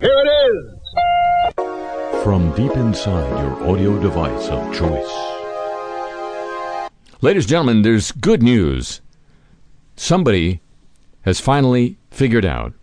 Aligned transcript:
Here 0.00 0.14
it 0.14 0.30
is! 0.52 2.22
From 2.22 2.54
deep 2.54 2.70
inside 2.76 3.28
your 3.42 3.68
audio 3.68 4.00
device 4.00 4.46
of 4.46 4.72
choice. 4.72 5.10
Ladies 7.20 7.44
and 7.44 7.50
gentlemen, 7.50 7.82
there's 7.82 8.12
good 8.12 8.40
news. 8.40 9.00
Somebody 9.96 10.60
has 11.22 11.40
finally 11.40 11.96
figured 12.12 12.44
out, 12.44 12.74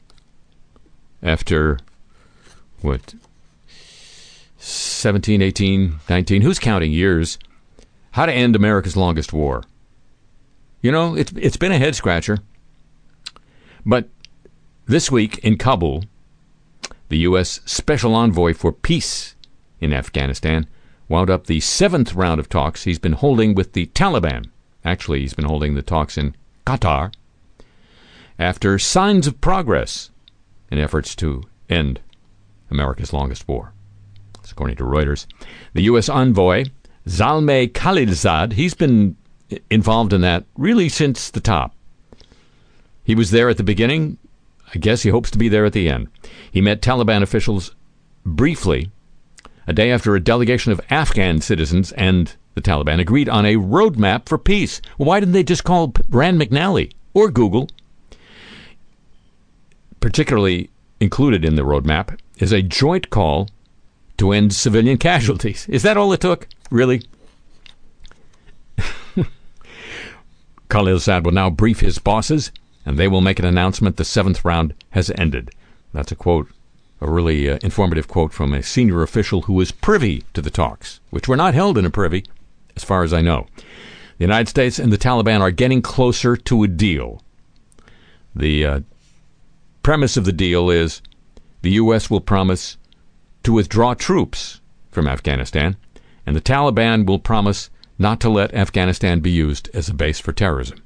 after 1.24 1.80
what, 2.82 3.16
17, 4.58 5.42
18, 5.42 6.00
19, 6.10 6.42
who's 6.42 6.60
counting 6.60 6.92
years, 6.92 7.40
how 8.12 8.26
to 8.26 8.34
end 8.34 8.58
America's 8.58 8.98
longest 8.98 9.32
war. 9.32 9.64
You 10.82 10.92
know, 10.92 11.16
it's, 11.16 11.32
it's 11.38 11.56
been 11.56 11.72
a 11.72 11.78
head 11.78 11.96
scratcher. 11.96 12.40
But 13.86 14.10
this 14.86 15.10
week 15.10 15.38
in 15.38 15.58
Kabul, 15.58 16.04
the 17.10 17.20
U.S. 17.20 17.62
Special 17.66 18.16
Envoy 18.16 18.54
for 18.54 18.72
Peace 18.72 19.36
in 19.80 19.94
Afghanistan 19.94 20.68
wound 21.08 21.30
up 21.30 21.46
the 21.46 21.60
seventh 21.60 22.14
round 22.14 22.40
of 22.40 22.50
talks 22.50 22.84
he's 22.84 23.00
been 23.00 23.14
holding 23.14 23.54
with 23.54 23.74
the 23.74 23.88
Taliban. 23.88 24.50
Actually, 24.84 25.22
he's 25.22 25.34
been 25.34 25.46
holding 25.46 25.76
the 25.76 25.82
talks 25.82 26.18
in 26.18 26.36
Qatar 26.66 27.14
after 28.38 28.78
signs 28.80 29.28
of 29.28 29.40
progress 29.42 30.10
in 30.72 30.78
efforts 30.78 31.16
to 31.16 31.44
end 31.70 32.00
America's 32.70 33.14
longest 33.14 33.48
war. 33.48 33.74
That's 34.34 34.52
according 34.52 34.78
to 34.78 34.84
Reuters. 34.84 35.26
The 35.74 35.84
U.S. 35.84 36.10
envoy, 36.10 36.66
Zalmay 37.08 37.72
Khalilzad, 37.72 38.54
he's 38.54 38.74
been 38.74 39.16
involved 39.70 40.14
in 40.14 40.22
that 40.22 40.46
really 40.58 40.90
since 40.90 41.30
the 41.30 41.40
top. 41.40 41.74
He 43.04 43.16
was 43.16 43.32
there 43.32 43.50
at 43.50 43.58
the 43.58 43.64
beginning. 43.64 44.18
I 44.76 44.78
guess 44.78 45.04
he 45.04 45.10
hopes 45.10 45.32
to 45.32 45.38
be 45.38 45.48
there 45.48 45.66
at 45.66 45.72
the 45.72 45.88
end. 45.88 46.10
He 46.52 46.60
met 46.60 46.82
Taliban 46.82 47.22
officials 47.22 47.74
briefly 48.26 48.92
a 49.68 49.74
day 49.74 49.90
after 49.90 50.16
a 50.16 50.20
delegation 50.20 50.74
of 50.74 50.82
Afghan 50.90 51.40
citizens 51.40 51.94
and 51.94 52.36
the 52.56 52.62
Taliban 52.62 53.00
agreed 53.00 53.30
on 53.30 53.46
a 53.46 53.56
roadmap 53.56 54.28
for 54.28 54.38
peace. 54.38 54.82
Why 54.98 55.20
didn't 55.20 55.34
they 55.34 55.44
just 55.44 55.64
call 55.64 55.94
Rand 56.10 56.40
McNally 56.40 56.92
or 57.14 57.32
Google? 57.32 57.70
Particularly 60.02 60.70
included 61.00 61.46
in 61.46 61.56
the 61.56 61.64
roadmap 61.64 62.20
is 62.38 62.52
a 62.52 62.62
joint 62.62 63.10
call 63.10 63.50
to 64.18 64.34
end 64.34 64.54
civilian 64.54 64.98
casualties. 65.10 65.68
Is 65.70 65.84
that 65.84 65.96
all 65.96 66.12
it 66.12 66.20
took? 66.20 66.50
Really? 66.70 67.02
Khalil 69.16 69.26
Khalilzad 70.70 71.24
will 71.24 71.32
now 71.32 71.50
brief 71.50 71.80
his 71.80 71.98
bosses, 71.98 72.52
and 72.86 72.98
they 72.98 73.08
will 73.08 73.22
make 73.22 73.40
an 73.40 73.46
announcement 73.46 73.98
the 73.98 74.06
seventh 74.06 74.46
round 74.46 74.74
has 74.92 75.12
ended. 75.18 75.50
That's 75.94 76.12
a 76.12 76.16
quote 76.16 76.48
a 77.02 77.10
really 77.10 77.50
uh, 77.50 77.60
informative 77.62 78.08
quote 78.08 78.34
from 78.34 78.54
a 78.54 78.64
senior 78.64 79.04
official 79.04 79.44
who 79.44 79.54
was 79.54 79.72
privy 79.72 80.24
to 80.34 80.42
the 80.42 80.50
talks, 80.50 81.00
which 81.10 81.28
were 81.28 81.36
not 81.36 81.54
held 81.54 81.78
in 81.78 81.86
a 81.86 81.90
privy, 81.90 82.24
as 82.76 82.84
far 82.84 83.04
as 83.04 83.14
I 83.14 83.22
know. 83.22 83.48
The 84.18 84.24
United 84.24 84.48
States 84.48 84.80
and 84.80 84.92
the 84.92 84.98
Taliban 84.98 85.42
are 85.42 85.52
getting 85.52 85.82
closer 85.82 86.38
to 86.38 86.64
a 86.64 86.68
deal. 86.68 87.22
The 88.34 88.66
uh, 88.66 88.80
premise 89.84 90.16
of 90.18 90.26
the 90.26 90.32
deal 90.32 90.70
is 90.70 91.02
the 91.62 91.72
U.S. 91.72 92.10
will 92.10 92.22
promise 92.22 92.78
to 93.44 93.54
withdraw 93.54 93.94
troops 93.94 94.62
from 94.90 95.08
Afghanistan, 95.08 95.76
and 96.26 96.36
the 96.36 96.42
Taliban 96.42 97.06
will 97.06 97.20
promise 97.20 97.70
not 98.00 98.20
to 98.22 98.30
let 98.30 98.54
Afghanistan 98.54 99.20
be 99.20 99.32
used 99.32 99.70
as 99.74 99.90
a 99.90 99.94
base 99.94 100.20
for 100.20 100.32
terrorism. 100.32 100.82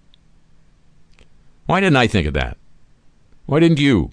Why 1.70 1.82
didn't 1.82 1.98
I 1.98 2.08
think 2.08 2.26
of 2.26 2.34
that? 2.34 2.58
Why 3.46 3.60
didn't 3.60 3.80
you? 3.80 4.10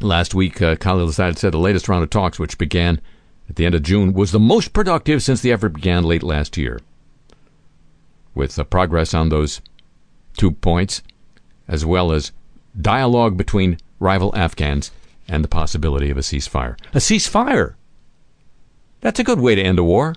Last 0.00 0.34
week, 0.34 0.60
uh, 0.60 0.74
Khalilzad 0.74 1.38
said 1.38 1.52
the 1.52 1.58
latest 1.58 1.88
round 1.88 2.02
of 2.02 2.10
talks, 2.10 2.40
which 2.40 2.58
began 2.58 3.00
at 3.48 3.54
the 3.54 3.64
end 3.64 3.76
of 3.76 3.84
June, 3.84 4.12
was 4.12 4.32
the 4.32 4.40
most 4.40 4.72
productive 4.72 5.22
since 5.22 5.40
the 5.40 5.52
effort 5.52 5.68
began 5.68 6.02
late 6.02 6.24
last 6.24 6.56
year. 6.56 6.80
With 8.34 8.58
uh, 8.58 8.64
progress 8.64 9.14
on 9.14 9.28
those 9.28 9.60
two 10.36 10.50
points, 10.50 11.00
as 11.68 11.86
well 11.86 12.10
as 12.10 12.32
dialogue 12.76 13.36
between 13.36 13.78
rival 14.00 14.34
Afghans 14.34 14.90
and 15.28 15.44
the 15.44 15.48
possibility 15.48 16.10
of 16.10 16.18
a 16.18 16.22
ceasefire. 16.22 16.76
A 16.92 16.98
ceasefire! 16.98 17.74
That's 19.00 19.20
a 19.20 19.24
good 19.24 19.38
way 19.38 19.54
to 19.54 19.62
end 19.62 19.78
a 19.78 19.84
war. 19.84 20.16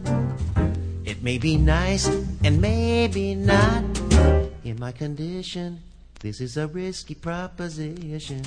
be 1.21 1.57
nice 1.57 2.07
and 2.43 2.59
maybe 2.59 3.35
not. 3.35 3.83
In 4.63 4.77
my 4.79 4.91
condition, 4.91 5.79
this 6.19 6.41
is 6.41 6.57
a 6.57 6.67
risky 6.67 7.15
proposition. 7.15 8.41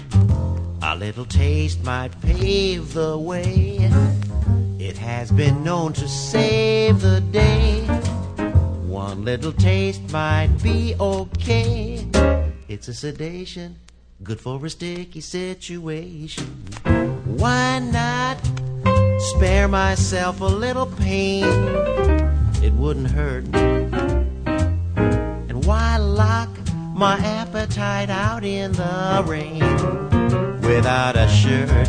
A 0.83 0.97
little 0.97 1.25
taste 1.25 1.83
might 1.85 2.21
pave 2.21 2.93
the 2.93 3.17
way. 3.17 3.79
It 4.79 4.99
has 4.99 5.31
been 5.31 5.63
known 5.63 5.93
to 5.95 6.09
save 6.09 7.01
the 7.01 7.21
day. 7.21 7.83
One 8.87 9.25
little 9.25 9.53
taste 9.53 10.03
might 10.13 10.51
be 10.63 10.95
okay. 10.99 12.07
It's 12.69 12.89
a 12.89 12.95
sedation, 12.95 13.77
good 14.23 14.41
for 14.41 14.65
a 14.67 14.71
sticky 14.71 15.21
situation. 15.21 16.47
Why 17.25 17.79
not 17.79 18.39
spare 19.33 19.69
myself 19.69 20.41
a 20.41 20.47
little 20.47 20.87
pain? 20.87 22.44
It 22.65 22.73
wouldn't 22.73 23.11
hurt. 23.11 23.45
And 25.51 25.65
why 25.67 25.99
lock 25.99 26.49
my 26.95 27.19
appetite 27.19 28.09
out 28.09 28.43
in 28.43 28.73
the 28.73 29.23
rain 29.27 29.61
without 30.63 31.15
a 31.17 31.29
shirt? 31.29 31.89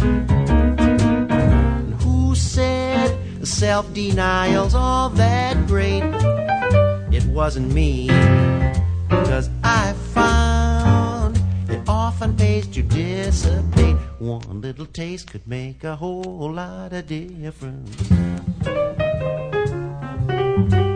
And 1.32 1.94
who 2.02 2.36
said 2.36 3.18
self 3.48 3.94
denial's 3.94 4.76
all 4.76 5.10
that 5.12 5.66
great? 5.66 6.04
It 7.14 7.26
wasn't 7.28 7.72
me, 7.72 8.10
cause 9.10 9.50
I 9.64 9.94
found 10.14 11.40
it 11.70 11.82
often 11.88 12.36
pays 12.36 12.68
to 12.68 12.82
dissipate. 12.82 13.96
One 14.20 14.60
little 14.60 14.88
taste 14.88 15.32
could 15.32 15.48
make 15.48 15.86
a 15.86 15.96
whole 15.96 16.52
lot 16.52 16.92
of 16.92 17.08
difference. 17.08 18.12
Intentions 20.56 20.95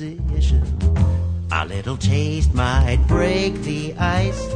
whole 0.00 0.10
disposition. 0.10 0.62
A 1.52 1.66
little 1.66 1.96
taste 1.96 2.52
might 2.54 2.98
break 3.06 3.54
the 3.62 3.94
ice 3.94 4.52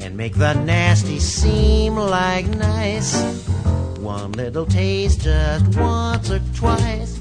and 0.00 0.16
make 0.16 0.34
the 0.34 0.54
nasty 0.54 1.18
seem 1.18 1.96
like 1.96 2.46
nice. 2.46 3.22
One 3.98 4.32
little 4.32 4.66
taste 4.66 5.22
just 5.22 5.78
once 5.78 6.30
or 6.30 6.40
twice. 6.54 7.20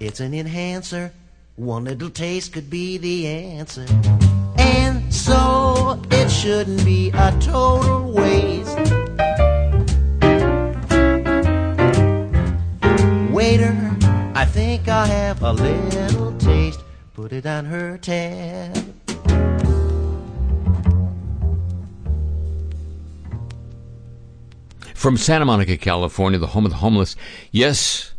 It's 0.00 0.20
an 0.20 0.34
enhancer. 0.34 1.12
One 1.56 1.84
little 1.84 2.10
taste 2.10 2.52
could 2.52 2.70
be 2.70 2.98
the 2.98 3.26
answer. 3.26 3.86
And 4.56 5.12
so 5.12 6.00
it 6.10 6.30
shouldn't 6.30 6.84
be 6.84 7.10
a 7.10 7.36
total 7.40 8.12
waste. 8.12 8.57
I'll 14.98 15.06
have 15.06 15.42
a 15.44 15.52
little 15.52 16.36
taste. 16.38 16.82
Put 17.14 17.32
it 17.32 17.46
on 17.46 17.66
her 17.66 17.98
tab. 17.98 18.74
From 24.96 25.16
Santa 25.16 25.44
Monica, 25.44 25.76
California, 25.76 26.40
the 26.40 26.48
home 26.48 26.64
of 26.64 26.72
the 26.72 26.78
homeless. 26.78 27.14
Yes, 27.52 28.12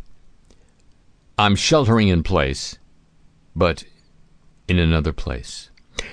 I'm 1.36 1.54
sheltering 1.54 2.08
in 2.08 2.22
place, 2.22 2.78
but 3.54 3.84
in 4.66 4.78
another 4.78 5.12
place. 5.12 5.68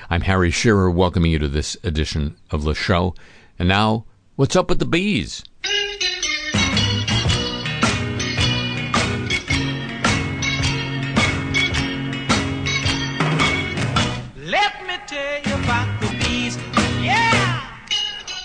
I'm 0.10 0.24
Harry 0.24 0.52
Shearer, 0.52 0.92
welcoming 0.92 1.31
you 1.31 1.40
to 1.40 1.48
this 1.48 1.78
edition 1.86 2.36
of 2.52 2.64
the 2.64 2.75
show. 2.75 3.16
And 3.58 3.69
now, 3.69 4.04
what's 4.36 4.58
up 4.58 4.68
with 4.68 4.80
the 4.80 4.86
bees? 4.86 5.46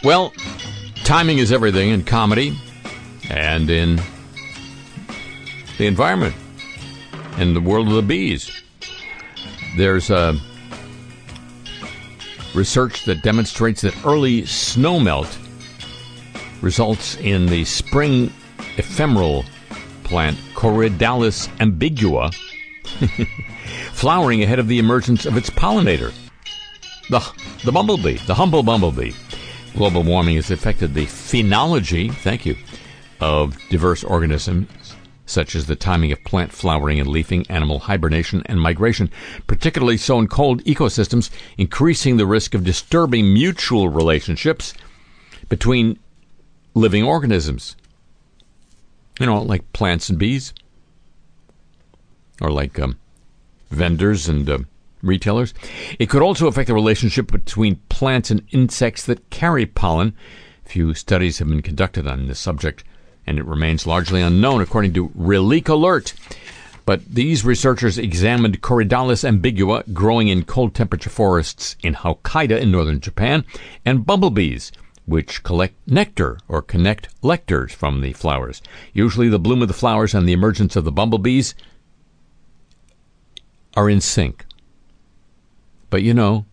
Well, 0.04 0.32
timing 1.04 1.38
is 1.38 1.52
everything 1.52 1.90
in 1.90 2.04
comedy 2.04 2.58
and 3.30 3.70
in 3.70 4.00
the 5.78 5.86
environment 5.86 6.34
in 7.38 7.54
the 7.54 7.60
world 7.60 7.86
of 7.86 7.94
the 7.94 8.02
bees. 8.02 8.50
There's 9.76 10.10
a 10.10 10.36
research 12.52 13.04
that 13.04 13.22
demonstrates 13.22 13.82
that 13.82 13.94
early 14.04 14.42
snowmelt 14.42 15.38
results 16.62 17.16
in 17.16 17.46
the 17.46 17.64
spring 17.64 18.32
ephemeral 18.78 19.44
plant 20.02 20.36
Corydalis 20.54 21.48
ambigua 21.58 22.34
flowering 23.92 24.42
ahead 24.42 24.58
of 24.58 24.66
the 24.66 24.80
emergence 24.80 25.26
of 25.26 25.36
its 25.36 25.48
pollinator, 25.48 26.12
the, 27.08 27.24
the 27.64 27.70
bumblebee, 27.70 28.18
the 28.26 28.34
humble 28.34 28.64
bumblebee. 28.64 29.12
Global 29.74 30.02
warming 30.02 30.36
has 30.36 30.50
affected 30.50 30.94
the 30.94 31.06
phenology, 31.06 32.12
thank 32.12 32.44
you, 32.44 32.56
of 33.20 33.58
diverse 33.68 34.04
organisms 34.04 34.68
such 35.32 35.54
as 35.54 35.66
the 35.66 35.76
timing 35.76 36.12
of 36.12 36.22
plant 36.24 36.52
flowering 36.52 37.00
and 37.00 37.08
leafing, 37.08 37.46
animal 37.48 37.80
hibernation, 37.80 38.42
and 38.46 38.60
migration, 38.60 39.10
particularly 39.46 39.96
so 39.96 40.18
in 40.18 40.28
cold 40.28 40.62
ecosystems, 40.64 41.30
increasing 41.56 42.16
the 42.16 42.26
risk 42.26 42.54
of 42.54 42.64
disturbing 42.64 43.32
mutual 43.32 43.88
relationships 43.88 44.74
between 45.48 45.98
living 46.74 47.02
organisms. 47.02 47.76
You 49.18 49.26
know, 49.26 49.42
like 49.42 49.72
plants 49.72 50.08
and 50.08 50.18
bees, 50.18 50.52
or 52.40 52.50
like 52.50 52.78
um, 52.78 52.98
vendors 53.70 54.28
and 54.28 54.48
uh, 54.48 54.58
retailers. 55.02 55.52
It 55.98 56.08
could 56.08 56.22
also 56.22 56.46
affect 56.46 56.68
the 56.68 56.74
relationship 56.74 57.30
between 57.30 57.80
plants 57.88 58.30
and 58.30 58.46
insects 58.50 59.04
that 59.06 59.30
carry 59.30 59.66
pollen. 59.66 60.14
Few 60.64 60.94
studies 60.94 61.38
have 61.38 61.48
been 61.48 61.62
conducted 61.62 62.06
on 62.06 62.26
this 62.26 62.38
subject 62.38 62.84
and 63.26 63.38
it 63.38 63.44
remains 63.44 63.86
largely 63.86 64.20
unknown, 64.20 64.60
according 64.60 64.92
to 64.94 65.10
EurekAlert. 65.10 66.12
But 66.84 67.06
these 67.06 67.44
researchers 67.44 67.98
examined 67.98 68.60
Corydalis 68.60 69.22
ambigua 69.24 69.92
growing 69.92 70.28
in 70.28 70.44
cold 70.44 70.74
temperature 70.74 71.10
forests 71.10 71.76
in 71.82 71.94
Hokkaido 71.94 72.58
in 72.58 72.72
northern 72.72 73.00
Japan, 73.00 73.44
and 73.84 74.04
bumblebees, 74.04 74.72
which 75.06 75.42
collect 75.44 75.74
nectar 75.86 76.38
or 76.48 76.62
connect 76.62 77.08
lectors 77.22 77.72
from 77.72 78.00
the 78.00 78.12
flowers. 78.12 78.62
Usually, 78.92 79.28
the 79.28 79.38
bloom 79.38 79.62
of 79.62 79.68
the 79.68 79.74
flowers 79.74 80.14
and 80.14 80.28
the 80.28 80.32
emergence 80.32 80.74
of 80.74 80.84
the 80.84 80.92
bumblebees 80.92 81.54
are 83.76 83.88
in 83.88 84.00
sync. 84.00 84.44
But 85.92 86.02
you 86.02 86.14
know, 86.14 86.46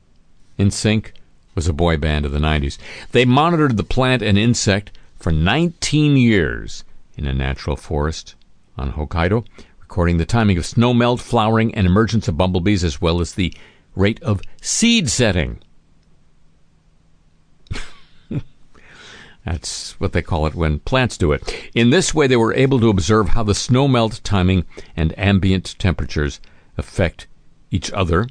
In 0.57 0.69
Sync 0.69 1.13
was 1.55 1.65
a 1.65 1.71
boy 1.71 1.95
band 1.95 2.25
of 2.25 2.33
the 2.33 2.39
90s. 2.39 2.77
They 3.13 3.23
monitored 3.23 3.77
the 3.77 3.85
plant 3.85 4.21
and 4.21 4.37
insect 4.37 4.91
for 5.17 5.31
19 5.31 6.17
years 6.17 6.83
in 7.15 7.25
a 7.25 7.31
natural 7.31 7.77
forest 7.77 8.35
on 8.77 8.91
Hokkaido, 8.91 9.45
recording 9.79 10.17
the 10.17 10.25
timing 10.25 10.57
of 10.57 10.65
snowmelt, 10.65 11.21
flowering, 11.21 11.73
and 11.73 11.87
emergence 11.87 12.27
of 12.27 12.35
bumblebees, 12.35 12.83
as 12.83 12.99
well 12.99 13.21
as 13.21 13.35
the 13.35 13.53
rate 13.95 14.21
of 14.21 14.41
seed 14.61 15.09
setting. 15.09 15.59
That's 19.45 19.97
what 20.01 20.11
they 20.11 20.21
call 20.21 20.47
it 20.47 20.53
when 20.53 20.79
plants 20.79 21.17
do 21.17 21.31
it. 21.31 21.71
In 21.73 21.91
this 21.91 22.13
way, 22.13 22.27
they 22.27 22.35
were 22.35 22.53
able 22.53 22.81
to 22.81 22.89
observe 22.89 23.29
how 23.29 23.43
the 23.43 23.53
snowmelt 23.53 24.19
timing 24.21 24.65
and 24.97 25.17
ambient 25.17 25.79
temperatures 25.79 26.41
affect 26.77 27.27
each 27.71 27.89
other 27.93 28.27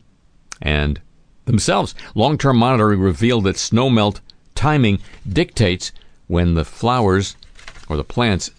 and 0.60 1.00
themselves. 1.44 1.94
Long 2.14 2.38
term 2.38 2.58
monitoring 2.58 3.00
revealed 3.00 3.44
that 3.44 3.56
snowmelt 3.56 4.20
timing 4.55 5.00
dictates 5.28 5.93
when 6.26 6.55
the 6.55 6.64
flowers 6.64 7.37
or 7.88 7.96
the 7.96 8.05
plants 8.05 8.50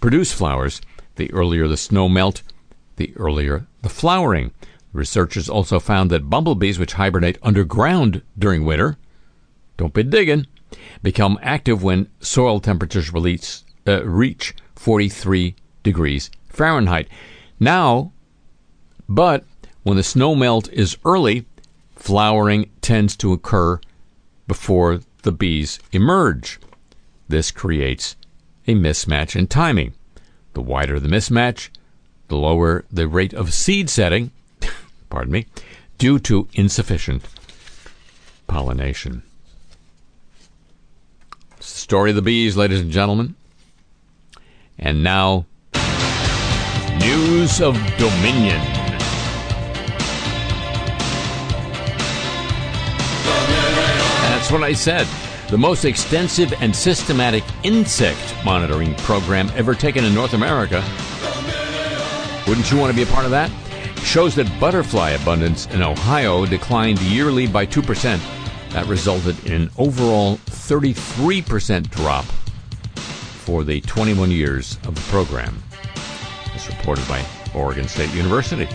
produce 0.00 0.32
flowers, 0.32 0.80
the 1.16 1.32
earlier 1.32 1.68
the 1.68 1.76
snow 1.76 2.08
melt, 2.08 2.42
the 2.96 3.12
earlier 3.16 3.66
the 3.82 3.88
flowering. 3.88 4.52
Researchers 4.92 5.48
also 5.48 5.78
found 5.78 6.10
that 6.10 6.30
bumblebees, 6.30 6.78
which 6.78 6.94
hibernate 6.94 7.38
underground 7.42 8.22
during 8.38 8.64
winter, 8.64 8.96
don't 9.76 9.94
be 9.94 10.02
digging, 10.02 10.46
become 11.02 11.38
active 11.42 11.82
when 11.82 12.08
soil 12.20 12.58
temperatures 12.58 13.12
release, 13.12 13.64
uh, 13.86 14.04
reach 14.04 14.54
43 14.74 15.54
degrees 15.82 16.30
Fahrenheit. 16.48 17.08
Now, 17.60 18.12
but 19.08 19.44
when 19.88 19.96
the 19.96 20.02
snow 20.02 20.34
melt 20.34 20.70
is 20.70 20.98
early, 21.02 21.46
flowering 21.96 22.68
tends 22.82 23.16
to 23.16 23.32
occur 23.32 23.80
before 24.46 25.00
the 25.22 25.32
bees 25.32 25.78
emerge. 25.92 26.60
This 27.26 27.50
creates 27.50 28.14
a 28.66 28.74
mismatch 28.74 29.34
in 29.34 29.46
timing. 29.46 29.94
The 30.52 30.60
wider 30.60 31.00
the 31.00 31.08
mismatch, 31.08 31.70
the 32.28 32.36
lower 32.36 32.84
the 32.92 33.08
rate 33.08 33.32
of 33.32 33.54
seed 33.54 33.88
setting, 33.88 34.30
pardon 35.08 35.32
me, 35.32 35.46
due 35.96 36.18
to 36.18 36.48
insufficient 36.52 37.22
pollination. 38.46 39.22
It's 41.56 41.72
the 41.72 41.80
story 41.80 42.10
of 42.10 42.16
the 42.16 42.22
bees, 42.22 42.58
ladies 42.58 42.80
and 42.80 42.90
gentlemen. 42.90 43.36
And 44.78 45.02
now, 45.02 45.46
news 47.00 47.62
of 47.62 47.74
Dominion. 47.96 48.77
That's 54.48 54.60
what 54.60 54.66
I 54.66 54.72
said. 54.72 55.06
The 55.50 55.58
most 55.58 55.84
extensive 55.84 56.54
and 56.62 56.74
systematic 56.74 57.44
insect 57.64 58.34
monitoring 58.46 58.94
program 58.94 59.50
ever 59.54 59.74
taken 59.74 60.06
in 60.06 60.14
North 60.14 60.32
America. 60.32 60.82
Wouldn't 62.46 62.70
you 62.70 62.78
want 62.78 62.90
to 62.90 62.96
be 62.96 63.02
a 63.02 63.12
part 63.12 63.26
of 63.26 63.30
that? 63.32 63.50
Shows 63.98 64.34
that 64.36 64.50
butterfly 64.58 65.10
abundance 65.10 65.66
in 65.66 65.82
Ohio 65.82 66.46
declined 66.46 66.98
yearly 67.02 67.46
by 67.46 67.66
2%. 67.66 68.18
That 68.70 68.86
resulted 68.86 69.44
in 69.44 69.52
an 69.52 69.70
overall 69.76 70.38
33% 70.46 71.90
drop 71.90 72.24
for 72.94 73.64
the 73.64 73.82
21 73.82 74.30
years 74.30 74.78
of 74.86 74.94
the 74.94 75.10
program, 75.10 75.62
as 76.54 76.66
reported 76.68 77.06
by 77.06 77.22
Oregon 77.54 77.86
State 77.86 78.14
University. 78.14 78.66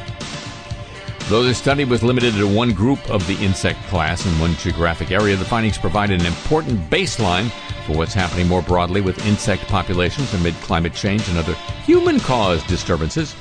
Though 1.29 1.43
this 1.43 1.57
study 1.57 1.85
was 1.85 2.03
limited 2.03 2.33
to 2.35 2.47
one 2.47 2.73
group 2.73 2.99
of 3.09 3.25
the 3.27 3.35
insect 3.43 3.81
class 3.85 4.25
in 4.25 4.39
one 4.39 4.55
geographic 4.55 5.09
area, 5.09 5.35
the 5.35 5.45
findings 5.45 5.77
provide 5.77 6.11
an 6.11 6.25
important 6.25 6.89
baseline 6.91 7.49
for 7.87 7.97
what's 7.97 8.13
happening 8.13 8.47
more 8.47 8.61
broadly 8.61 9.01
with 9.01 9.25
insect 9.25 9.63
populations 9.67 10.33
amid 10.33 10.53
climate 10.55 10.93
change 10.93 11.27
and 11.29 11.37
other 11.37 11.53
human 11.85 12.19
caused 12.19 12.67
disturbances. 12.67 13.35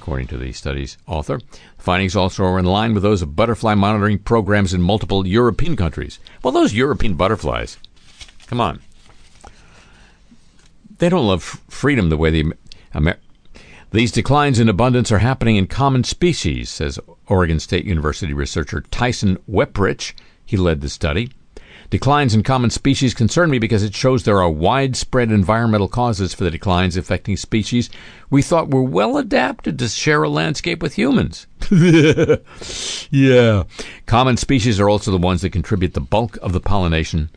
According 0.00 0.28
to 0.28 0.38
the 0.38 0.52
study's 0.52 0.96
author, 1.06 1.38
the 1.38 1.82
findings 1.82 2.16
also 2.16 2.44
are 2.44 2.58
in 2.58 2.64
line 2.64 2.94
with 2.94 3.02
those 3.02 3.20
of 3.20 3.36
butterfly 3.36 3.74
monitoring 3.74 4.18
programs 4.18 4.72
in 4.72 4.80
multiple 4.80 5.26
European 5.26 5.76
countries. 5.76 6.18
Well, 6.42 6.52
those 6.52 6.72
European 6.72 7.14
butterflies, 7.14 7.76
come 8.46 8.60
on. 8.60 8.80
They 10.96 11.10
don't 11.10 11.26
love 11.26 11.42
freedom 11.68 12.08
the 12.08 12.16
way 12.16 12.30
the 12.30 12.52
Amer- 12.94 13.18
these 13.90 14.12
declines 14.12 14.58
in 14.58 14.68
abundance 14.68 15.10
are 15.10 15.18
happening 15.18 15.56
in 15.56 15.66
common 15.66 16.04
species, 16.04 16.68
says 16.68 16.98
Oregon 17.26 17.58
State 17.58 17.86
University 17.86 18.34
researcher 18.34 18.82
Tyson 18.82 19.38
Wepprich. 19.50 20.12
He 20.44 20.56
led 20.58 20.82
the 20.82 20.90
study. 20.90 21.30
Declines 21.90 22.34
in 22.34 22.42
common 22.42 22.68
species 22.68 23.14
concern 23.14 23.48
me 23.48 23.58
because 23.58 23.82
it 23.82 23.94
shows 23.94 24.22
there 24.22 24.42
are 24.42 24.50
widespread 24.50 25.32
environmental 25.32 25.88
causes 25.88 26.34
for 26.34 26.44
the 26.44 26.50
declines 26.50 26.98
affecting 26.98 27.34
species 27.38 27.88
we 28.28 28.42
thought 28.42 28.70
were 28.70 28.82
well 28.82 29.16
adapted 29.16 29.78
to 29.78 29.88
share 29.88 30.22
a 30.22 30.28
landscape 30.28 30.82
with 30.82 30.98
humans. 30.98 31.46
yeah. 33.10 33.62
Common 34.04 34.36
species 34.36 34.78
are 34.78 34.90
also 34.90 35.10
the 35.10 35.16
ones 35.16 35.40
that 35.40 35.50
contribute 35.50 35.94
the 35.94 36.00
bulk 36.00 36.36
of 36.42 36.52
the 36.52 36.60
pollination 36.60 37.30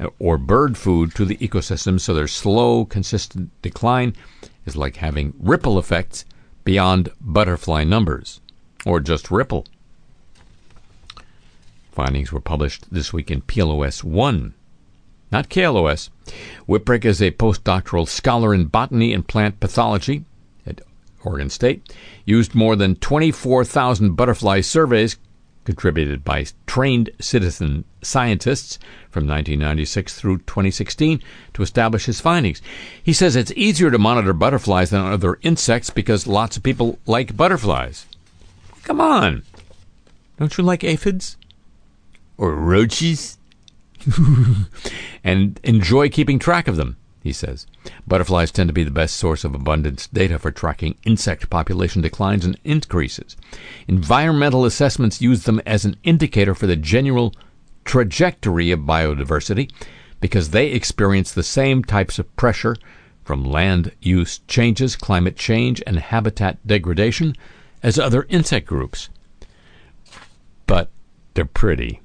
uh, 0.00 0.08
or 0.18 0.38
bird 0.38 0.76
food 0.76 1.14
to 1.14 1.24
the 1.24 1.36
ecosystem, 1.36 2.00
so 2.00 2.12
their 2.12 2.26
slow, 2.26 2.84
consistent 2.84 3.50
decline 3.62 4.12
is 4.68 4.76
like 4.76 4.96
having 4.96 5.34
ripple 5.40 5.78
effects 5.78 6.24
beyond 6.64 7.10
butterfly 7.20 7.82
numbers, 7.82 8.40
or 8.84 9.00
just 9.00 9.30
ripple. 9.30 9.66
Findings 11.90 12.30
were 12.30 12.40
published 12.40 12.84
this 12.92 13.12
week 13.12 13.30
in 13.30 13.40
PLOS 13.40 14.04
1, 14.04 14.54
not 15.32 15.48
KLOS. 15.48 16.10
Wepprich 16.68 17.04
is 17.04 17.20
a 17.20 17.32
postdoctoral 17.32 18.06
scholar 18.06 18.54
in 18.54 18.66
botany 18.66 19.12
and 19.12 19.26
plant 19.26 19.58
pathology 19.58 20.24
at 20.66 20.82
Oregon 21.24 21.50
State, 21.50 21.92
used 22.24 22.54
more 22.54 22.76
than 22.76 22.94
24,000 22.96 24.14
butterfly 24.14 24.60
surveys 24.60 25.16
contributed 25.64 26.24
by 26.24 26.46
trained 26.66 27.10
citizen 27.20 27.84
scientists 28.02 28.78
from 29.10 29.26
1996 29.26 30.18
through 30.18 30.38
2016 30.38 31.22
to 31.54 31.62
establish 31.62 32.06
his 32.06 32.20
findings. 32.20 32.62
He 33.02 33.12
says 33.12 33.36
it's 33.36 33.52
easier 33.52 33.90
to 33.90 33.98
monitor 33.98 34.32
butterflies 34.32 34.90
than 34.90 35.00
other 35.00 35.38
insects 35.42 35.90
because 35.90 36.26
lots 36.26 36.56
of 36.56 36.62
people 36.62 36.98
like 37.06 37.36
butterflies. 37.36 38.06
Come 38.84 39.00
on. 39.00 39.42
Don't 40.38 40.56
you 40.56 40.64
like 40.64 40.84
aphids? 40.84 41.36
Or 42.36 42.54
roaches? 42.54 43.38
and 45.24 45.60
enjoy 45.64 46.08
keeping 46.08 46.38
track 46.38 46.68
of 46.68 46.76
them, 46.76 46.96
he 47.28 47.32
says. 47.32 47.66
Butterflies 48.06 48.50
tend 48.50 48.68
to 48.68 48.72
be 48.72 48.84
the 48.84 48.90
best 48.90 49.16
source 49.16 49.44
of 49.44 49.54
abundance 49.54 50.06
data 50.06 50.38
for 50.38 50.50
tracking 50.50 50.96
insect 51.04 51.50
population 51.50 52.00
declines 52.00 52.44
and 52.44 52.58
increases. 52.64 53.36
Environmental 53.86 54.64
assessments 54.64 55.20
use 55.20 55.44
them 55.44 55.60
as 55.66 55.84
an 55.84 55.96
indicator 56.02 56.54
for 56.54 56.66
the 56.66 56.74
general 56.74 57.34
trajectory 57.84 58.70
of 58.70 58.80
biodiversity 58.80 59.70
because 60.20 60.50
they 60.50 60.68
experience 60.68 61.30
the 61.32 61.42
same 61.42 61.84
types 61.84 62.18
of 62.18 62.34
pressure 62.34 62.76
from 63.24 63.44
land 63.44 63.92
use 64.00 64.38
changes, 64.48 64.96
climate 64.96 65.36
change, 65.36 65.82
and 65.86 65.98
habitat 65.98 66.66
degradation 66.66 67.34
as 67.82 67.98
other 67.98 68.26
insect 68.30 68.66
groups. 68.66 69.10
But 70.66 70.88
they're 71.34 71.44
pretty. 71.44 72.00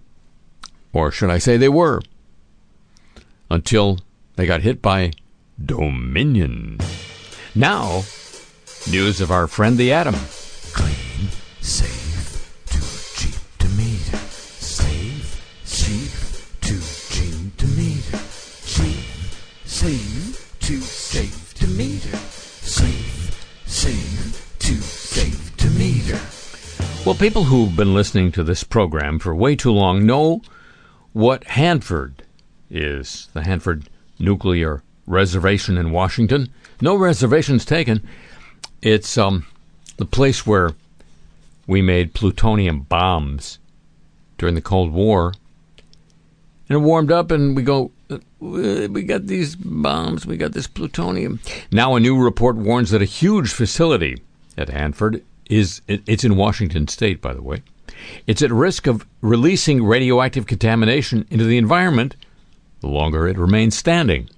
Or 0.92 1.12
should 1.12 1.30
I 1.30 1.38
say 1.38 1.56
they 1.56 1.70
were? 1.70 2.02
Until 3.50 4.00
they 4.36 4.46
got 4.46 4.62
hit 4.62 4.82
by 4.82 5.12
Dominion. 5.64 6.80
Now, 7.56 8.04
news 8.90 9.22
of 9.22 9.32
our 9.32 9.48
friend 9.48 9.78
the 9.78 9.94
atom. 9.94 10.16
Clean, 10.74 11.30
safe, 11.62 12.66
too 12.66 12.80
cheap 13.22 13.40
to 13.60 13.68
meter. 13.78 14.18
Safe, 14.18 15.62
cheap, 15.66 16.12
too 16.62 16.82
cheap 17.10 17.58
to 17.58 17.68
meter. 17.68 18.18
Cheap, 18.66 19.06
safe, 19.66 20.58
too 20.60 20.82
safe 20.82 21.54
to 21.56 21.68
meter. 21.68 22.18
Safe, 22.18 23.62
safe, 23.68 24.56
too 24.60 24.82
safe 24.82 25.56
to 25.58 25.70
meter. 25.70 26.20
Well, 27.06 27.16
people 27.16 27.44
who've 27.44 27.76
been 27.76 27.94
listening 27.94 28.32
to 28.32 28.44
this 28.44 28.64
program 28.64 29.20
for 29.20 29.36
way 29.36 29.56
too 29.56 29.72
long 29.72 30.06
know 30.06 30.42
what 31.12 31.44
Hanford 31.44 32.24
is 32.72 33.30
the 33.34 33.44
Hanford 33.44 33.90
Nuclear 34.24 34.82
Reservation 35.06 35.78
in 35.78 35.92
Washington. 35.92 36.50
No 36.82 36.96
reservations 36.96 37.66
taken. 37.66 38.08
It's 38.82 39.18
um, 39.18 39.46
the 39.98 40.06
place 40.06 40.46
where 40.46 40.72
we 41.68 41.82
made 41.82 42.14
plutonium 42.14 42.82
bombs 42.82 43.60
during 44.38 44.56
the 44.56 44.62
Cold 44.62 44.92
War. 44.92 45.34
And 46.70 46.78
it 46.78 46.82
warmed 46.82 47.12
up, 47.12 47.32
and 47.32 47.56
we 47.56 47.64
go, 47.64 47.92
"Uh, 48.10 48.18
we 48.40 49.04
got 49.04 49.28
these 49.28 49.56
bombs, 49.56 50.26
we 50.26 50.38
got 50.38 50.54
this 50.54 50.68
plutonium. 50.68 51.40
Now, 51.72 51.96
a 51.96 52.00
new 52.00 52.18
report 52.18 52.56
warns 52.56 52.92
that 52.92 53.02
a 53.02 53.06
huge 53.06 53.52
facility 53.52 54.22
at 54.58 54.70
Hanford 54.70 55.24
is, 55.50 55.82
it's 55.88 56.24
in 56.24 56.38
Washington 56.38 56.88
state, 56.88 57.22
by 57.22 57.34
the 57.34 57.42
way, 57.42 57.62
it's 58.28 58.42
at 58.42 58.52
risk 58.52 58.88
of 58.88 59.06
releasing 59.22 59.84
radioactive 59.84 60.46
contamination 60.46 61.26
into 61.30 61.46
the 61.46 61.58
environment 61.58 62.16
the 62.84 62.90
longer 62.90 63.30
it 63.30 63.38
remains 63.38 63.78
standing. 63.78 64.30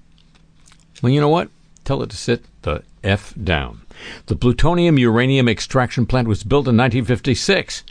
Well, 1.01 1.11
you 1.11 1.19
know 1.19 1.29
what? 1.29 1.49
Tell 1.83 2.03
it 2.03 2.11
to 2.11 2.15
sit 2.15 2.45
the 2.61 2.83
F 3.03 3.33
down. 3.43 3.81
The 4.27 4.35
plutonium 4.35 4.99
uranium 4.99 5.49
extraction 5.49 6.05
plant 6.05 6.27
was 6.27 6.43
built 6.43 6.67
in 6.67 6.77
1956 6.77 7.83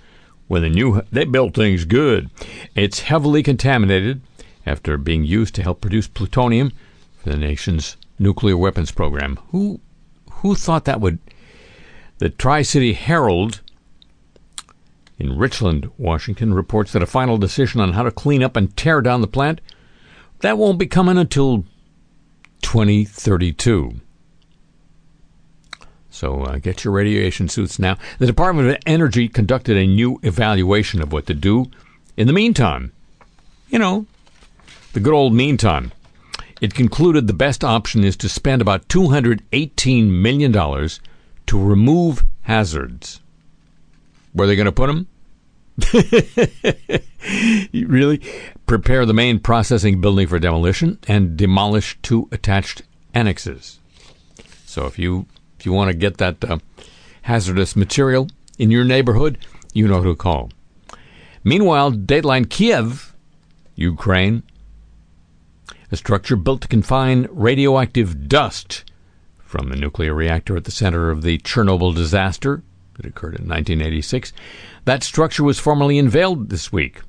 when 0.47 0.63
the 0.63 0.69
new 0.69 1.03
they 1.11 1.25
built 1.25 1.55
things 1.55 1.85
good. 1.85 2.31
It's 2.77 3.01
heavily 3.01 3.43
contaminated 3.43 4.21
after 4.65 4.97
being 4.97 5.25
used 5.25 5.57
to 5.57 5.63
help 5.65 5.81
produce 5.81 6.07
plutonium 6.07 6.71
for 7.17 7.31
the 7.31 7.37
nation's 7.37 7.97
nuclear 8.21 8.57
weapons 8.57 8.93
program. 8.93 9.41
Who 9.49 9.81
who 10.31 10.55
thought 10.55 10.85
that 10.85 11.01
would 11.01 11.19
the 12.19 12.31
Tri-City 12.31 12.93
Herald 12.93 13.61
in 15.19 15.37
Richland, 15.37 15.91
Washington 15.99 16.55
reports 16.55 16.93
that 16.93 17.03
a 17.03 17.07
final 17.07 17.39
decision 17.39 17.81
on 17.81 17.95
how 17.95 18.05
to 18.05 18.13
clean 18.13 18.43
up 18.45 18.57
and 18.57 18.77
tear 18.77 19.01
down 19.01 19.21
the 19.21 19.27
plant 19.27 19.61
that 20.45 20.59
won't 20.59 20.79
be 20.79 20.87
coming 20.87 21.17
until 21.17 21.65
2032. 22.61 23.95
So 26.11 26.43
uh, 26.43 26.59
get 26.59 26.85
your 26.85 26.93
radiation 26.93 27.49
suits 27.49 27.79
now. 27.79 27.97
The 28.19 28.27
Department 28.27 28.69
of 28.69 28.77
Energy 28.85 29.27
conducted 29.27 29.79
a 29.79 29.87
new 29.87 30.21
evaluation 30.23 31.01
of 31.01 31.15
what 31.15 31.27
to 31.29 31.35
do 31.35 31.71
in 32.19 32.27
the 32.27 32.35
meantime. 32.35 32.93
You 33.71 33.79
know, 33.79 34.05
the 34.93 35.01
good 35.01 35.15
old 35.15 35.33
meantime. 35.33 35.93
It 36.61 36.75
concluded 36.75 37.27
the 37.27 37.33
best 37.33 37.65
option 37.65 38.05
is 38.05 38.17
to 38.19 38.29
spend 38.29 38.61
about 38.61 38.87
$218 38.89 40.11
million 40.11 40.53
to 40.53 41.59
remove 41.59 42.23
hazards. 42.43 43.23
Where 44.35 44.45
are 44.45 44.49
they 44.49 44.57
going 44.57 44.67
to 44.67 44.73
put 44.73 44.89
them? 44.89 45.09
Really 47.73 48.21
prepare 48.67 49.05
the 49.05 49.15
main 49.15 49.39
processing 49.39 50.01
building 50.01 50.27
for 50.27 50.39
demolition 50.39 50.99
and 51.07 51.37
demolish 51.37 51.99
two 52.03 52.29
attached 52.33 52.83
annexes. 53.13 53.79
So 54.67 54.87
if 54.87 54.99
you 54.99 55.27
if 55.59 55.67
you 55.67 55.73
want 55.73 55.91
to 55.91 55.97
get 55.97 56.19
that 56.19 56.45
uh, 56.45 56.59
hazardous 57.23 57.77
material 57.77 58.29
in 58.59 58.71
your 58.71 58.85
neighborhood, 58.85 59.39
you 59.73 59.89
know 59.89 60.03
who 60.03 60.11
to 60.11 60.17
call. 60.17 60.51
Meanwhile, 61.43 61.93
Dateline 61.93 62.49
Kiev, 62.49 63.15
Ukraine, 63.75 64.43
a 65.91 65.97
structure 65.97 66.37
built 66.37 66.63
to 66.63 66.69
confine 66.69 67.29
radioactive 67.31 68.29
dust 68.29 68.85
from 69.39 69.69
the 69.69 69.77
nuclear 69.77 70.15
reactor 70.15 70.57
at 70.57 70.65
the 70.65 70.71
center 70.71 71.11
of 71.11 71.23
the 71.23 71.39
Chernobyl 71.39 71.95
disaster 71.95 72.63
that 72.97 73.07
occurred 73.07 73.37
in 73.37 73.49
1986. 73.49 74.33
That 74.85 75.03
structure 75.03 75.45
was 75.45 75.59
formally 75.59 75.99
unveiled 75.99 76.49
this 76.49 76.73
week. 76.73 77.01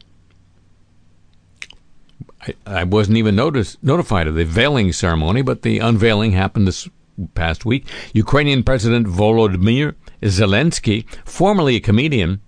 I, 2.42 2.54
I 2.66 2.84
wasn't 2.84 3.18
even 3.18 3.36
notice, 3.36 3.78
notified 3.82 4.28
of 4.28 4.36
the 4.36 4.46
veiling 4.46 4.92
ceremony, 4.94 5.42
but 5.42 5.62
the 5.62 5.80
unveiling 5.80 6.32
happened 6.32 6.68
this 6.68 6.90
past 7.34 7.66
week. 7.66 7.88
Ukrainian 8.14 8.64
President 8.64 9.08
Volodymyr 9.08 9.96
Zelensky, 10.22 11.06
formerly 11.26 11.76
a 11.78 11.80
comedian, 11.80 12.42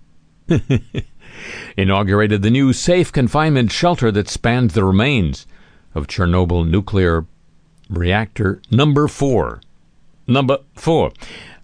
inaugurated 1.76 2.42
the 2.42 2.50
new 2.50 2.72
safe 2.72 3.12
confinement 3.12 3.72
shelter 3.72 4.10
that 4.12 4.28
spans 4.28 4.74
the 4.74 4.84
remains 4.84 5.46
of 5.94 6.06
Chernobyl 6.06 6.68
nuclear 6.68 7.26
reactor 7.88 8.60
number 8.70 9.08
four. 9.08 9.60
Number 10.26 10.58
four. 10.74 11.12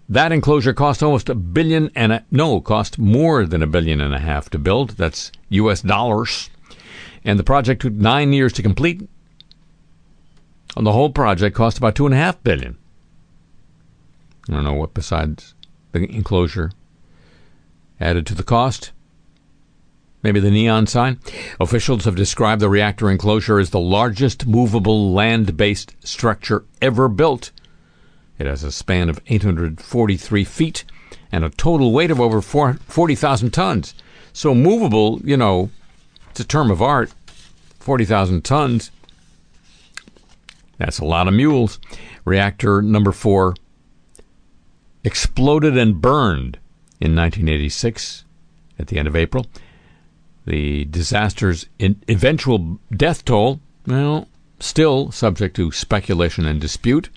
That 0.09 0.33
enclosure 0.33 0.75
cost 0.75 1.03
almost 1.03 1.29
a 1.29 1.35
billion 1.35 1.91
and 1.95 2.13
a, 2.13 2.25
no, 2.31 2.61
cost 2.61 2.99
more 2.99 3.47
than 3.47 3.63
a 3.63 3.67
billion 3.67 4.01
and 4.01 4.15
a 4.15 4.19
half 4.19 4.51
to 4.51 4.59
build. 4.59 4.91
That's 4.91 5.33
U.S. 5.49 5.81
dollars. 5.81 6.51
And 7.25 7.39
the 7.39 7.45
project 7.45 7.83
took 7.83 7.93
nine 7.93 8.33
years 8.33 8.53
to 8.55 8.63
complete. 8.63 9.09
And 10.77 10.87
the 10.87 10.93
whole 10.93 11.11
project 11.11 11.57
cost 11.57 11.79
about 11.79 11.95
two 11.95 12.07
and 12.07 12.15
a 12.15 12.19
half 12.19 12.43
billion. 12.43 12.77
I 14.49 14.55
don't 14.55 14.65
know 14.65 14.75
what 14.75 14.95
besides 14.95 15.55
the 15.93 16.05
enclosure 16.05 16.71
added 18.01 18.27
to 18.27 18.35
the 18.35 18.43
cost. 18.43 18.93
Maybe 20.23 20.41
the 20.41 20.51
neon 20.51 20.87
sign. 20.87 21.21
Officials 21.61 22.05
have 22.05 22.17
described 22.17 22.61
the 22.61 22.69
reactor 22.69 23.11
enclosure 23.11 23.59
as 23.59 23.71
the 23.71 23.81
largest 23.81 24.47
movable 24.47 25.13
land 25.13 25.57
based 25.57 25.95
structure 26.01 26.65
ever 26.81 27.09
built. 27.09 27.53
It 28.39 28.47
has 28.47 28.65
a 28.65 28.73
span 28.73 29.09
of 29.09 29.21
843 29.27 30.45
feet 30.45 30.85
and 31.31 31.45
a 31.45 31.51
total 31.51 31.93
weight 31.93 32.11
of 32.11 32.21
over 32.21 32.41
4 32.41 32.75
40,000 32.87 33.51
tons. 33.51 33.95
So 34.33 34.55
movable, 34.55 35.21
you 35.25 35.37
know, 35.37 35.71
it's 36.35 36.41
a 36.41 36.45
term 36.45 36.73
of 36.73 36.83
art. 36.83 37.13
40,000 37.79 38.45
tons. 38.45 38.91
That's 40.79 40.99
a 40.99 41.05
lot 41.05 41.29
of 41.29 41.35
mules. 41.35 41.79
Reactor 42.25 42.83
number 42.83 43.13
four 43.13 43.55
exploded 45.05 45.79
and 45.79 46.01
burned 46.03 46.59
in 47.01 47.15
1986 47.15 48.25
at 48.81 48.89
the 48.89 48.99
end 48.99 49.07
of 49.07 49.15
April. 49.15 49.47
The 50.45 50.87
disaster's 50.87 51.67
eventual 51.79 52.81
death 52.91 53.25
toll, 53.25 53.61
well, 53.87 54.27
still 54.59 55.13
subject 55.13 55.55
to 55.55 55.71
speculation 55.71 56.47
and 56.47 56.61
dispute. 56.61 57.11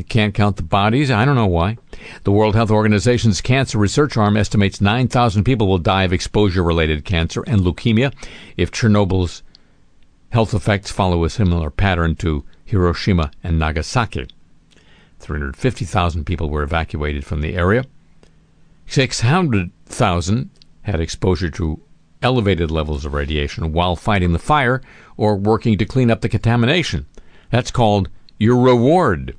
You 0.00 0.04
can't 0.04 0.32
count 0.32 0.56
the 0.56 0.62
bodies. 0.62 1.10
I 1.10 1.26
don't 1.26 1.34
know 1.34 1.44
why. 1.44 1.76
The 2.24 2.32
World 2.32 2.54
Health 2.54 2.70
Organization's 2.70 3.42
cancer 3.42 3.76
research 3.76 4.16
arm 4.16 4.34
estimates 4.34 4.80
9,000 4.80 5.44
people 5.44 5.68
will 5.68 5.76
die 5.76 6.04
of 6.04 6.12
exposure 6.14 6.62
related 6.62 7.04
cancer 7.04 7.44
and 7.46 7.60
leukemia 7.60 8.14
if 8.56 8.70
Chernobyl's 8.70 9.42
health 10.30 10.54
effects 10.54 10.90
follow 10.90 11.22
a 11.22 11.28
similar 11.28 11.68
pattern 11.68 12.16
to 12.16 12.46
Hiroshima 12.64 13.30
and 13.44 13.58
Nagasaki. 13.58 14.26
350,000 15.18 16.24
people 16.24 16.48
were 16.48 16.62
evacuated 16.62 17.26
from 17.26 17.42
the 17.42 17.54
area. 17.54 17.84
600,000 18.86 20.50
had 20.80 20.98
exposure 20.98 21.50
to 21.50 21.78
elevated 22.22 22.70
levels 22.70 23.04
of 23.04 23.12
radiation 23.12 23.74
while 23.74 23.96
fighting 23.96 24.32
the 24.32 24.38
fire 24.38 24.80
or 25.18 25.36
working 25.36 25.76
to 25.76 25.84
clean 25.84 26.10
up 26.10 26.22
the 26.22 26.28
contamination. 26.30 27.04
That's 27.50 27.70
called 27.70 28.08
your 28.38 28.56
reward. 28.58 29.36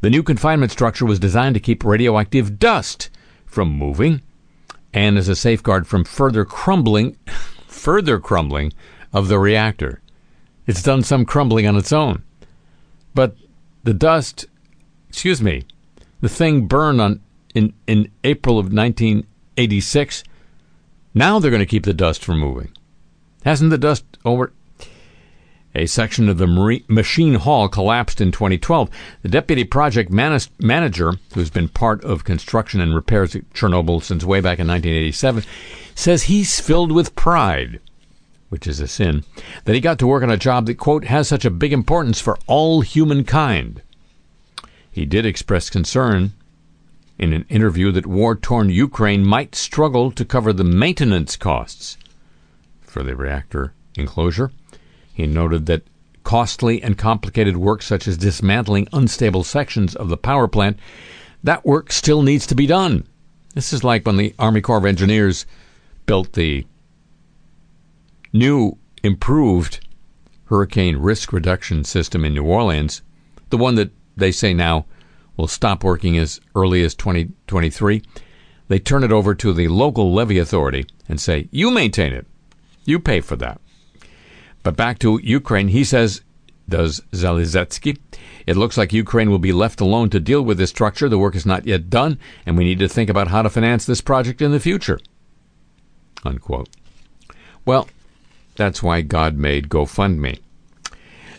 The 0.00 0.10
new 0.10 0.22
confinement 0.22 0.72
structure 0.72 1.06
was 1.06 1.18
designed 1.18 1.54
to 1.54 1.60
keep 1.60 1.84
radioactive 1.84 2.58
dust 2.58 3.10
from 3.44 3.70
moving 3.70 4.22
and 4.92 5.18
as 5.18 5.28
a 5.28 5.36
safeguard 5.36 5.86
from 5.86 6.04
further 6.04 6.44
crumbling 6.44 7.16
further 7.66 8.18
crumbling 8.18 8.72
of 9.12 9.28
the 9.28 9.38
reactor. 9.38 10.00
It's 10.66 10.82
done 10.82 11.02
some 11.02 11.24
crumbling 11.24 11.66
on 11.66 11.76
its 11.76 11.92
own. 11.92 12.24
But 13.14 13.36
the 13.84 13.94
dust, 13.94 14.46
excuse 15.08 15.40
me, 15.40 15.64
the 16.20 16.28
thing 16.28 16.66
burned 16.66 17.00
on 17.00 17.20
in, 17.54 17.72
in 17.86 18.10
April 18.24 18.58
of 18.58 18.72
1986. 18.72 20.24
Now 21.14 21.38
they're 21.38 21.50
going 21.50 21.60
to 21.60 21.66
keep 21.66 21.84
the 21.84 21.94
dust 21.94 22.24
from 22.24 22.40
moving. 22.40 22.72
Hasn't 23.44 23.70
the 23.70 23.78
dust 23.78 24.04
over? 24.24 24.52
A 25.76 25.84
section 25.84 26.30
of 26.30 26.38
the 26.38 26.80
machine 26.88 27.34
hall 27.34 27.68
collapsed 27.68 28.22
in 28.22 28.32
2012. 28.32 28.88
The 29.20 29.28
deputy 29.28 29.62
project 29.62 30.10
manager, 30.10 31.12
who's 31.34 31.50
been 31.50 31.68
part 31.68 32.02
of 32.02 32.24
construction 32.24 32.80
and 32.80 32.94
repairs 32.94 33.36
at 33.36 33.50
Chernobyl 33.52 34.02
since 34.02 34.24
way 34.24 34.40
back 34.40 34.58
in 34.58 34.66
1987, 34.66 35.44
says 35.94 36.24
he's 36.24 36.60
filled 36.60 36.92
with 36.92 37.14
pride 37.14 37.80
which 38.48 38.66
is 38.66 38.80
a 38.80 38.86
sin, 38.86 39.24
that 39.64 39.74
he 39.74 39.80
got 39.80 39.98
to 39.98 40.06
work 40.06 40.22
on 40.22 40.30
a 40.30 40.36
job 40.36 40.66
that, 40.66 40.76
quote, 40.76 41.04
has 41.04 41.26
such 41.26 41.44
a 41.44 41.50
big 41.50 41.72
importance 41.72 42.20
for 42.20 42.38
all 42.46 42.80
humankind. 42.80 43.82
He 44.90 45.04
did 45.04 45.26
express 45.26 45.68
concern 45.68 46.32
in 47.18 47.32
an 47.32 47.44
interview 47.48 47.90
that 47.92 48.06
war 48.06 48.36
torn 48.36 48.70
Ukraine 48.70 49.26
might 49.26 49.54
struggle 49.54 50.10
to 50.12 50.24
cover 50.24 50.52
the 50.52 50.64
maintenance 50.64 51.36
costs 51.36 51.98
for 52.82 53.02
the 53.02 53.16
reactor 53.16 53.72
enclosure. 53.96 54.52
He 55.16 55.26
noted 55.26 55.64
that 55.64 55.88
costly 56.24 56.82
and 56.82 56.98
complicated 56.98 57.56
work, 57.56 57.80
such 57.80 58.06
as 58.06 58.18
dismantling 58.18 58.86
unstable 58.92 59.44
sections 59.44 59.96
of 59.96 60.10
the 60.10 60.18
power 60.18 60.46
plant, 60.46 60.78
that 61.42 61.64
work 61.64 61.90
still 61.90 62.20
needs 62.20 62.46
to 62.48 62.54
be 62.54 62.66
done. 62.66 63.06
This 63.54 63.72
is 63.72 63.82
like 63.82 64.04
when 64.04 64.18
the 64.18 64.34
Army 64.38 64.60
Corps 64.60 64.76
of 64.76 64.84
Engineers 64.84 65.46
built 66.04 66.34
the 66.34 66.66
new 68.34 68.76
improved 69.02 69.88
hurricane 70.44 70.98
risk 70.98 71.32
reduction 71.32 71.82
system 71.82 72.22
in 72.22 72.34
New 72.34 72.44
Orleans, 72.44 73.00
the 73.48 73.56
one 73.56 73.76
that 73.76 73.92
they 74.18 74.30
say 74.30 74.52
now 74.52 74.84
will 75.38 75.48
stop 75.48 75.82
working 75.82 76.18
as 76.18 76.42
early 76.54 76.84
as 76.84 76.94
2023, 76.94 78.02
they 78.68 78.78
turn 78.78 79.02
it 79.02 79.12
over 79.12 79.34
to 79.34 79.54
the 79.54 79.68
local 79.68 80.12
levee 80.12 80.36
authority 80.36 80.84
and 81.08 81.18
say, 81.18 81.48
You 81.50 81.70
maintain 81.70 82.12
it. 82.12 82.26
You 82.84 83.00
pay 83.00 83.22
for 83.22 83.36
that. 83.36 83.62
But 84.66 84.74
back 84.74 84.98
to 84.98 85.20
Ukraine, 85.22 85.68
he 85.68 85.84
says, 85.84 86.22
does 86.68 87.00
Zalizetsky, 87.12 88.00
it 88.48 88.56
looks 88.56 88.76
like 88.76 88.92
Ukraine 88.92 89.30
will 89.30 89.38
be 89.38 89.52
left 89.52 89.80
alone 89.80 90.10
to 90.10 90.18
deal 90.18 90.42
with 90.42 90.58
this 90.58 90.70
structure. 90.70 91.08
The 91.08 91.20
work 91.20 91.36
is 91.36 91.46
not 91.46 91.66
yet 91.66 91.88
done, 91.88 92.18
and 92.44 92.58
we 92.58 92.64
need 92.64 92.80
to 92.80 92.88
think 92.88 93.08
about 93.08 93.28
how 93.28 93.42
to 93.42 93.48
finance 93.48 93.86
this 93.86 94.00
project 94.00 94.42
in 94.42 94.50
the 94.50 94.58
future. 94.58 94.98
Unquote. 96.24 96.68
Well, 97.64 97.88
that's 98.56 98.82
why 98.82 99.02
God 99.02 99.36
made 99.36 99.68
GoFundMe. 99.68 100.40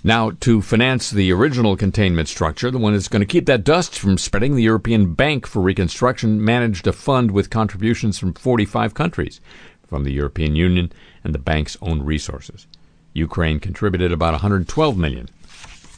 Now, 0.06 0.32
to 0.40 0.62
finance 0.62 1.12
the 1.12 1.34
original 1.34 1.76
containment 1.76 2.30
structure, 2.30 2.72
the 2.72 2.78
one 2.78 2.94
that's 2.94 3.10
going 3.10 3.20
to 3.20 3.26
keep 3.26 3.46
that 3.48 3.66
dust 3.66 4.00
from 4.00 4.18
spreading, 4.18 4.56
the 4.56 4.63
European 4.63 5.16
Bank 5.16 5.46
for 5.46 5.62
Reconstruction 5.62 6.42
managed 6.46 6.88
a 6.88 6.94
fund 6.94 7.32
with 7.32 7.50
contributions 7.50 8.18
from 8.18 8.34
45 8.34 8.94
countries 8.94 9.42
from 9.86 10.06
the 10.06 10.13
European 10.13 10.56
Union 10.56 10.94
and 11.26 11.36
the 11.36 11.40
bank's 11.40 11.76
own 11.82 12.04
resources. 12.04 12.68
Ukraine 13.17 13.60
contributed 13.60 14.12
about 14.12 14.34
112 14.34 14.97
million. 14.97 15.27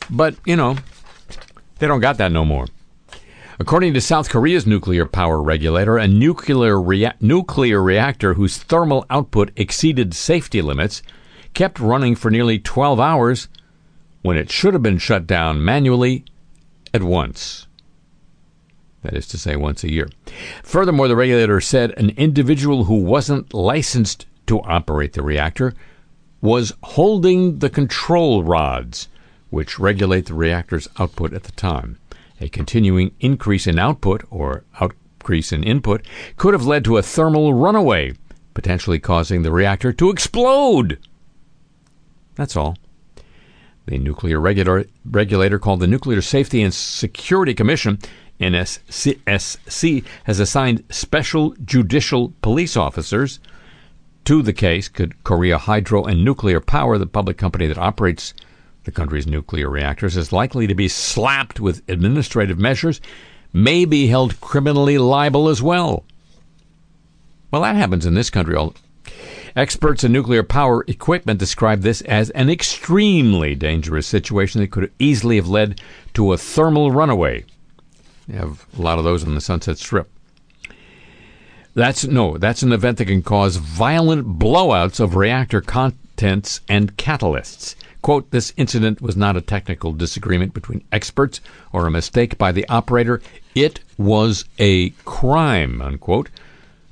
But, 0.09 0.35
you 0.45 0.55
know, 0.55 0.77
they 1.77 1.87
don't 1.87 1.99
got 1.99 2.17
that 2.17 2.31
no 2.31 2.45
more. 2.45 2.65
According 3.59 3.93
to 3.93 4.01
South 4.01 4.29
Korea's 4.29 4.65
nuclear 4.65 5.05
power 5.05 5.41
regulator, 5.41 5.97
a 5.97 6.07
nuclear, 6.07 6.81
rea- 6.81 7.13
nuclear 7.19 7.83
reactor 7.83 8.35
whose 8.35 8.57
thermal 8.57 9.05
output 9.09 9.51
exceeded 9.57 10.13
safety 10.13 10.61
limits 10.61 11.03
kept 11.53 11.79
running 11.79 12.15
for 12.15 12.31
nearly 12.31 12.57
12 12.57 12.99
hours 12.99 13.49
when 14.21 14.37
it 14.37 14.49
should 14.49 14.73
have 14.73 14.83
been 14.83 14.97
shut 14.97 15.27
down 15.27 15.63
manually 15.63 16.23
at 16.93 17.03
once. 17.03 17.67
That 19.01 19.13
is 19.13 19.27
to 19.27 19.37
say, 19.37 19.55
once 19.55 19.83
a 19.83 19.91
year. 19.91 20.09
Furthermore, 20.63 21.07
the 21.07 21.15
regulator 21.15 21.61
said 21.61 21.91
an 21.97 22.11
individual 22.11 22.85
who 22.85 23.03
wasn't 23.03 23.53
licensed 23.53 24.25
to 24.47 24.61
operate 24.61 25.13
the 25.13 25.21
reactor 25.21 25.73
was 26.41 26.73
holding 26.83 27.59
the 27.59 27.69
control 27.69 28.43
rods, 28.43 29.07
which 29.49 29.79
regulate 29.79 30.25
the 30.27 30.33
reactor's 30.33 30.87
output 30.97 31.33
at 31.33 31.43
the 31.43 31.51
time. 31.53 31.97
A 32.41 32.47
continuing 32.49 33.11
increase 33.19 33.67
in 33.67 33.77
output 33.77 34.23
or 34.29 34.63
increase 34.81 35.51
in 35.51 35.63
input 35.63 36.05
could 36.37 36.53
have 36.53 36.65
led 36.65 36.85
to 36.85 36.97
a 36.97 37.03
thermal 37.03 37.53
runaway, 37.53 38.13
potentially 38.53 38.99
causing 38.99 39.43
the 39.43 39.51
reactor 39.51 39.91
to 39.93 40.09
explode. 40.09 40.97
That's 42.35 42.55
all. 42.55 42.77
The 43.85 43.97
nuclear 43.97 44.39
regulator, 44.39 44.89
regulator 45.03 45.59
called 45.59 45.81
the 45.81 45.87
Nuclear 45.87 46.21
Safety 46.21 46.61
and 46.61 46.73
Security 46.73 47.53
Commission, 47.53 47.99
NSC, 48.39 50.05
has 50.23 50.39
assigned 50.39 50.83
special 50.89 51.53
judicial 51.65 52.33
police 52.41 52.77
officers 52.77 53.39
to 54.25 54.41
the 54.41 54.53
case. 54.53 54.87
Could 54.87 55.23
Korea 55.23 55.57
Hydro 55.57 56.05
and 56.05 56.23
Nuclear 56.23 56.59
Power, 56.59 56.97
the 56.97 57.05
public 57.05 57.37
company 57.37 57.67
that 57.67 57.77
operates 57.77 58.33
the 58.83 58.91
country's 58.91 59.27
nuclear 59.27 59.69
reactors, 59.69 60.17
is 60.17 60.31
likely 60.31 60.67
to 60.67 60.75
be 60.75 60.87
slapped 60.87 61.59
with 61.59 61.81
administrative 61.87 62.57
measures, 62.57 63.01
may 63.51 63.85
be 63.85 64.07
held 64.07 64.39
criminally 64.41 64.97
liable 64.97 65.49
as 65.49 65.61
well. 65.61 66.03
Well, 67.51 67.63
that 67.63 67.75
happens 67.75 68.05
in 68.05 68.13
this 68.13 68.29
country. 68.29 68.57
Experts 69.55 70.03
in 70.03 70.11
nuclear 70.11 70.43
power 70.43 70.83
equipment 70.87 71.39
describe 71.39 71.81
this 71.81 72.01
as 72.01 72.29
an 72.31 72.49
extremely 72.49 73.55
dangerous 73.55 74.05
situation 74.05 74.61
that 74.61 74.71
could 74.71 74.91
easily 74.99 75.37
have 75.37 75.47
led 75.47 75.81
to 76.13 76.31
a 76.31 76.37
thermal 76.37 76.91
runaway. 76.91 77.43
You 78.27 78.35
have 78.35 78.67
a 78.77 78.81
lot 78.81 78.99
of 78.99 79.03
those 79.03 79.23
on 79.23 79.33
the 79.33 79.41
Sunset 79.41 79.79
Strip. 79.79 80.09
That's 81.79 82.03
no, 82.03 82.37
that's 82.37 82.61
an 82.61 82.73
event 82.73 82.97
that 82.97 83.05
can 83.05 83.21
cause 83.21 83.55
violent 83.55 84.37
blowouts 84.37 84.99
of 84.99 85.15
reactor 85.15 85.61
contents 85.61 86.59
and 86.67 86.97
catalysts. 86.97 87.75
Quote, 88.01 88.29
this 88.31 88.51
incident 88.57 89.01
was 89.01 89.15
not 89.15 89.37
a 89.37 89.41
technical 89.41 89.93
disagreement 89.93 90.53
between 90.53 90.83
experts 90.91 91.39
or 91.71 91.87
a 91.87 91.91
mistake 91.91 92.37
by 92.37 92.51
the 92.51 92.67
operator. 92.67 93.21
It 93.55 93.79
was 93.97 94.43
a 94.59 94.89
crime, 95.05 95.81
unquote, 95.81 96.29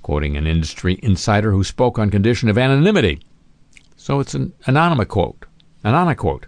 quoting 0.04 0.38
an 0.38 0.48
industry 0.48 0.98
insider 1.04 1.52
who 1.52 1.66
spoke 1.66 2.00
on 2.00 2.10
condition 2.10 2.48
of 2.48 2.58
anonymity. 2.58 3.20
So 3.98 4.22
it's 4.22 4.36
an 4.36 4.54
anonymous 4.68 5.08
quote. 5.08 5.48
Anonymous 5.84 6.18
quote. 6.18 6.46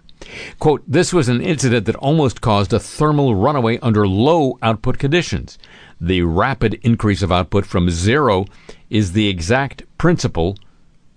Quote, 0.58 0.82
this 0.86 1.12
was 1.12 1.28
an 1.28 1.42
incident 1.42 1.84
that 1.86 1.96
almost 1.96 2.40
caused 2.40 2.72
a 2.72 2.80
thermal 2.80 3.34
runaway 3.34 3.78
under 3.80 4.08
low 4.08 4.58
output 4.62 4.98
conditions. 4.98 5.58
The 6.00 6.22
rapid 6.22 6.74
increase 6.82 7.22
of 7.22 7.30
output 7.30 7.66
from 7.66 7.90
zero 7.90 8.46
is 8.88 9.12
the 9.12 9.28
exact 9.28 9.82
principle 9.98 10.56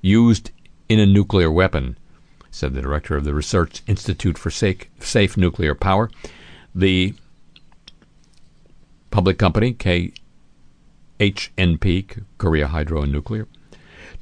used 0.01 0.51
in 0.89 0.99
a 0.99 1.05
nuclear 1.05 1.51
weapon 1.51 1.97
said 2.53 2.73
the 2.75 2.81
director 2.81 3.15
of 3.17 3.23
the 3.23 3.33
Research 3.33 3.81
Institute 3.87 4.37
for 4.37 4.51
Safe, 4.51 5.35
Nuclear 5.35 5.73
Power. 5.73 6.11
The 6.75 7.15
public 9.09 9.39
company, 9.39 9.73
KHNP, 11.19 12.23
Korea 12.37 12.67
Hydro 12.67 13.01
and 13.01 13.11
Nuclear, 13.11 13.47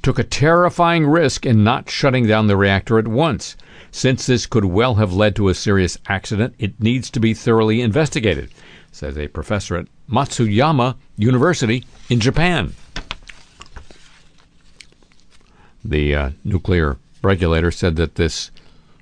took 0.02 0.18
a 0.18 0.24
terrifying 0.24 1.06
risk 1.06 1.44
in 1.44 1.62
not 1.62 1.90
shutting 1.90 2.26
down 2.26 2.46
the 2.46 2.56
reactor 2.56 2.98
at 2.98 3.06
once. 3.06 3.54
Since 3.90 4.24
this 4.24 4.46
could 4.46 4.64
well 4.64 4.94
have 4.94 5.12
led 5.12 5.36
to 5.36 5.50
a 5.50 5.54
serious 5.54 5.98
accident, 6.06 6.54
it 6.58 6.80
needs 6.80 7.10
to 7.10 7.20
be 7.20 7.34
thoroughly 7.34 7.82
investigated, 7.82 8.50
says 8.92 9.18
a 9.18 9.26
professor 9.28 9.76
at 9.76 9.88
Matsuyama 10.08 10.96
University 11.16 11.84
in 12.08 12.20
Japan. 12.20 12.74
The 15.84 16.14
uh, 16.14 16.30
nuclear 16.44 16.98
regulator 17.22 17.70
said 17.70 17.96
that 17.96 18.14
this 18.14 18.50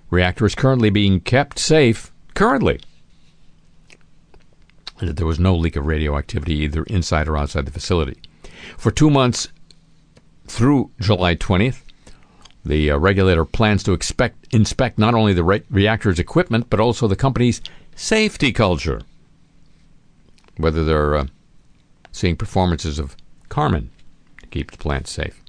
reactor 0.09 0.47
is 0.47 0.55
currently 0.55 0.91
being 0.91 1.21
kept 1.21 1.59
safe, 1.59 2.11
currently. 2.35 2.81
And 4.99 5.09
that 5.09 5.17
there 5.17 5.27
was 5.27 5.41
no 5.41 5.55
leak 5.57 5.77
of 5.77 5.87
radioactivity 5.87 6.55
either 6.55 6.85
inside 6.85 7.29
or 7.29 7.37
outside 7.37 7.67
the 7.67 7.73
facility. 7.73 8.19
For 8.79 8.91
two 8.91 9.11
months 9.11 9.49
through 10.47 10.91
July 11.01 11.37
20th, 11.37 11.83
the 12.65 12.91
uh, 12.91 12.99
regulator 12.99 13.45
plans 13.45 13.83
to 13.85 13.93
expect, 13.93 14.53
inspect 14.55 14.99
not 14.99 15.15
only 15.15 15.33
the 15.33 15.45
re- 15.45 15.63
reactor's 15.71 16.19
equipment, 16.19 16.69
but 16.69 16.81
also 16.81 17.09
the 17.09 17.17
company's 17.17 17.63
safety 17.97 18.53
culture. 18.53 19.01
Whether 20.61 20.85
they're 20.85 21.17
uh, 21.17 21.27
seeing 22.13 22.37
performances 22.37 22.99
of 22.99 23.17
Carmen 23.49 23.91
to 24.41 24.47
keep 24.47 24.71
the 24.71 24.79
plant 24.79 25.09
safe. 25.09 25.41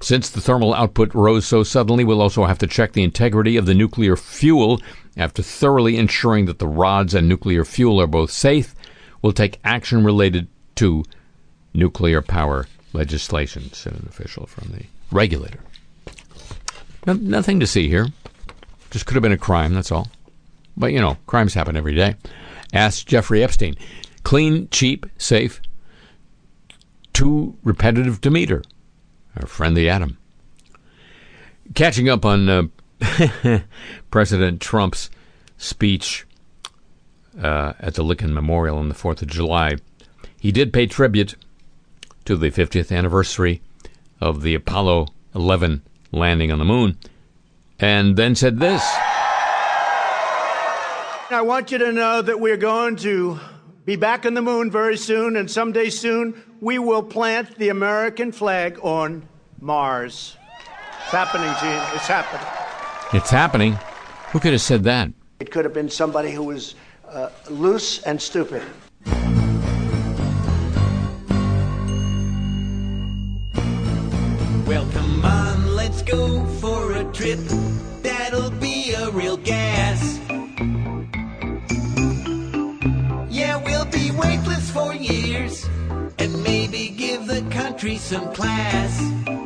Since 0.00 0.30
the 0.30 0.40
thermal 0.40 0.74
output 0.74 1.14
rose 1.14 1.46
so 1.46 1.62
suddenly, 1.62 2.04
we'll 2.04 2.22
also 2.22 2.44
have 2.44 2.58
to 2.58 2.66
check 2.66 2.92
the 2.92 3.04
integrity 3.04 3.56
of 3.56 3.66
the 3.66 3.74
nuclear 3.74 4.16
fuel. 4.16 4.80
After 5.16 5.42
thoroughly 5.42 5.96
ensuring 5.96 6.46
that 6.46 6.58
the 6.58 6.66
rods 6.66 7.14
and 7.14 7.28
nuclear 7.28 7.64
fuel 7.64 8.00
are 8.00 8.06
both 8.06 8.30
safe, 8.30 8.74
we'll 9.22 9.32
take 9.32 9.60
action 9.64 10.04
related 10.04 10.48
to 10.76 11.04
nuclear 11.74 12.22
power 12.22 12.66
legislation, 12.92 13.72
said 13.72 13.92
an 13.92 14.06
official 14.08 14.46
from 14.46 14.72
the 14.72 14.84
regulator. 15.12 15.60
No, 17.06 17.12
nothing 17.14 17.60
to 17.60 17.66
see 17.66 17.88
here. 17.88 18.08
Just 18.90 19.06
could 19.06 19.14
have 19.14 19.22
been 19.22 19.32
a 19.32 19.38
crime, 19.38 19.74
that's 19.74 19.92
all. 19.92 20.08
But, 20.76 20.92
you 20.92 21.00
know, 21.00 21.16
crimes 21.26 21.54
happen 21.54 21.76
every 21.76 21.94
day. 21.94 22.16
Asked 22.72 23.06
Jeffrey 23.06 23.42
Epstein. 23.42 23.76
Clean, 24.22 24.68
cheap, 24.70 25.06
safe, 25.18 25.60
too 27.12 27.56
repetitive 27.62 28.20
to 28.20 28.30
meter. 28.30 28.62
Our 29.36 29.46
friend 29.46 29.76
the 29.76 29.88
atom. 29.88 30.18
Catching 31.74 32.08
up 32.08 32.24
on 32.24 32.48
uh, 32.48 32.62
President 34.10 34.60
Trump's 34.60 35.10
speech 35.56 36.26
uh, 37.40 37.74
at 37.78 37.94
the 37.94 38.02
Lincoln 38.02 38.34
Memorial 38.34 38.78
on 38.78 38.88
the 38.88 38.94
4th 38.94 39.22
of 39.22 39.28
July, 39.28 39.76
he 40.38 40.50
did 40.50 40.72
pay 40.72 40.86
tribute 40.86 41.36
to 42.24 42.36
the 42.36 42.50
50th 42.50 42.96
anniversary 42.96 43.62
of 44.20 44.42
the 44.42 44.54
Apollo 44.54 45.08
11 45.34 45.82
landing 46.12 46.50
on 46.50 46.58
the 46.58 46.64
moon, 46.64 46.98
and 47.78 48.16
then 48.16 48.34
said 48.34 48.58
this. 48.58 48.82
I 51.32 51.42
want 51.42 51.70
you 51.70 51.78
to 51.78 51.92
know 51.92 52.22
that 52.22 52.40
we're 52.40 52.56
going 52.56 52.96
to 52.96 53.38
be 53.90 53.96
back 53.96 54.24
on 54.24 54.34
the 54.34 54.42
moon 54.42 54.70
very 54.70 54.96
soon, 54.96 55.34
and 55.34 55.50
someday 55.50 55.90
soon 55.90 56.40
we 56.60 56.78
will 56.78 57.02
plant 57.02 57.56
the 57.58 57.70
American 57.70 58.30
flag 58.30 58.78
on 58.82 59.20
Mars. 59.60 60.36
It's 61.02 61.10
happening, 61.10 61.52
Gene. 61.60 61.96
It's 61.96 62.06
happening. 62.06 62.46
It's 63.12 63.30
happening. 63.30 63.76
Who 64.30 64.38
could 64.38 64.52
have 64.52 64.60
said 64.60 64.84
that? 64.84 65.10
It 65.40 65.50
could 65.50 65.64
have 65.64 65.74
been 65.74 65.90
somebody 65.90 66.30
who 66.30 66.44
was 66.44 66.76
uh, 67.08 67.30
loose 67.48 68.00
and 68.04 68.22
stupid. 68.22 68.62
Well, 74.68 74.86
come 74.92 75.24
on, 75.24 75.74
let's 75.74 76.02
go 76.02 76.44
for 76.60 76.92
a 76.92 77.02
trip. 77.12 77.40
That'll 78.02 78.52
be 78.52 78.92
a 78.92 79.10
real 79.10 79.36
gas. 79.36 79.79
Country 87.80 87.96
some 87.96 88.30
class. 88.34 89.39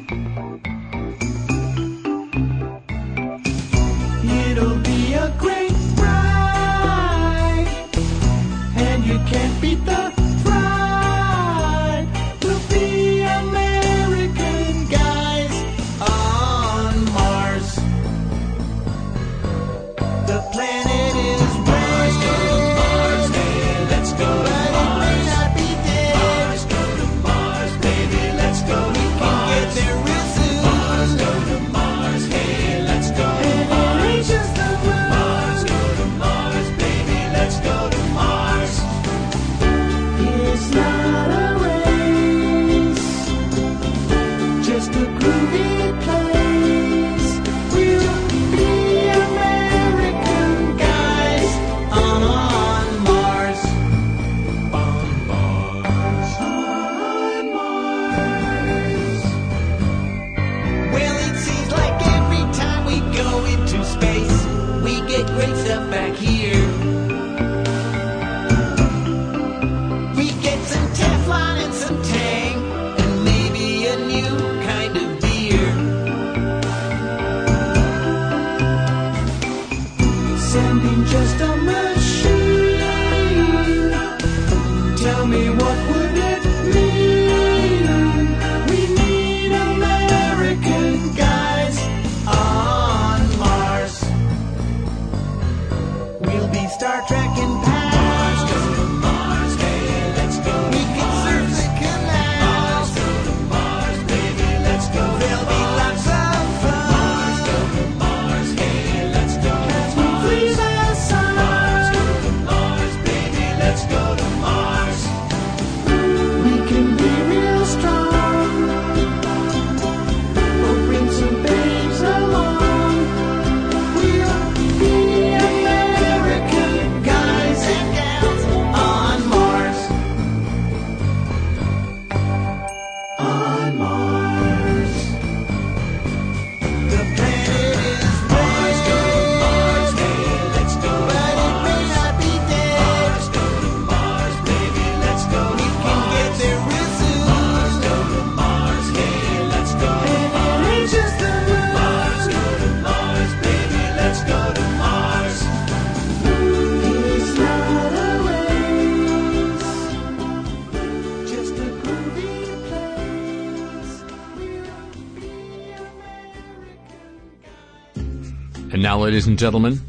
Ladies 169.14 169.28
and 169.28 169.38
gentlemen, 169.38 169.80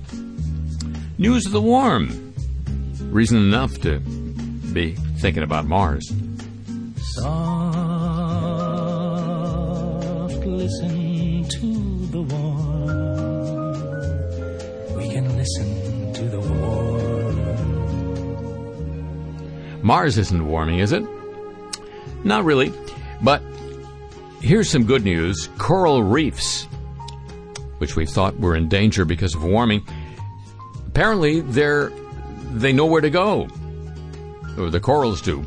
news 1.17 1.47
of 1.47 1.51
the 1.51 1.59
warm. 1.59 2.31
Reason 3.09 3.35
enough 3.39 3.81
to 3.81 3.97
be 4.71 4.93
thinking 5.17 5.41
about 5.41 5.65
Mars. 5.65 6.13
Soft, 7.15 7.25
listen 10.45 11.43
to 11.49 12.05
the 12.11 12.21
warm. 12.21 13.25
We 14.95 15.09
can 15.09 15.35
listen 15.35 16.13
to 16.13 16.29
the 16.29 16.39
warm. 16.39 17.35
Mars 19.81 20.19
isn't 20.19 20.47
warming, 20.47 20.77
is 20.77 20.91
it? 20.91 21.03
Not 22.23 22.43
really. 22.43 22.71
But 23.23 23.41
here's 24.39 24.69
some 24.69 24.83
good 24.85 25.03
news 25.03 25.49
coral 25.57 26.03
reefs, 26.03 26.44
which 27.85 27.95
we 27.95 28.03
thought 28.07 28.39
were 28.39 28.55
in 28.55 28.67
danger 28.67 29.05
because 29.05 29.35
of 29.35 29.43
warming, 29.43 29.85
apparently 30.87 31.41
they're, 31.41 31.91
they 32.49 32.73
know 32.73 32.87
where 32.87 32.99
to 32.99 33.11
go. 33.11 33.47
Or 34.57 34.71
the 34.71 34.79
corals 34.79 35.21
do. 35.21 35.45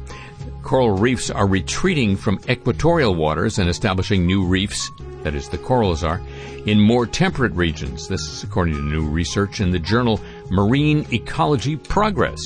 Coral 0.63 0.93
reefs 0.93 1.31
are 1.31 1.49
retreating 1.49 2.17
from 2.17 2.39
equatorial 2.49 3.17
waters 3.17 3.59
and 3.59 3.69
establishing 3.69 4.25
new 4.25 4.45
reefs, 4.45 4.89
that 5.25 5.35
is, 5.35 5.49
the 5.49 5.59
corals 5.59 6.05
are, 6.05 6.21
in 6.65 6.79
more 6.79 7.07
temperate 7.07 7.51
regions. 7.55 8.07
This 8.07 8.21
is 8.21 8.45
according 8.45 8.75
to 8.75 8.83
new 8.83 9.09
research 9.09 9.61
in 9.61 9.73
the 9.73 9.81
journal 9.81 10.21
Marine 10.49 11.09
Ecology 11.13 11.75
Progress. 11.75 12.41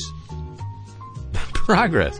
Progress. 1.52 2.18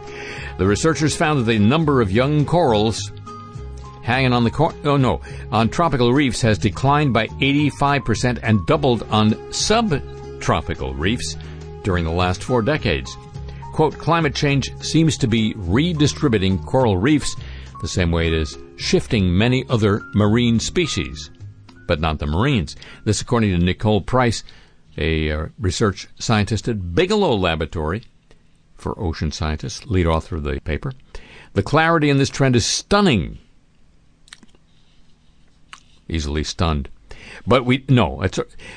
The 0.59 0.67
researchers 0.67 1.17
found 1.17 1.41
that 1.41 1.45
the 1.45 1.59
number 1.59 2.03
of 2.03 2.13
young 2.13 2.45
corals 2.45 3.11
hanging 4.03 4.33
on 4.33 4.45
the 4.45 4.51
cor- 4.51 4.75
oh 4.85 4.97
no 4.97 5.21
on 5.51 5.69
tropical 5.69 6.13
reefs 6.13 6.41
has 6.41 6.59
declined 6.59 7.13
by 7.13 7.27
85% 7.29 8.41
and 8.43 8.67
doubled 8.67 9.05
on 9.11 9.53
subtropical 9.53 10.95
reefs 10.95 11.37
during 11.83 12.05
the 12.05 12.11
last 12.11 12.45
four 12.45 12.63
decades. 12.63 13.17
Quote, 13.73 13.97
climate 13.99 14.35
change 14.35 14.71
seems 14.83 15.17
to 15.17 15.27
be 15.27 15.55
redistributing 15.57 16.63
coral 16.65 16.99
reefs 16.99 17.35
the 17.83 17.89
same 17.89 18.13
way 18.13 18.29
it 18.29 18.33
is 18.33 18.57
shifting 18.77 19.37
many 19.37 19.65
other 19.69 20.03
marine 20.15 20.61
species, 20.61 21.31
but 21.87 22.01
not 22.01 22.21
the 22.21 22.27
marines. 22.27 22.77
This, 23.05 23.21
according 23.21 23.51
to 23.51 23.59
Nicole 23.59 24.01
Price, 24.01 24.45
a 24.97 25.31
uh, 25.31 25.47
research 25.59 26.09
scientist 26.19 26.69
at 26.69 26.95
Bigelow 26.95 27.35
Laboratory 27.35 28.05
for 28.77 28.99
ocean 28.99 29.33
scientists, 29.33 29.85
lead 29.87 30.07
author 30.07 30.37
of 30.37 30.45
the 30.45 30.61
paper. 30.61 30.93
The 31.55 31.63
clarity 31.63 32.09
in 32.09 32.19
this 32.19 32.31
trend 32.31 32.57
is 32.57 32.65
stunning. 32.65 33.39
Easily 36.13 36.45
stunned. 36.45 36.91
But 37.47 37.65
we 37.65 37.87
no, 37.89 38.23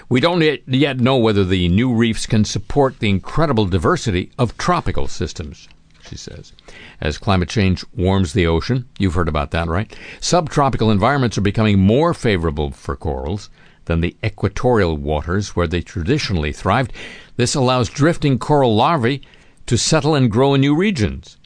we 0.08 0.22
don't 0.22 0.42
yet 0.68 1.00
know 1.02 1.18
whether 1.18 1.44
the 1.44 1.68
new 1.68 1.94
reefs 1.94 2.26
can 2.26 2.46
support 2.46 3.00
the 3.00 3.10
incredible 3.10 3.66
diversity 3.66 4.32
of 4.40 4.58
tropical 4.58 5.10
systems, 5.10 5.68
she 6.08 6.16
says. 6.16 6.54
As 7.02 7.18
climate 7.18 7.50
change 7.50 7.84
warms 7.94 8.32
the 8.32 8.48
ocean, 8.48 8.88
you've 8.98 9.16
heard 9.16 9.28
about 9.28 9.52
that, 9.52 9.68
right? 9.68 9.94
Subtropical 10.22 10.90
environments 10.90 11.38
are 11.38 11.42
becoming 11.42 11.78
more 11.78 12.14
favorable 12.14 12.72
for 12.72 12.96
corals 12.96 13.50
than 13.84 14.00
the 14.00 14.16
equatorial 14.24 14.96
waters 14.96 15.58
where 15.58 15.68
they 15.68 15.82
traditionally 15.82 16.54
thrived. 16.54 16.94
This 17.36 17.54
allows 17.54 17.90
drifting 17.90 18.40
coral 18.40 18.74
larvae 18.74 19.22
to 19.66 19.78
settle 19.78 20.16
and 20.16 20.32
grow 20.32 20.54
in 20.54 20.62
new 20.62 20.74
regions. 20.76 21.38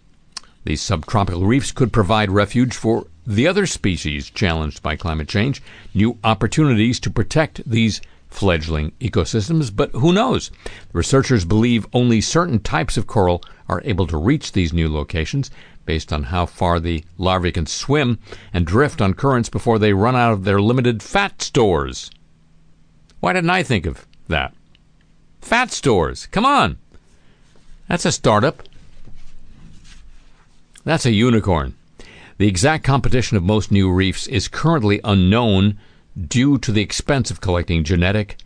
These 0.65 0.81
subtropical 0.81 1.45
reefs 1.45 1.71
could 1.71 1.91
provide 1.91 2.29
refuge 2.29 2.75
for 2.75 3.07
the 3.29 3.47
other 3.47 3.67
species 3.67 4.31
challenged 4.31 4.81
by 4.81 4.95
climate 4.95 5.27
change, 5.27 5.61
new 5.93 6.17
opportunities 6.23 6.99
to 6.99 7.11
protect 7.11 7.61
these 7.69 8.01
fledgling 8.27 8.91
ecosystems, 8.99 9.73
but 9.73 9.91
who 9.91 10.11
knows? 10.11 10.49
Researchers 10.93 11.45
believe 11.45 11.85
only 11.93 12.21
certain 12.21 12.59
types 12.59 12.97
of 12.97 13.05
coral 13.05 13.43
are 13.67 13.83
able 13.85 14.07
to 14.07 14.17
reach 14.17 14.51
these 14.51 14.73
new 14.73 14.91
locations 14.91 15.51
based 15.85 16.11
on 16.11 16.23
how 16.23 16.47
far 16.47 16.79
the 16.79 17.03
larvae 17.19 17.51
can 17.51 17.67
swim 17.67 18.17
and 18.51 18.65
drift 18.65 18.99
on 18.99 19.13
currents 19.13 19.49
before 19.49 19.77
they 19.77 19.93
run 19.93 20.15
out 20.15 20.33
of 20.33 20.43
their 20.43 20.59
limited 20.59 21.03
fat 21.03 21.39
stores. 21.39 22.09
Why 23.19 23.33
didn't 23.33 23.51
I 23.51 23.61
think 23.61 23.85
of 23.85 24.07
that? 24.27 24.55
Fat 25.39 25.71
stores. 25.71 26.25
Come 26.27 26.47
on. 26.47 26.79
That's 27.87 28.05
a 28.05 28.11
startup. 28.11 28.63
That's 30.83 31.05
a 31.05 31.11
unicorn. 31.11 31.75
The 32.39 32.47
exact 32.47 32.85
competition 32.85 33.35
of 33.35 33.43
most 33.43 33.69
new 33.69 33.91
reefs 33.91 34.25
is 34.25 34.47
currently 34.47 35.01
unknown 35.03 35.77
due 36.17 36.57
to 36.59 36.71
the 36.71 36.81
expense 36.81 37.29
of 37.29 37.41
collecting 37.41 37.83
genetic 37.83 38.37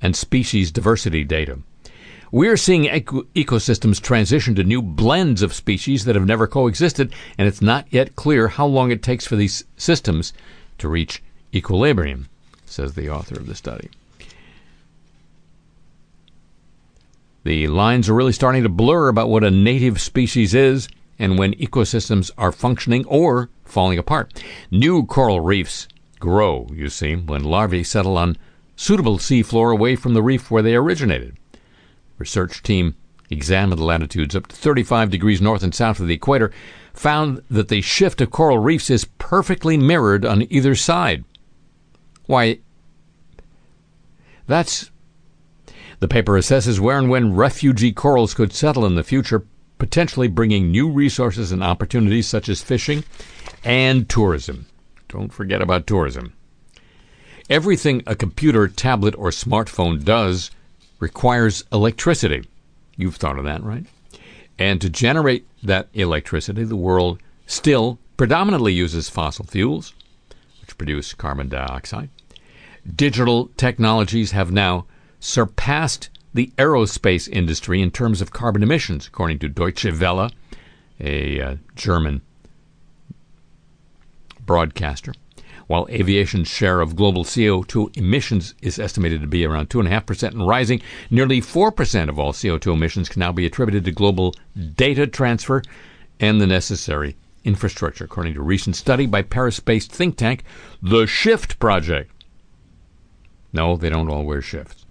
and 0.00 0.16
species 0.16 0.72
diversity 0.72 1.24
data. 1.24 1.58
We 2.32 2.48
are 2.48 2.56
seeing 2.56 2.86
eco- 2.86 3.24
ecosystems 3.34 4.00
transition 4.00 4.54
to 4.54 4.64
new 4.64 4.80
blends 4.80 5.42
of 5.42 5.52
species 5.52 6.06
that 6.06 6.14
have 6.14 6.24
never 6.24 6.46
coexisted, 6.46 7.12
and 7.36 7.46
it's 7.46 7.60
not 7.60 7.86
yet 7.90 8.16
clear 8.16 8.48
how 8.48 8.64
long 8.64 8.90
it 8.90 9.02
takes 9.02 9.26
for 9.26 9.36
these 9.36 9.64
systems 9.76 10.32
to 10.78 10.88
reach 10.88 11.22
equilibrium, 11.54 12.30
says 12.64 12.94
the 12.94 13.10
author 13.10 13.38
of 13.38 13.46
the 13.46 13.54
study. 13.54 13.90
The 17.42 17.68
lines 17.68 18.08
are 18.08 18.14
really 18.14 18.32
starting 18.32 18.62
to 18.62 18.70
blur 18.70 19.08
about 19.08 19.28
what 19.28 19.44
a 19.44 19.50
native 19.50 20.00
species 20.00 20.54
is 20.54 20.88
and 21.18 21.38
when 21.38 21.54
ecosystems 21.54 22.30
are 22.36 22.52
functioning 22.52 23.04
or 23.06 23.50
falling 23.64 23.98
apart. 23.98 24.42
New 24.70 25.04
coral 25.06 25.40
reefs 25.40 25.88
grow, 26.18 26.66
you 26.72 26.88
see, 26.88 27.14
when 27.14 27.44
larvae 27.44 27.84
settle 27.84 28.16
on 28.16 28.36
suitable 28.76 29.18
seafloor 29.18 29.72
away 29.72 29.96
from 29.96 30.14
the 30.14 30.22
reef 30.22 30.50
where 30.50 30.62
they 30.62 30.74
originated. 30.74 31.36
Research 32.18 32.62
team 32.62 32.96
examined 33.30 33.78
the 33.78 33.84
latitudes 33.84 34.36
up 34.36 34.46
to 34.48 34.56
35 34.56 35.10
degrees 35.10 35.40
north 35.40 35.62
and 35.62 35.74
south 35.74 36.00
of 36.00 36.08
the 36.08 36.14
equator, 36.14 36.50
found 36.92 37.42
that 37.50 37.68
the 37.68 37.80
shift 37.80 38.20
of 38.20 38.30
coral 38.30 38.58
reefs 38.58 38.90
is 38.90 39.06
perfectly 39.18 39.76
mirrored 39.76 40.24
on 40.24 40.50
either 40.50 40.74
side. 40.74 41.24
Why, 42.26 42.60
that's 44.46 44.90
the 46.00 46.08
paper 46.08 46.32
assesses 46.32 46.78
where 46.78 46.98
and 46.98 47.10
when 47.10 47.34
refugee 47.34 47.92
corals 47.92 48.34
could 48.34 48.52
settle 48.52 48.86
in 48.86 48.94
the 48.94 49.02
future, 49.02 49.46
potentially 49.84 50.28
bringing 50.28 50.70
new 50.70 50.88
resources 50.88 51.52
and 51.52 51.62
opportunities 51.62 52.26
such 52.26 52.48
as 52.48 52.62
fishing 52.62 53.04
and 53.64 54.08
tourism. 54.08 54.64
Don't 55.08 55.30
forget 55.30 55.60
about 55.60 55.86
tourism. 55.86 56.32
Everything 57.50 58.02
a 58.06 58.16
computer, 58.16 58.66
tablet, 58.66 59.14
or 59.18 59.28
smartphone 59.28 60.02
does 60.02 60.50
requires 61.00 61.64
electricity. 61.70 62.48
You've 62.96 63.16
thought 63.16 63.38
of 63.38 63.44
that, 63.44 63.62
right? 63.62 63.84
And 64.58 64.80
to 64.80 64.88
generate 64.88 65.46
that 65.62 65.90
electricity, 65.92 66.64
the 66.64 66.76
world 66.76 67.20
still 67.44 67.98
predominantly 68.16 68.72
uses 68.72 69.10
fossil 69.10 69.44
fuels, 69.44 69.92
which 70.62 70.78
produce 70.78 71.12
carbon 71.12 71.50
dioxide. 71.50 72.08
Digital 72.96 73.50
technologies 73.58 74.30
have 74.30 74.50
now 74.50 74.86
surpassed 75.20 76.08
the 76.34 76.52
aerospace 76.58 77.28
industry 77.28 77.80
in 77.80 77.90
terms 77.90 78.20
of 78.20 78.32
carbon 78.32 78.62
emissions, 78.62 79.06
according 79.06 79.38
to 79.38 79.48
Deutsche 79.48 79.86
Welle, 79.98 80.30
a 81.00 81.40
uh, 81.40 81.56
German 81.76 82.20
broadcaster. 84.44 85.14
While 85.66 85.86
aviation's 85.88 86.48
share 86.48 86.82
of 86.82 86.96
global 86.96 87.24
CO2 87.24 87.96
emissions 87.96 88.54
is 88.60 88.78
estimated 88.78 89.22
to 89.22 89.26
be 89.26 89.46
around 89.46 89.70
2.5% 89.70 90.32
and 90.32 90.46
rising, 90.46 90.82
nearly 91.10 91.40
4% 91.40 92.08
of 92.10 92.18
all 92.18 92.32
CO2 92.32 92.74
emissions 92.74 93.08
can 93.08 93.20
now 93.20 93.32
be 93.32 93.46
attributed 93.46 93.84
to 93.86 93.92
global 93.92 94.34
data 94.76 95.06
transfer 95.06 95.62
and 96.20 96.40
the 96.40 96.46
necessary 96.46 97.16
infrastructure, 97.44 98.04
according 98.04 98.34
to 98.34 98.40
a 98.40 98.44
recent 98.44 98.76
study 98.76 99.06
by 99.06 99.22
Paris 99.22 99.60
based 99.60 99.90
think 99.90 100.16
tank, 100.16 100.44
The 100.82 101.06
Shift 101.06 101.58
Project. 101.58 102.10
No, 103.52 103.76
they 103.76 103.88
don't 103.88 104.10
all 104.10 104.24
wear 104.24 104.42
shifts. 104.42 104.83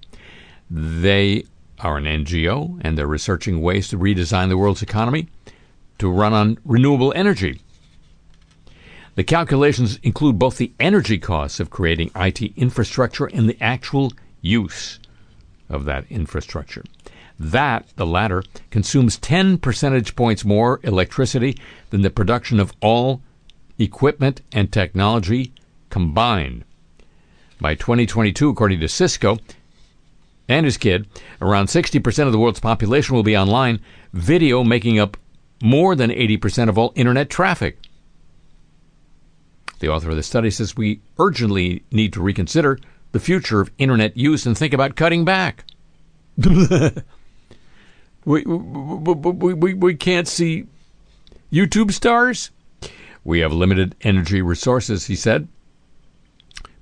They 0.75 1.45
are 1.81 1.97
an 1.97 2.05
NGO 2.05 2.79
and 2.81 2.97
they're 2.97 3.05
researching 3.05 3.61
ways 3.61 3.89
to 3.89 3.97
redesign 3.97 4.49
the 4.49 4.57
world's 4.57 4.81
economy 4.81 5.27
to 5.99 6.09
run 6.09 6.33
on 6.33 6.57
renewable 6.65 7.13
energy. 7.15 7.61
The 9.13 9.23
calculations 9.23 9.99
include 10.01 10.39
both 10.39 10.57
the 10.57 10.71
energy 10.79 11.19
costs 11.19 11.59
of 11.59 11.69
creating 11.69 12.09
IT 12.15 12.41
infrastructure 12.57 13.27
and 13.27 13.47
the 13.47 13.61
actual 13.61 14.13
use 14.41 14.99
of 15.69 15.85
that 15.85 16.05
infrastructure. 16.09 16.83
That, 17.39 17.87
the 17.95 18.07
latter, 18.07 18.43
consumes 18.71 19.17
10 19.17 19.59
percentage 19.59 20.15
points 20.15 20.43
more 20.43 20.79
electricity 20.81 21.55
than 21.91 22.01
the 22.01 22.09
production 22.09 22.59
of 22.59 22.73
all 22.81 23.21
equipment 23.77 24.41
and 24.51 24.71
technology 24.71 25.53
combined. 25.91 26.65
By 27.61 27.75
2022, 27.75 28.49
according 28.49 28.79
to 28.79 28.87
Cisco 28.87 29.37
and 30.47 30.65
his 30.65 30.77
kid, 30.77 31.07
around 31.41 31.67
60% 31.67 32.25
of 32.25 32.31
the 32.31 32.39
world's 32.39 32.59
population 32.59 33.15
will 33.15 33.23
be 33.23 33.37
online, 33.37 33.79
video 34.11 34.63
making 34.63 34.99
up 34.99 35.17
more 35.61 35.95
than 35.95 36.09
80% 36.09 36.69
of 36.69 36.77
all 36.77 36.91
internet 36.95 37.29
traffic. 37.29 37.77
The 39.79 39.89
author 39.89 40.09
of 40.09 40.15
the 40.15 40.23
study 40.23 40.49
says 40.49 40.75
we 40.75 41.01
urgently 41.17 41.83
need 41.91 42.13
to 42.13 42.21
reconsider 42.21 42.79
the 43.11 43.19
future 43.19 43.61
of 43.61 43.71
internet 43.77 44.17
use 44.17 44.45
and 44.45 44.57
think 44.57 44.73
about 44.73 44.95
cutting 44.95 45.23
back. 45.23 45.65
we, 48.25 48.43
we, 48.43 49.53
we, 49.53 49.73
we, 49.73 49.95
can't 49.95 50.27
see 50.27 50.65
YouTube 51.51 51.91
stars? 51.91 52.51
We 53.23 53.39
have 53.39 53.53
limited 53.53 53.95
energy 54.01 54.41
resources, 54.41 55.05
he 55.05 55.15
said, 55.15 55.47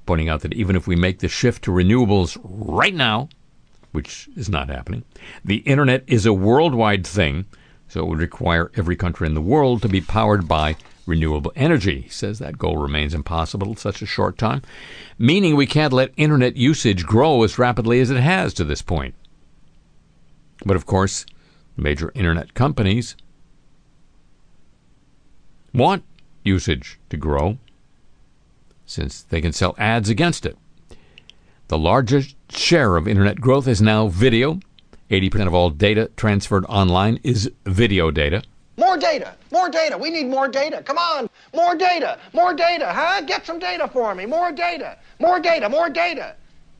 pointing 0.06 0.30
out 0.30 0.41
that 0.41 0.54
even 0.54 0.76
if 0.76 0.88
we 0.88 0.95
make 0.95 1.19
the 1.19 1.28
shift 1.28 1.63
to 1.65 1.71
renewables 1.71 2.39
right 2.43 2.95
now, 2.95 3.30
which 3.91 4.30
is 4.36 4.49
not 4.49 4.69
happening, 4.69 5.04
the 5.43 5.58
internet 5.58 6.04
is 6.08 6.25
a 6.25 6.34
worldwide 6.34 7.06
thing, 7.06 7.45
so 7.88 8.01
it 8.01 8.08
would 8.08 8.19
require 8.19 8.71
every 8.75 8.95
country 8.95 9.27
in 9.27 9.34
the 9.34 9.41
world 9.41 9.82
to 9.82 9.89
be 9.89 10.01
powered 10.01 10.47
by 10.47 10.77
renewable 11.06 11.51
energy. 11.56 12.01
He 12.01 12.10
says 12.10 12.39
that 12.39 12.58
goal 12.58 12.77
remains 12.77 13.13
impossible 13.13 13.67
in 13.67 13.77
such 13.77 14.01
a 14.01 14.06
short 14.06 14.38
time, 14.38 14.62
meaning 15.17 15.56
we 15.56 15.65
can't 15.65 15.93
let 15.93 16.13
internet 16.15 16.56
usage 16.56 17.06
grow 17.06 17.43
as 17.43 17.58
rapidly 17.58 17.99
as 17.99 18.10
it 18.10 18.19
has 18.19 18.54
to 18.56 18.63
this 18.63 18.82
point. 18.82 19.15
But 20.65 20.75
of 20.75 20.86
course, 20.86 21.25
major 21.75 22.12
internet 22.15 22.54
companies 22.54 23.15
want 25.73 26.04
usage 26.43 26.99
to 27.10 27.17
grow 27.17 27.58
since 28.86 29.21
they 29.23 29.41
can 29.41 29.54
sell 29.54 29.75
ads 29.77 30.10
against 30.10 30.45
it. 30.45 30.58
The 31.67 31.77
largest 31.77 32.36
share 32.53 32.95
of 32.95 33.07
internet 33.07 33.39
growth 33.41 33.67
is 33.67 33.81
now 33.81 34.07
video. 34.07 34.59
80% 35.09 35.47
of 35.47 35.53
all 35.53 35.69
data 35.69 36.09
transferred 36.15 36.65
online 36.65 37.19
is 37.23 37.51
video 37.65 38.11
data. 38.11 38.43
More 38.77 38.97
data, 38.97 39.35
more 39.51 39.69
data. 39.69 39.97
We 39.97 40.09
need 40.09 40.27
more 40.27 40.47
data. 40.47 40.81
Come 40.81 40.97
on, 40.97 41.29
more 41.53 41.75
data, 41.75 42.17
more 42.33 42.53
data, 42.53 42.91
huh? 42.91 43.21
Get 43.21 43.45
some 43.45 43.59
data 43.59 43.87
for 43.87 44.15
me. 44.15 44.25
More 44.25 44.51
data, 44.51 44.97
more 45.19 45.39
data, 45.39 45.67
more 45.69 45.89
data. 45.89 46.35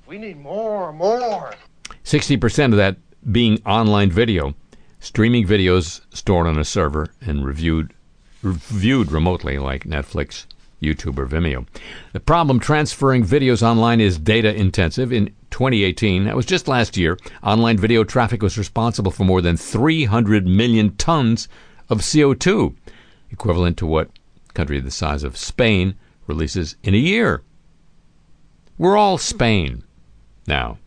We 0.08 0.18
need 0.18 0.40
more, 0.40 0.94
more. 0.94 1.54
60% 2.04 2.66
of 2.66 2.78
that 2.78 2.98
being 3.32 3.62
online 3.66 4.10
video, 4.10 4.56
streaming 5.00 5.46
videos 5.46 6.02
stored 6.14 6.48
on 6.48 6.58
a 6.58 6.66
server 6.66 7.10
and 7.22 7.46
reviewed 7.46 7.94
viewed 8.42 9.12
remotely 9.12 9.60
like 9.60 9.84
Netflix, 9.84 10.46
YouTube, 10.82 11.20
or 11.20 11.28
Vimeo. 11.28 11.68
The 12.14 12.20
problem 12.20 12.60
transferring 12.60 13.24
videos 13.24 13.62
online 13.62 14.02
is 14.02 14.18
data 14.18 14.54
intensive. 14.56 15.14
In 15.14 15.36
2018, 15.52 16.24
that 16.24 16.36
was 16.36 16.46
just 16.46 16.68
last 16.68 16.98
year, 16.98 17.18
online 17.44 17.78
video 17.78 18.04
traffic 18.04 18.42
was 18.42 18.58
responsible 18.58 19.12
for 19.12 19.24
more 19.24 19.42
than 19.42 19.58
300 19.58 20.48
million 20.48 20.96
tons 20.96 21.48
of 21.90 22.00
CO2, 22.00 22.76
equivalent 23.30 23.78
to 23.78 23.86
what 23.86 24.10
country 24.54 24.80
the 24.80 24.92
size 24.92 25.24
of 25.24 25.38
Spain 25.38 25.96
releases 26.28 26.76
in 26.84 26.94
a 26.94 26.98
year. 26.98 27.44
We're 28.78 28.98
all 28.98 29.18
Spain 29.18 29.84
now. 30.48 30.80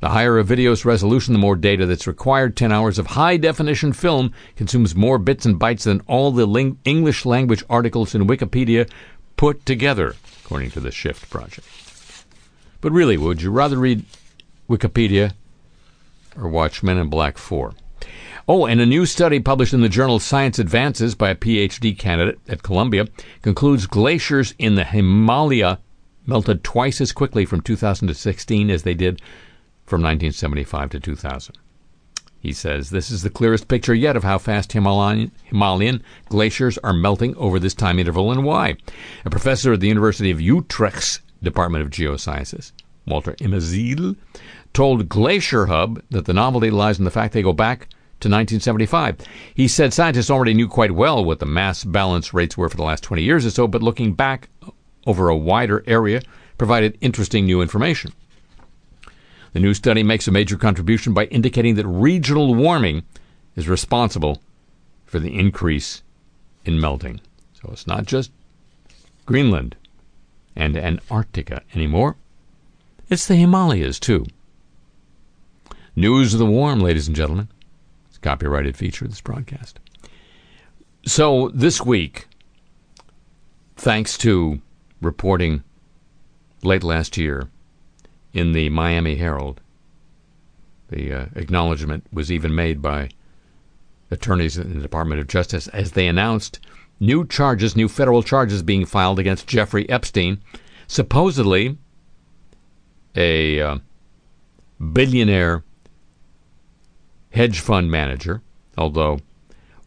The 0.00 0.08
higher 0.08 0.38
a 0.38 0.42
video's 0.42 0.84
resolution, 0.84 1.32
the 1.32 1.38
more 1.38 1.54
data 1.54 1.86
that's 1.86 2.08
required. 2.08 2.56
10 2.56 2.72
hours 2.72 2.98
of 2.98 3.06
high 3.08 3.36
definition 3.36 3.92
film 3.92 4.32
consumes 4.56 4.96
more 4.96 5.18
bits 5.18 5.46
and 5.46 5.60
bytes 5.60 5.84
than 5.84 6.00
all 6.08 6.32
the 6.32 6.46
ling- 6.46 6.78
English 6.84 7.24
language 7.24 7.62
articles 7.70 8.14
in 8.14 8.26
Wikipedia 8.26 8.90
put 9.36 9.64
together, 9.64 10.16
according 10.44 10.70
to 10.72 10.80
the 10.80 10.90
Shift 10.90 11.30
project. 11.30 11.66
But 12.82 12.92
really, 12.92 13.16
would 13.16 13.40
you 13.40 13.50
rather 13.50 13.78
read 13.78 14.04
Wikipedia 14.68 15.32
or 16.36 16.48
watch 16.48 16.82
Men 16.82 16.98
in 16.98 17.08
Black 17.08 17.38
4? 17.38 17.72
Oh, 18.48 18.66
and 18.66 18.80
a 18.80 18.86
new 18.86 19.06
study 19.06 19.38
published 19.38 19.72
in 19.72 19.82
the 19.82 19.88
journal 19.88 20.18
Science 20.18 20.58
Advances 20.58 21.14
by 21.14 21.30
a 21.30 21.36
PhD 21.36 21.96
candidate 21.96 22.40
at 22.48 22.64
Columbia 22.64 23.06
concludes 23.40 23.86
glaciers 23.86 24.52
in 24.58 24.74
the 24.74 24.84
Himalaya 24.84 25.78
melted 26.26 26.64
twice 26.64 27.00
as 27.00 27.12
quickly 27.12 27.46
from 27.46 27.60
2016 27.60 28.68
as 28.68 28.82
they 28.82 28.94
did 28.94 29.22
from 29.86 30.00
1975 30.00 30.90
to 30.90 31.00
2000. 31.00 31.56
He 32.40 32.52
says 32.52 32.90
this 32.90 33.12
is 33.12 33.22
the 33.22 33.30
clearest 33.30 33.68
picture 33.68 33.94
yet 33.94 34.16
of 34.16 34.24
how 34.24 34.38
fast 34.38 34.72
Himalayan, 34.72 35.30
Himalayan 35.44 36.02
glaciers 36.28 36.78
are 36.78 36.92
melting 36.92 37.36
over 37.36 37.60
this 37.60 37.74
time 37.74 38.00
interval 38.00 38.32
and 38.32 38.44
why. 38.44 38.74
A 39.24 39.30
professor 39.30 39.72
at 39.72 39.78
the 39.78 39.86
University 39.86 40.32
of 40.32 40.40
Utrecht's 40.40 41.20
Department 41.42 41.84
of 41.84 41.90
Geosciences, 41.90 42.72
Walter 43.06 43.32
Immerzeel, 43.34 44.16
told 44.72 45.08
Glacier 45.08 45.66
Hub 45.66 46.02
that 46.10 46.24
the 46.24 46.32
novelty 46.32 46.70
lies 46.70 46.98
in 46.98 47.04
the 47.04 47.10
fact 47.10 47.34
they 47.34 47.42
go 47.42 47.52
back 47.52 47.88
to 48.20 48.28
1975. 48.28 49.18
He 49.54 49.66
said 49.66 49.92
scientists 49.92 50.30
already 50.30 50.54
knew 50.54 50.68
quite 50.68 50.92
well 50.92 51.24
what 51.24 51.40
the 51.40 51.46
mass 51.46 51.84
balance 51.84 52.32
rates 52.32 52.56
were 52.56 52.68
for 52.68 52.76
the 52.76 52.84
last 52.84 53.02
20 53.02 53.22
years 53.22 53.44
or 53.44 53.50
so, 53.50 53.66
but 53.66 53.82
looking 53.82 54.14
back 54.14 54.48
over 55.06 55.28
a 55.28 55.36
wider 55.36 55.82
area 55.86 56.22
provided 56.56 56.96
interesting 57.00 57.44
new 57.44 57.60
information. 57.60 58.12
The 59.52 59.60
new 59.60 59.74
study 59.74 60.02
makes 60.02 60.28
a 60.28 60.32
major 60.32 60.56
contribution 60.56 61.12
by 61.12 61.24
indicating 61.26 61.74
that 61.74 61.86
regional 61.86 62.54
warming 62.54 63.02
is 63.56 63.68
responsible 63.68 64.40
for 65.04 65.18
the 65.18 65.38
increase 65.38 66.02
in 66.64 66.80
melting. 66.80 67.20
So 67.60 67.70
it's 67.72 67.86
not 67.86 68.06
just 68.06 68.30
Greenland 69.26 69.76
and 70.54 70.76
Antarctica 70.76 71.62
anymore, 71.74 72.16
it's 73.08 73.26
the 73.26 73.36
Himalayas 73.36 73.98
too. 74.00 74.26
News 75.94 76.32
of 76.32 76.38
the 76.38 76.46
Warm, 76.46 76.80
ladies 76.80 77.06
and 77.06 77.16
gentlemen. 77.16 77.48
It's 78.08 78.16
a 78.16 78.20
copyrighted 78.20 78.76
feature 78.76 79.04
of 79.04 79.10
this 79.10 79.20
broadcast. 79.20 79.78
So 81.04 81.50
this 81.52 81.82
week, 81.82 82.28
thanks 83.76 84.16
to 84.18 84.60
reporting 85.00 85.64
late 86.62 86.84
last 86.84 87.16
year 87.16 87.48
in 88.32 88.52
the 88.52 88.70
Miami 88.70 89.16
Herald. 89.16 89.60
The 90.88 91.12
uh, 91.12 91.26
acknowledgement 91.34 92.06
was 92.12 92.30
even 92.30 92.54
made 92.54 92.80
by 92.80 93.10
attorneys 94.10 94.56
in 94.56 94.74
the 94.74 94.82
Department 94.82 95.20
of 95.20 95.26
Justice 95.26 95.68
as 95.68 95.92
they 95.92 96.06
announced 96.06 96.60
new 97.02 97.26
charges, 97.26 97.74
new 97.74 97.88
federal 97.88 98.22
charges 98.22 98.62
being 98.62 98.86
filed 98.86 99.18
against 99.18 99.48
Jeffrey 99.48 99.88
Epstein, 99.90 100.40
supposedly 100.86 101.76
a 103.16 103.60
uh, 103.60 103.78
billionaire 104.92 105.64
hedge 107.32 107.58
fund 107.58 107.90
manager, 107.90 108.40
although 108.78 109.18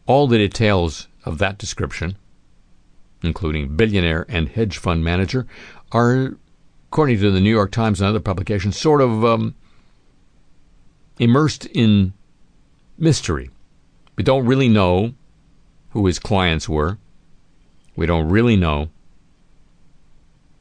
all 0.04 0.26
the 0.26 0.36
details 0.36 1.08
of 1.24 1.38
that 1.38 1.56
description, 1.56 2.18
including 3.22 3.76
billionaire 3.76 4.26
and 4.28 4.50
hedge 4.50 4.76
fund 4.76 5.02
manager, 5.02 5.46
are 5.92 6.36
according 6.88 7.18
to 7.18 7.30
the 7.30 7.40
New 7.40 7.50
York 7.50 7.72
Times 7.72 7.98
and 7.98 8.08
other 8.08 8.20
publications, 8.20 8.76
sort 8.76 9.00
of 9.00 9.24
um, 9.24 9.54
immersed 11.18 11.64
in 11.66 12.12
mystery. 12.98 13.48
We 14.16 14.22
don't 14.22 14.44
really 14.44 14.68
know 14.68 15.14
who 15.90 16.06
his 16.06 16.18
clients 16.18 16.68
were. 16.68 16.98
We 17.96 18.06
don't 18.06 18.28
really 18.28 18.56
know 18.56 18.90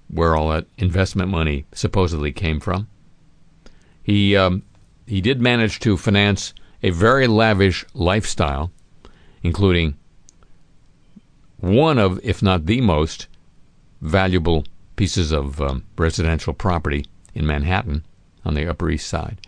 where 0.08 0.36
all 0.36 0.50
that 0.50 0.65
investment 0.78 1.30
money 1.30 1.65
supposedly 1.74 2.32
came 2.32 2.60
from. 2.60 2.88
He 4.02 4.36
um, 4.36 4.63
he 5.06 5.21
did 5.21 5.41
manage 5.41 5.80
to 5.82 5.98
finance 5.98 6.54
a 6.82 6.89
very 6.91 7.28
lavish 7.28 7.86
lifestyle, 7.93 8.71
including 9.43 9.95
one 11.58 11.98
of, 11.98 12.19
if 12.24 12.41
not 12.41 12.65
the 12.65 12.82
most 12.82 13.28
valuable 14.02 14.65
pieces 14.95 15.32
of 15.32 15.62
um, 15.62 15.84
residential 15.98 16.54
property 16.54 17.06
in 17.34 17.45
Manhattan 17.45 18.06
on 18.43 18.54
the 18.54 18.67
Upper 18.67 18.89
East 18.89 19.08
Side, 19.08 19.39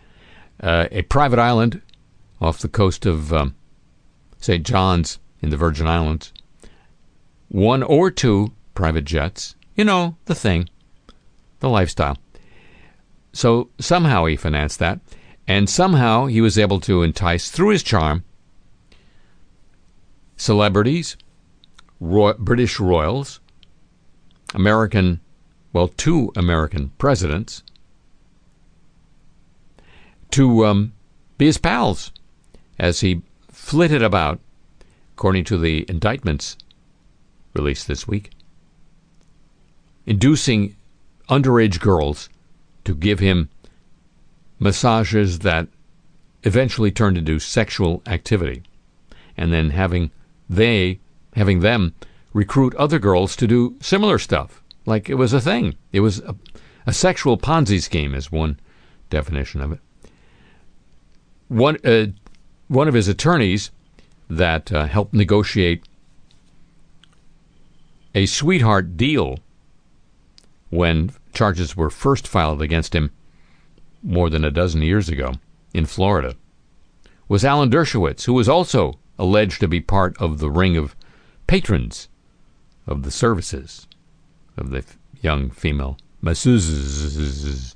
uh, 0.61 0.87
a 0.91 1.03
private 1.03 1.39
island 1.39 1.81
off 2.41 2.59
the 2.59 2.67
coast 2.67 3.05
of 3.05 3.31
um, 3.31 3.55
St. 4.39 4.65
John's 4.65 5.19
in 5.41 5.49
the 5.49 5.57
Virgin 5.57 5.87
Islands, 5.87 6.33
one 7.49 7.83
or 7.83 8.11
two 8.11 8.53
private 8.73 9.05
jets. 9.05 9.55
You 9.75 9.83
know, 9.83 10.17
the 10.25 10.35
thing, 10.35 10.69
the 11.59 11.69
lifestyle. 11.69 12.17
So 13.33 13.69
somehow 13.79 14.25
he 14.25 14.35
financed 14.35 14.79
that, 14.79 14.99
and 15.47 15.69
somehow 15.69 16.25
he 16.25 16.41
was 16.41 16.57
able 16.57 16.79
to 16.81 17.03
entice, 17.03 17.49
through 17.51 17.69
his 17.69 17.83
charm, 17.83 18.23
celebrities, 20.35 21.17
British 21.99 22.79
royals, 22.79 23.39
American 24.53 25.19
well, 25.77 25.89
two 25.89 26.31
American 26.35 26.89
presidents 26.97 27.61
to 30.31 30.65
um, 30.65 30.93
be 31.37 31.45
his 31.45 31.59
pals 31.59 32.11
as 32.79 33.01
he 33.01 33.21
flitted 33.51 34.01
about, 34.01 34.39
according 35.13 35.43
to 35.43 35.57
the 35.57 35.85
indictments 35.87 36.57
released 37.57 37.87
this 37.87 38.07
week, 38.07 38.31
inducing 40.05 40.75
underage 41.27 41.79
girls 41.79 42.29
to 42.85 42.95
give 42.95 43.19
him 43.19 43.49
massages 44.59 45.39
that 45.39 45.67
eventually 46.43 46.91
turned 46.91 47.17
into 47.17 47.39
sexual 47.39 48.01
activity, 48.05 48.61
and 49.35 49.51
then 49.51 49.71
having 49.71 50.11
they 50.49 50.99
having 51.35 51.59
them 51.61 51.93
recruit 52.33 52.73
other 52.75 52.99
girls 52.99 53.35
to 53.35 53.47
do 53.47 53.75
similar 53.81 54.17
stuff 54.19 54.61
like 54.85 55.09
it 55.09 55.15
was 55.15 55.33
a 55.33 55.41
thing. 55.41 55.75
It 55.91 56.01
was 56.01 56.19
a, 56.19 56.35
A 56.87 56.93
sexual 56.93 57.37
Ponzi 57.37 57.81
scheme 57.81 58.15
is 58.15 58.31
one 58.31 58.57
definition 59.09 59.61
of 59.61 59.73
it. 59.73 59.79
One, 61.49 61.77
uh, 61.83 62.07
one 62.69 62.87
of 62.87 62.93
his 62.93 63.09
attorneys 63.09 63.71
that 64.29 64.71
uh, 64.71 64.85
helped 64.87 65.13
negotiate 65.13 65.81
a 68.17 68.25
sweetheart 68.25 68.97
deal 68.97 69.37
when 70.71 71.11
charges 71.33 71.77
were 71.77 71.91
first 71.91 72.27
filed 72.27 72.63
against 72.63 72.95
him 72.95 73.11
more 74.01 74.27
than 74.31 74.43
a 74.43 74.49
dozen 74.49 74.81
years 74.81 75.07
ago 75.07 75.33
in 75.71 75.85
Florida 75.85 76.33
was 77.27 77.45
Alan 77.45 77.69
Dershowitz, 77.69 78.25
who 78.25 78.33
was 78.33 78.49
also 78.49 78.97
alleged 79.19 79.59
to 79.59 79.67
be 79.67 79.79
part 79.79 80.19
of 80.19 80.39
the 80.39 80.49
ring 80.49 80.75
of 80.75 80.95
patrons 81.45 82.09
of 82.87 83.03
the 83.03 83.11
services 83.11 83.85
of 84.57 84.71
the 84.71 84.83
young 85.21 85.51
female 85.51 85.99
masseuses. 86.23 87.75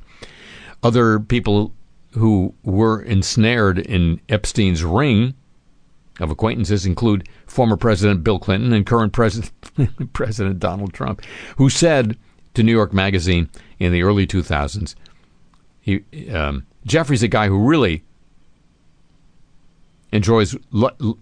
Other 0.82 1.20
people 1.20 1.72
who 2.14 2.56
were 2.64 3.00
ensnared 3.00 3.78
in 3.78 4.20
Epstein's 4.28 4.84
ring 4.84 5.36
of 6.22 6.30
acquaintances 6.30 6.86
include 6.86 7.28
former 7.48 7.76
President 7.76 8.24
Bill 8.24 8.40
Clinton 8.40 8.72
and 8.72 8.86
current 8.86 9.12
President 9.12 9.52
President 10.14 10.60
Donald 10.60 10.94
Trump, 10.94 11.22
who 11.58 11.70
said 11.70 12.18
to 12.54 12.64
New 12.64 12.72
York 12.72 12.94
Magazine 12.94 13.50
in 13.80 13.92
the 13.92 14.04
early 14.04 14.28
2000s, 14.28 14.96
he, 15.82 16.04
um, 16.30 16.66
Jeffrey's 16.86 17.24
a 17.24 17.28
guy 17.28 17.48
who 17.48 17.68
really 17.68 18.04
enjoys 20.12 20.56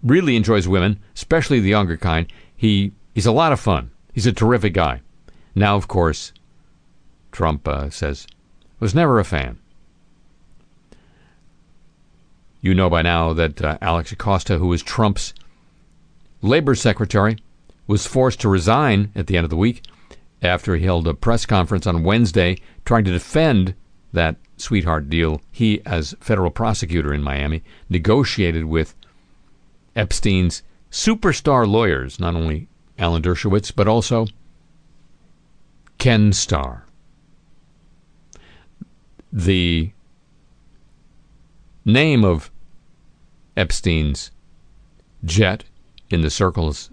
really 0.02 0.36
enjoys 0.36 0.68
women, 0.68 1.00
especially 1.14 1.60
the 1.60 1.70
younger 1.70 1.96
kind. 1.96 2.30
He 2.54 2.92
he's 3.14 3.26
a 3.26 3.32
lot 3.32 3.52
of 3.52 3.60
fun. 3.60 3.90
He's 4.12 4.26
a 4.26 4.32
terrific 4.32 4.74
guy. 4.74 5.00
Now, 5.54 5.76
of 5.76 5.88
course, 5.88 6.32
Trump 7.32 7.66
uh, 7.66 7.88
says 7.88 8.26
was 8.78 8.94
never 8.94 9.18
a 9.18 9.24
fan. 9.24 9.58
You 12.60 12.74
know 12.74 12.90
by 12.90 13.02
now 13.02 13.32
that 13.32 13.62
uh, 13.62 13.78
Alex 13.80 14.12
Acosta, 14.12 14.58
who 14.58 14.68
was 14.68 14.82
Trump's 14.82 15.32
labor 16.42 16.74
secretary, 16.74 17.38
was 17.86 18.06
forced 18.06 18.40
to 18.40 18.48
resign 18.48 19.10
at 19.14 19.26
the 19.26 19.36
end 19.36 19.44
of 19.44 19.50
the 19.50 19.56
week 19.56 19.82
after 20.42 20.76
he 20.76 20.84
held 20.84 21.06
a 21.08 21.14
press 21.14 21.46
conference 21.46 21.86
on 21.86 22.04
Wednesday 22.04 22.58
trying 22.84 23.04
to 23.04 23.12
defend 23.12 23.74
that 24.12 24.36
sweetheart 24.56 25.08
deal 25.08 25.40
he, 25.50 25.80
as 25.86 26.14
federal 26.20 26.50
prosecutor 26.50 27.14
in 27.14 27.22
Miami, 27.22 27.62
negotiated 27.88 28.64
with 28.64 28.94
Epstein's 29.96 30.62
superstar 30.90 31.66
lawyers, 31.66 32.20
not 32.20 32.34
only 32.34 32.68
Alan 32.98 33.22
Dershowitz, 33.22 33.72
but 33.74 33.88
also 33.88 34.26
Ken 35.98 36.32
Starr. 36.32 36.84
The 39.32 39.92
name 41.84 42.24
of 42.24 42.49
Epstein's 43.56 44.30
jet 45.24 45.64
in 46.08 46.22
the 46.22 46.30
circles 46.30 46.90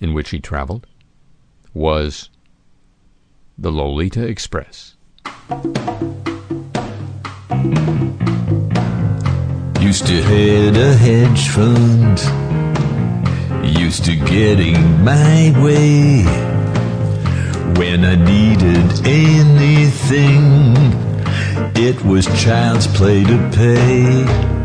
in 0.00 0.14
which 0.14 0.30
he 0.30 0.40
traveled 0.40 0.86
was 1.72 2.30
the 3.58 3.70
Lolita 3.70 4.26
Express. 4.26 4.96
Used 9.80 10.06
to 10.06 10.22
head 10.22 10.76
a 10.76 10.94
hedge 10.94 11.48
fund. 11.48 12.18
Used 13.78 14.04
to 14.06 14.16
getting 14.16 15.04
my 15.04 15.52
way. 15.62 16.24
When 17.78 18.04
I 18.04 18.14
needed 18.14 19.06
anything, 19.06 20.74
it 21.76 22.02
was 22.04 22.26
child's 22.42 22.86
play 22.86 23.24
to 23.24 23.50
pay. 23.52 24.63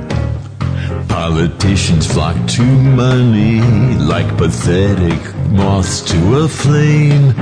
Politicians 1.29 2.11
flock 2.11 2.35
to 2.47 2.63
money 2.63 3.61
like 3.97 4.27
pathetic 4.35 5.21
moths 5.51 6.01
to 6.01 6.39
a 6.39 6.47
flame. 6.49 7.35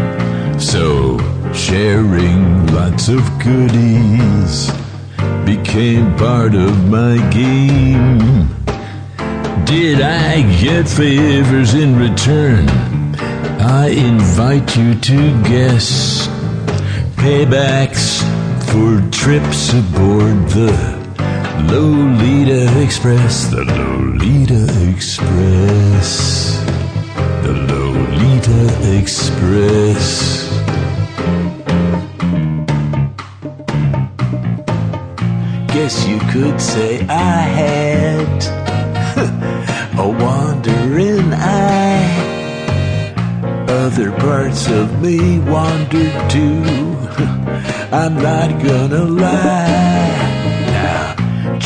So, 0.59 1.17
sharing 1.53 2.67
lots 2.67 3.07
of 3.07 3.21
goodies 3.39 4.69
became 5.45 6.13
part 6.17 6.53
of 6.53 6.89
my 6.89 7.15
game. 7.31 8.49
Did 9.63 10.01
I 10.01 10.41
get 10.61 10.89
favors 10.89 11.73
in 11.73 11.97
return? 11.97 12.67
I 13.61 13.87
invite 13.87 14.75
you 14.75 14.95
to 14.95 15.43
guess. 15.43 16.27
Paybacks 17.15 18.19
for 18.69 18.99
trips 19.11 19.71
aboard 19.71 20.49
the 20.49 20.96
Lolita 21.65 22.81
Express. 22.81 23.47
The 23.47 23.63
Lolita 23.65 24.63
Express. 24.93 26.61
The 27.43 27.53
Lolita 27.69 28.97
Express. 28.99 30.47
Guess 35.73 36.07
you 36.07 36.19
could 36.31 36.61
say 36.61 37.01
I 37.07 37.41
had 37.61 38.45
a 39.99 40.07
wandering 40.07 41.33
eye. 41.33 42.23
Other 43.67 44.11
parts 44.11 44.67
of 44.69 45.01
me 45.01 45.39
wandered 45.39 46.29
too. 46.29 46.63
I'm 47.91 48.15
not 48.15 48.61
gonna 48.63 49.03
lie. 49.05 50.26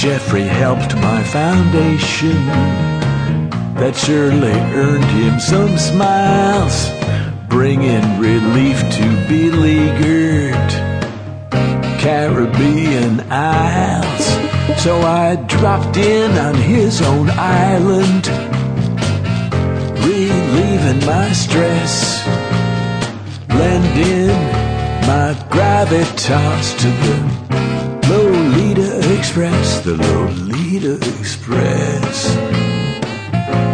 Jeffrey 0.01 0.41
helped 0.41 0.95
my 0.95 1.21
foundation. 1.21 2.47
That 3.77 3.93
surely 3.95 4.57
earned 4.73 5.03
him 5.03 5.39
some 5.39 5.77
smiles, 5.77 6.89
bringing 7.47 8.01
relief 8.17 8.79
to 8.97 9.27
beleaguered 9.29 10.71
Caribbean 12.01 13.19
Isles. 13.29 14.25
So 14.81 15.01
I 15.01 15.35
dropped 15.45 15.97
in 15.97 16.31
on 16.31 16.55
his 16.55 17.03
own 17.03 17.29
island, 17.29 18.25
relieving 20.03 21.05
my 21.05 21.31
stress, 21.31 22.25
lending 23.49 24.35
my 25.05 25.35
gravitas 25.51 26.75
to 26.79 26.87
the 26.87 27.50
Express, 29.21 29.81
the 29.81 29.95
Lolita 29.97 30.95
Express, 31.19 32.33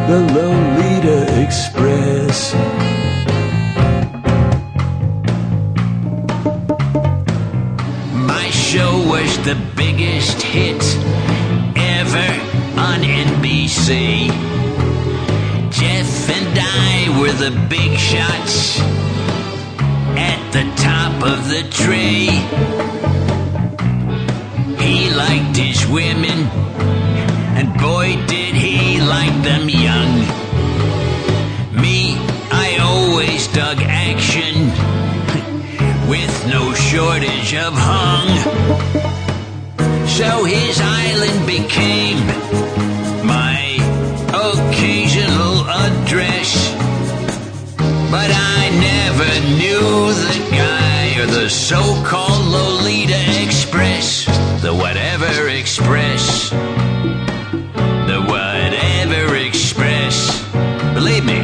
the 0.10 0.20
Lolita 0.36 1.42
Express. 1.42 2.54
My 8.14 8.50
show 8.50 8.92
was 9.10 9.38
the 9.46 9.56
biggest 9.78 10.42
hit 10.42 10.84
ever 11.78 12.30
on 12.78 13.00
NBC. 13.00 14.28
Jeff 15.72 16.30
and 16.30 16.60
I 16.60 17.20
were 17.22 17.32
the 17.32 17.58
big 17.70 17.98
shots 17.98 18.82
at 20.20 20.52
the 20.52 20.66
top 20.76 21.24
of 21.24 21.48
the 21.50 21.64
tree. 21.72 23.17
He 24.80 25.10
liked 25.10 25.58
his 25.58 25.86
women, 25.88 26.48
and 27.58 27.74
boy, 27.80 28.16
did 28.28 28.56
he 28.56 29.00
like 29.02 29.44
them 29.44 29.70
young. 29.70 30.14
Me, 31.82 32.16
I 32.52 32.78
always 32.82 33.48
dug 33.48 33.78
action 33.82 34.56
with 36.10 36.48
no 36.48 36.74
shortage 36.74 37.54
of 37.56 37.74
hung. 37.76 38.30
So 40.08 40.46
his 40.46 40.80
island 40.82 41.46
became 41.46 42.26
my 43.26 43.78
occasional 44.34 45.68
address. 45.70 46.74
But 48.10 48.32
I 48.32 48.70
never 48.90 49.30
knew 49.60 50.14
the 50.26 50.40
guy 50.52 51.20
or 51.22 51.28
the 51.28 51.50
so 51.50 51.82
called 52.06 52.46
Lolita 52.46 53.20
Express, 53.44 54.26
the 54.68 54.76
whatever 54.76 55.48
express, 55.48 56.50
the 58.10 58.22
whatever 58.28 59.38
express. 59.38 60.44
Believe 60.94 61.24
me, 61.24 61.40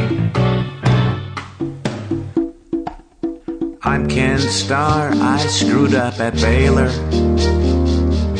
I'm 3.82 4.06
Ken 4.10 4.38
Starr. 4.38 5.12
I 5.14 5.38
screwed 5.38 5.94
up 5.94 6.20
at 6.20 6.34
Baylor. 6.34 6.90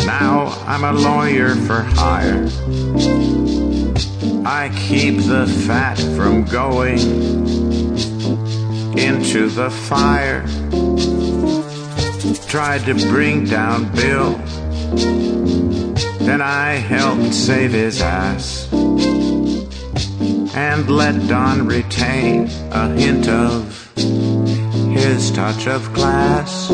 Now 0.05 0.53
I'm 0.66 0.85
a 0.85 0.93
lawyer 0.93 1.55
for 1.55 1.80
hire. 1.80 2.47
I 4.45 4.70
keep 4.87 5.16
the 5.16 5.47
fat 5.66 5.99
from 6.14 6.45
going 6.45 6.99
into 8.99 9.49
the 9.49 9.70
fire. 9.70 10.45
tried 12.49 12.85
to 12.85 12.95
bring 13.09 13.47
down 13.47 13.91
Bill. 13.95 14.39
Then 14.97 16.40
I 16.40 16.74
helped 16.74 17.34
save 17.34 17.72
his 17.72 18.01
ass 18.01 18.72
and 20.55 20.88
let 20.88 21.26
Don 21.28 21.66
retain 21.66 22.49
a 22.70 22.88
hint 22.88 23.28
of 23.28 23.92
his 23.97 25.30
touch 25.32 25.66
of 25.66 25.92
class. 25.92 26.68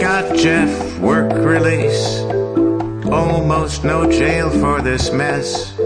Got 0.00 0.36
Jeff 0.36 0.98
work 1.00 1.32
release, 1.32 2.20
almost 3.10 3.84
no 3.84 4.10
jail 4.10 4.50
for 4.50 4.80
this 4.82 5.10
mess. 5.12 5.76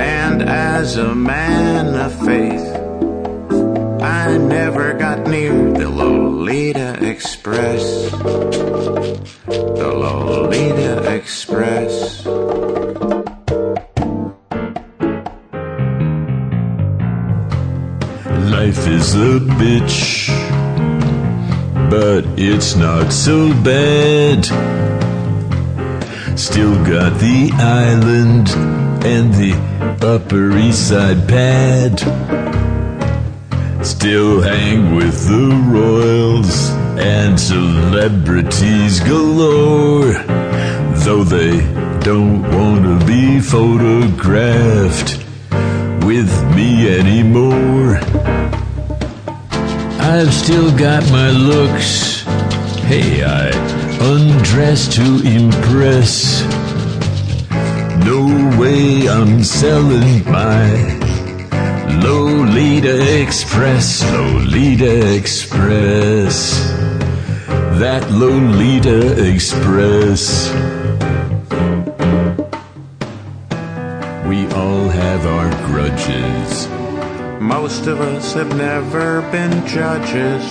And 0.00 0.42
as 0.42 0.96
a 0.96 1.14
man 1.14 1.94
of 1.94 2.12
faith, 2.24 2.79
I 4.10 4.36
never 4.38 4.92
got 4.94 5.28
near 5.28 5.52
the 5.72 5.88
Lolita 5.88 6.98
Express. 7.00 8.10
The 8.10 9.92
Lolita 10.02 11.14
Express. 11.14 12.26
Life 18.50 18.82
is 18.88 19.14
a 19.14 19.38
bitch, 19.60 20.28
but 21.88 22.24
it's 22.36 22.74
not 22.74 23.12
so 23.12 23.48
bad. 23.62 24.44
Still 26.36 26.74
got 26.84 27.16
the 27.20 27.52
island 27.54 28.48
and 29.06 29.32
the 29.34 29.54
Upper 30.04 30.58
East 30.58 30.88
Side 30.88 31.28
pad. 31.28 32.39
Still 33.82 34.42
hang 34.42 34.94
with 34.94 35.26
the 35.26 35.48
royals 35.72 36.70
and 36.98 37.40
celebrities 37.40 39.00
galore. 39.00 40.12
Though 41.04 41.24
they 41.24 41.60
don't 42.00 42.42
want 42.42 42.84
to 42.84 43.06
be 43.06 43.40
photographed 43.40 45.24
with 46.04 46.30
me 46.54 46.94
anymore. 46.98 48.00
I've 49.98 50.32
still 50.34 50.76
got 50.76 51.02
my 51.10 51.30
looks. 51.30 52.22
Hey, 52.84 53.24
I 53.24 53.48
undress 54.02 54.94
to 54.96 55.22
impress. 55.24 56.42
No 58.04 58.58
way 58.58 59.08
I'm 59.08 59.42
selling 59.42 60.24
my 60.24 60.99
Lolita 61.98 63.20
Express, 63.22 64.02
Lolita 64.12 65.14
Express. 65.16 66.70
That 67.78 68.10
Lolita 68.10 69.30
Express. 69.32 70.50
We 74.28 74.46
all 74.54 74.88
have 74.88 75.26
our 75.26 75.50
grudges. 75.66 76.68
Most 77.40 77.86
of 77.86 78.00
us 78.00 78.34
have 78.34 78.56
never 78.56 79.22
been 79.32 79.66
judges. 79.66 80.44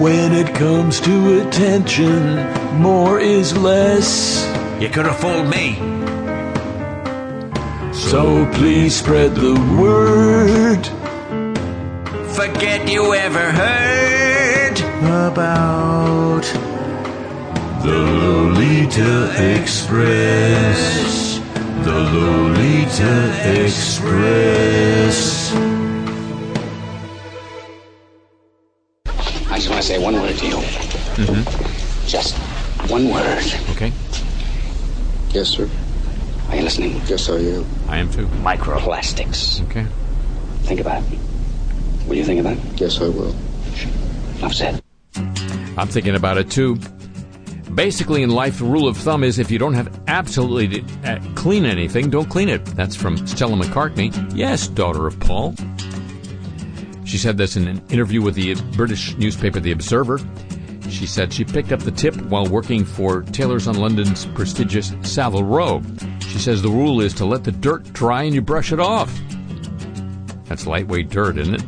When 0.00 0.32
it 0.32 0.54
comes 0.54 1.00
to 1.00 1.46
attention, 1.46 2.36
more 2.80 3.20
is 3.20 3.56
less. 3.56 4.44
You 4.80 4.88
could 4.88 5.06
have 5.06 5.18
fooled 5.18 5.48
me. 5.48 6.03
So 8.14 8.46
please 8.52 8.94
spread 8.94 9.34
the 9.34 9.54
word. 9.76 10.86
Forget 12.28 12.88
you 12.88 13.12
ever 13.12 13.50
heard. 13.50 14.78
About 15.32 16.44
The 17.82 17.98
Lolita 17.98 19.34
Express. 19.60 21.40
The 21.82 21.98
Lolita 22.14 23.64
Express. 23.64 25.52
I 29.50 29.56
just 29.56 29.68
want 29.70 29.82
to 29.82 29.88
say 29.88 29.98
one 29.98 30.14
word 30.14 30.36
to 30.36 30.46
you. 30.46 30.58
Mm-hmm. 31.18 32.06
Just 32.06 32.38
one 32.88 33.08
word. 33.08 33.42
Okay. 33.70 33.92
Yes, 35.32 35.48
sir. 35.48 35.68
Are 36.54 36.58
you 36.58 36.62
listening? 36.62 37.02
Yes, 37.06 37.28
I 37.28 37.38
am. 37.38 37.66
I 37.88 37.98
am 37.98 38.12
too. 38.12 38.26
Microplastics. 38.28 39.60
Okay. 39.64 39.84
Think 40.62 40.78
about 40.78 41.02
it. 41.02 41.18
Will 42.06 42.14
you 42.14 42.24
think 42.24 42.38
about 42.38 42.52
it? 42.52 42.80
Yes, 42.80 43.00
I 43.00 43.08
will. 43.08 43.34
Enough 44.38 44.54
said. 44.54 44.80
I'm 45.16 45.88
thinking 45.88 46.14
about 46.14 46.38
it 46.38 46.52
too. 46.52 46.76
Basically, 47.74 48.22
in 48.22 48.30
life, 48.30 48.60
the 48.60 48.66
rule 48.66 48.86
of 48.86 48.96
thumb 48.96 49.24
is 49.24 49.40
if 49.40 49.50
you 49.50 49.58
don't 49.58 49.74
have 49.74 50.00
absolutely 50.06 50.80
to 50.80 51.10
uh, 51.10 51.18
clean 51.34 51.64
anything, 51.64 52.08
don't 52.08 52.30
clean 52.30 52.48
it. 52.48 52.64
That's 52.66 52.94
from 52.94 53.26
Stella 53.26 53.56
McCartney. 53.56 54.32
Yes, 54.32 54.68
daughter 54.68 55.08
of 55.08 55.18
Paul. 55.18 55.56
She 57.04 57.18
said 57.18 57.36
this 57.36 57.56
in 57.56 57.66
an 57.66 57.82
interview 57.90 58.22
with 58.22 58.36
the 58.36 58.54
British 58.76 59.16
newspaper 59.16 59.58
The 59.58 59.72
Observer. 59.72 60.20
She 60.88 61.06
said 61.06 61.32
she 61.32 61.44
picked 61.44 61.72
up 61.72 61.80
the 61.80 61.90
tip 61.90 62.14
while 62.26 62.46
working 62.46 62.84
for 62.84 63.22
tailors 63.22 63.66
on 63.66 63.74
London's 63.74 64.26
prestigious 64.26 64.92
Savile 65.02 65.42
Row. 65.42 65.82
She 66.34 66.40
says 66.40 66.62
the 66.62 66.68
rule 66.68 67.00
is 67.00 67.14
to 67.14 67.24
let 67.24 67.44
the 67.44 67.52
dirt 67.52 67.84
dry 67.92 68.24
and 68.24 68.34
you 68.34 68.42
brush 68.42 68.72
it 68.72 68.80
off. 68.80 69.16
That's 70.46 70.66
lightweight 70.66 71.08
dirt, 71.08 71.38
isn't 71.38 71.54
it? 71.54 71.62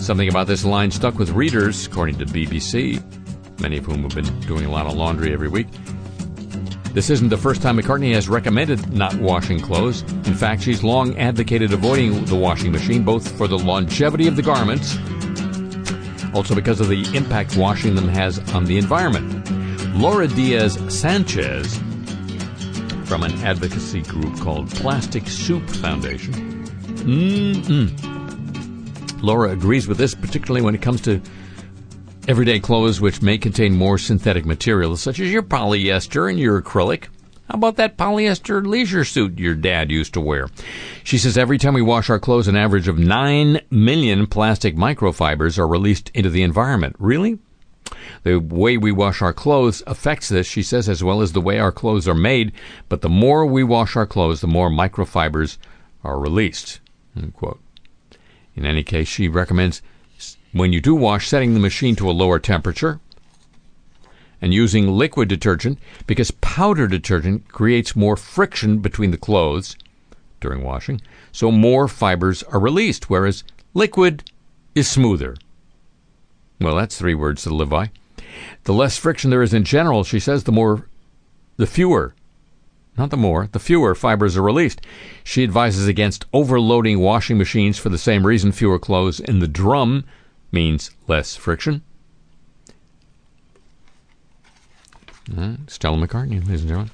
Something 0.00 0.28
about 0.28 0.46
this 0.46 0.64
line 0.64 0.92
stuck 0.92 1.18
with 1.18 1.30
readers, 1.30 1.88
according 1.88 2.18
to 2.18 2.24
BBC, 2.24 3.02
many 3.60 3.78
of 3.78 3.86
whom 3.86 4.04
have 4.04 4.14
been 4.14 4.40
doing 4.42 4.64
a 4.64 4.70
lot 4.70 4.86
of 4.86 4.92
laundry 4.92 5.32
every 5.32 5.48
week. 5.48 5.66
This 6.94 7.10
isn't 7.10 7.30
the 7.30 7.36
first 7.36 7.62
time 7.62 7.78
McCartney 7.78 8.14
has 8.14 8.28
recommended 8.28 8.92
not 8.92 9.12
washing 9.16 9.58
clothes. 9.58 10.02
In 10.02 10.36
fact, 10.36 10.62
she's 10.62 10.84
long 10.84 11.18
advocated 11.18 11.72
avoiding 11.72 12.26
the 12.26 12.36
washing 12.36 12.70
machine, 12.70 13.02
both 13.02 13.36
for 13.36 13.48
the 13.48 13.58
longevity 13.58 14.28
of 14.28 14.36
the 14.36 14.42
garments, 14.42 14.96
also 16.32 16.54
because 16.54 16.78
of 16.80 16.86
the 16.86 17.04
impact 17.12 17.56
washing 17.56 17.96
them 17.96 18.06
has 18.06 18.38
on 18.54 18.66
the 18.66 18.78
environment. 18.78 19.57
Laura 19.98 20.28
Diaz 20.28 20.78
Sanchez, 20.88 21.76
from 23.04 23.24
an 23.24 23.32
advocacy 23.42 24.00
group 24.02 24.38
called 24.38 24.70
Plastic 24.70 25.26
Soup 25.26 25.68
Foundation, 25.68 26.64
mm-mm. 27.02 27.90
Laura 29.20 29.50
agrees 29.50 29.88
with 29.88 29.98
this, 29.98 30.14
particularly 30.14 30.62
when 30.64 30.76
it 30.76 30.82
comes 30.82 31.00
to 31.00 31.20
everyday 32.28 32.60
clothes 32.60 33.00
which 33.00 33.22
may 33.22 33.36
contain 33.38 33.74
more 33.74 33.98
synthetic 33.98 34.46
materials, 34.46 35.02
such 35.02 35.18
as 35.18 35.32
your 35.32 35.42
polyester 35.42 36.30
and 36.30 36.38
your 36.38 36.62
acrylic. 36.62 37.08
How 37.48 37.56
about 37.56 37.74
that 37.76 37.96
polyester 37.96 38.64
leisure 38.64 39.04
suit 39.04 39.36
your 39.40 39.56
dad 39.56 39.90
used 39.90 40.14
to 40.14 40.20
wear? 40.20 40.46
She 41.02 41.18
says 41.18 41.36
every 41.36 41.58
time 41.58 41.74
we 41.74 41.82
wash 41.82 42.08
our 42.08 42.20
clothes, 42.20 42.46
an 42.46 42.56
average 42.56 42.86
of 42.86 43.00
9 43.00 43.62
million 43.72 44.28
plastic 44.28 44.76
microfibers 44.76 45.58
are 45.58 45.66
released 45.66 46.12
into 46.14 46.30
the 46.30 46.44
environment. 46.44 46.94
Really? 47.00 47.40
The 48.22 48.38
way 48.38 48.76
we 48.76 48.92
wash 48.92 49.22
our 49.22 49.32
clothes 49.32 49.82
affects 49.86 50.28
this, 50.28 50.46
she 50.46 50.62
says, 50.62 50.88
as 50.88 51.02
well 51.02 51.20
as 51.20 51.32
the 51.32 51.40
way 51.40 51.58
our 51.58 51.72
clothes 51.72 52.08
are 52.08 52.14
made. 52.14 52.52
But 52.88 53.00
the 53.00 53.08
more 53.08 53.46
we 53.46 53.64
wash 53.64 53.96
our 53.96 54.06
clothes, 54.06 54.40
the 54.40 54.46
more 54.46 54.70
microfibers 54.70 55.58
are 56.04 56.18
released. 56.18 56.80
In 58.56 58.66
any 58.66 58.82
case, 58.82 59.08
she 59.08 59.28
recommends 59.28 59.82
when 60.52 60.72
you 60.72 60.80
do 60.80 60.94
wash, 60.94 61.28
setting 61.28 61.54
the 61.54 61.60
machine 61.60 61.94
to 61.96 62.10
a 62.10 62.12
lower 62.12 62.38
temperature 62.38 63.00
and 64.40 64.54
using 64.54 64.88
liquid 64.88 65.28
detergent 65.28 65.78
because 66.06 66.30
powder 66.30 66.86
detergent 66.86 67.48
creates 67.52 67.96
more 67.96 68.16
friction 68.16 68.78
between 68.78 69.10
the 69.10 69.16
clothes 69.16 69.76
during 70.40 70.62
washing, 70.62 71.00
so 71.32 71.50
more 71.50 71.88
fibers 71.88 72.42
are 72.44 72.60
released, 72.60 73.10
whereas 73.10 73.42
liquid 73.74 74.30
is 74.74 74.88
smoother. 74.88 75.36
Well, 76.60 76.76
that's 76.76 76.98
three 76.98 77.14
words 77.14 77.42
to 77.42 77.54
live 77.54 77.70
by. 77.70 77.90
The 78.64 78.72
less 78.72 78.98
friction 78.98 79.30
there 79.30 79.42
is 79.42 79.54
in 79.54 79.64
general, 79.64 80.04
she 80.04 80.20
says, 80.20 80.44
the 80.44 80.52
more, 80.52 80.86
the 81.56 81.66
fewer, 81.66 82.14
not 82.96 83.10
the 83.10 83.16
more, 83.16 83.48
the 83.52 83.60
fewer 83.60 83.94
fibers 83.94 84.36
are 84.36 84.42
released. 84.42 84.80
She 85.22 85.44
advises 85.44 85.86
against 85.86 86.26
overloading 86.32 86.98
washing 86.98 87.38
machines 87.38 87.78
for 87.78 87.88
the 87.88 87.98
same 87.98 88.26
reason 88.26 88.50
fewer 88.52 88.78
clothes 88.78 89.20
in 89.20 89.38
the 89.38 89.48
drum 89.48 90.04
means 90.50 90.90
less 91.06 91.36
friction. 91.36 91.82
Uh, 95.36 95.56
Stella 95.66 95.96
McCartney, 95.96 96.40
ladies 96.44 96.62
and 96.62 96.68
gentlemen. 96.68 96.90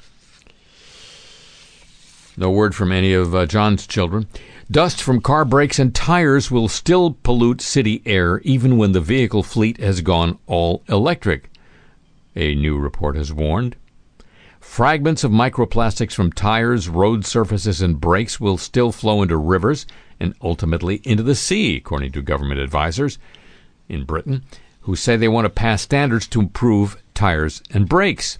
No 2.37 2.51
word 2.51 2.75
from 2.75 2.91
any 2.91 3.13
of 3.13 3.35
uh, 3.35 3.47
John's 3.47 3.87
children. 3.87 4.27
Dust 4.71 5.03
from 5.03 5.21
car 5.21 5.45
brakes 5.45 5.79
and 5.79 5.95
tires 5.95 6.51
will 6.51 6.69
still 6.69 7.19
pollute 7.23 7.61
city 7.61 8.03
air 8.07 8.39
even 8.41 8.79
when 8.79 8.93
the 8.93 9.01
vehicle 9.01 9.43
fleet 9.43 9.79
has 9.79 10.01
gone 10.01 10.39
all 10.47 10.83
electric, 10.89 11.51
a 12.35 12.55
new 12.55 12.79
report 12.79 13.15
has 13.15 13.31
warned. 13.31 13.77
Fragments 14.59 15.23
of 15.23 15.31
microplastics 15.31 16.15
from 16.15 16.33
tires, 16.33 16.89
road 16.89 17.27
surfaces, 17.27 17.83
and 17.83 18.01
brakes 18.01 18.41
will 18.41 18.57
still 18.57 18.91
flow 18.91 19.21
into 19.21 19.37
rivers 19.37 19.87
and 20.19 20.35
ultimately 20.41 21.03
into 21.05 21.23
the 21.23 21.35
sea, 21.35 21.77
according 21.77 22.13
to 22.13 22.23
government 22.23 22.59
advisors 22.59 23.19
in 23.91 24.05
Britain, 24.05 24.43
who 24.81 24.97
say 24.97 25.15
they 25.15 25.29
want 25.29 25.45
to 25.45 25.51
pass 25.51 25.83
standards 25.83 26.27
to 26.29 26.41
improve 26.41 26.97
tires 27.13 27.63
and 27.71 27.87
brakes. 27.87 28.39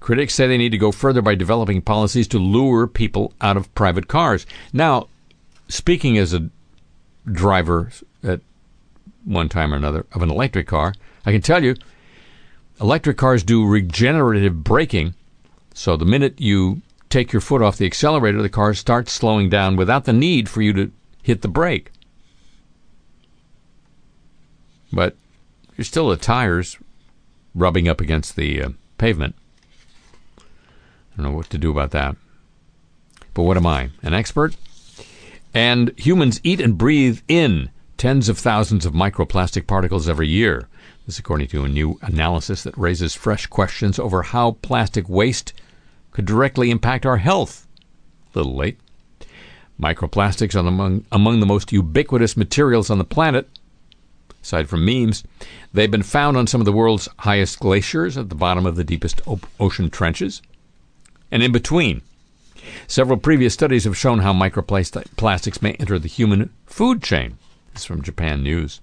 Critics 0.00 0.34
say 0.34 0.48
they 0.48 0.58
need 0.58 0.72
to 0.72 0.78
go 0.78 0.90
further 0.90 1.22
by 1.22 1.36
developing 1.36 1.80
policies 1.80 2.26
to 2.28 2.38
lure 2.40 2.88
people 2.88 3.32
out 3.40 3.56
of 3.56 3.72
private 3.76 4.08
cars. 4.08 4.44
Now, 4.72 5.06
speaking 5.68 6.18
as 6.18 6.32
a 6.32 6.48
driver 7.30 7.90
at 8.22 8.40
one 9.24 9.48
time 9.48 9.72
or 9.72 9.76
another 9.76 10.06
of 10.12 10.22
an 10.22 10.30
electric 10.30 10.66
car, 10.66 10.94
I 11.24 11.32
can 11.32 11.40
tell 11.40 11.62
you 11.62 11.76
electric 12.80 13.16
cars 13.16 13.42
do 13.42 13.66
regenerative 13.66 14.64
braking. 14.64 15.14
So 15.74 15.96
the 15.96 16.04
minute 16.04 16.40
you 16.40 16.82
take 17.08 17.32
your 17.32 17.40
foot 17.40 17.62
off 17.62 17.76
the 17.76 17.86
accelerator, 17.86 18.42
the 18.42 18.48
car 18.48 18.74
starts 18.74 19.12
slowing 19.12 19.48
down 19.48 19.76
without 19.76 20.04
the 20.04 20.12
need 20.12 20.48
for 20.48 20.62
you 20.62 20.72
to 20.72 20.92
hit 21.22 21.42
the 21.42 21.48
brake. 21.48 21.90
But 24.92 25.16
you're 25.76 25.84
still 25.84 26.08
the 26.08 26.16
tires 26.16 26.78
rubbing 27.54 27.88
up 27.88 28.00
against 28.00 28.36
the 28.36 28.62
uh, 28.62 28.68
pavement. 28.98 29.34
I 30.38 30.42
don't 31.16 31.26
know 31.26 31.36
what 31.36 31.50
to 31.50 31.58
do 31.58 31.70
about 31.70 31.92
that. 31.92 32.16
But 33.32 33.42
what 33.42 33.56
am 33.56 33.66
I? 33.66 33.90
An 34.02 34.14
expert? 34.14 34.56
And 35.54 35.92
humans 35.96 36.40
eat 36.42 36.60
and 36.60 36.76
breathe 36.76 37.20
in 37.28 37.70
tens 37.96 38.28
of 38.28 38.38
thousands 38.38 38.84
of 38.84 38.92
microplastic 38.92 39.68
particles 39.68 40.08
every 40.08 40.26
year. 40.26 40.68
This, 41.06 41.18
according 41.18 41.48
to 41.48 41.64
a 41.64 41.68
new 41.68 41.98
analysis 42.02 42.64
that 42.64 42.76
raises 42.76 43.14
fresh 43.14 43.46
questions 43.46 43.98
over 43.98 44.22
how 44.22 44.52
plastic 44.62 45.08
waste 45.08 45.52
could 46.10 46.24
directly 46.24 46.70
impact 46.70 47.06
our 47.06 47.18
health. 47.18 47.66
A 48.34 48.38
little 48.38 48.56
late. 48.56 48.78
Microplastics 49.80 50.54
are 50.54 50.66
among, 50.66 51.04
among 51.12 51.40
the 51.40 51.46
most 51.46 51.72
ubiquitous 51.72 52.36
materials 52.36 52.90
on 52.90 52.98
the 52.98 53.04
planet. 53.04 53.48
Aside 54.42 54.68
from 54.68 54.84
memes, 54.84 55.24
they've 55.72 55.90
been 55.90 56.02
found 56.02 56.36
on 56.36 56.46
some 56.46 56.60
of 56.60 56.64
the 56.64 56.72
world's 56.72 57.08
highest 57.20 57.60
glaciers, 57.60 58.16
at 58.16 58.28
the 58.28 58.34
bottom 58.34 58.66
of 58.66 58.76
the 58.76 58.84
deepest 58.84 59.20
o- 59.26 59.40
ocean 59.58 59.88
trenches, 59.88 60.42
and 61.30 61.42
in 61.42 61.52
between. 61.52 62.02
Several 62.86 63.18
previous 63.18 63.54
studies 63.54 63.84
have 63.84 63.96
shown 63.96 64.18
how 64.20 64.32
microplastics 64.32 65.62
may 65.62 65.72
enter 65.72 65.98
the 65.98 66.08
human 66.08 66.50
food 66.66 67.02
chain. 67.02 67.38
This 67.72 67.82
is 67.82 67.86
from 67.86 68.02
Japan 68.02 68.42
News. 68.42 68.80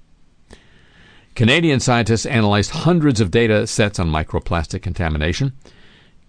Canadian 1.35 1.79
scientists 1.79 2.25
analyzed 2.25 2.71
hundreds 2.71 3.21
of 3.21 3.31
data 3.31 3.65
sets 3.67 3.99
on 3.99 4.09
microplastic 4.09 4.81
contamination, 4.81 5.53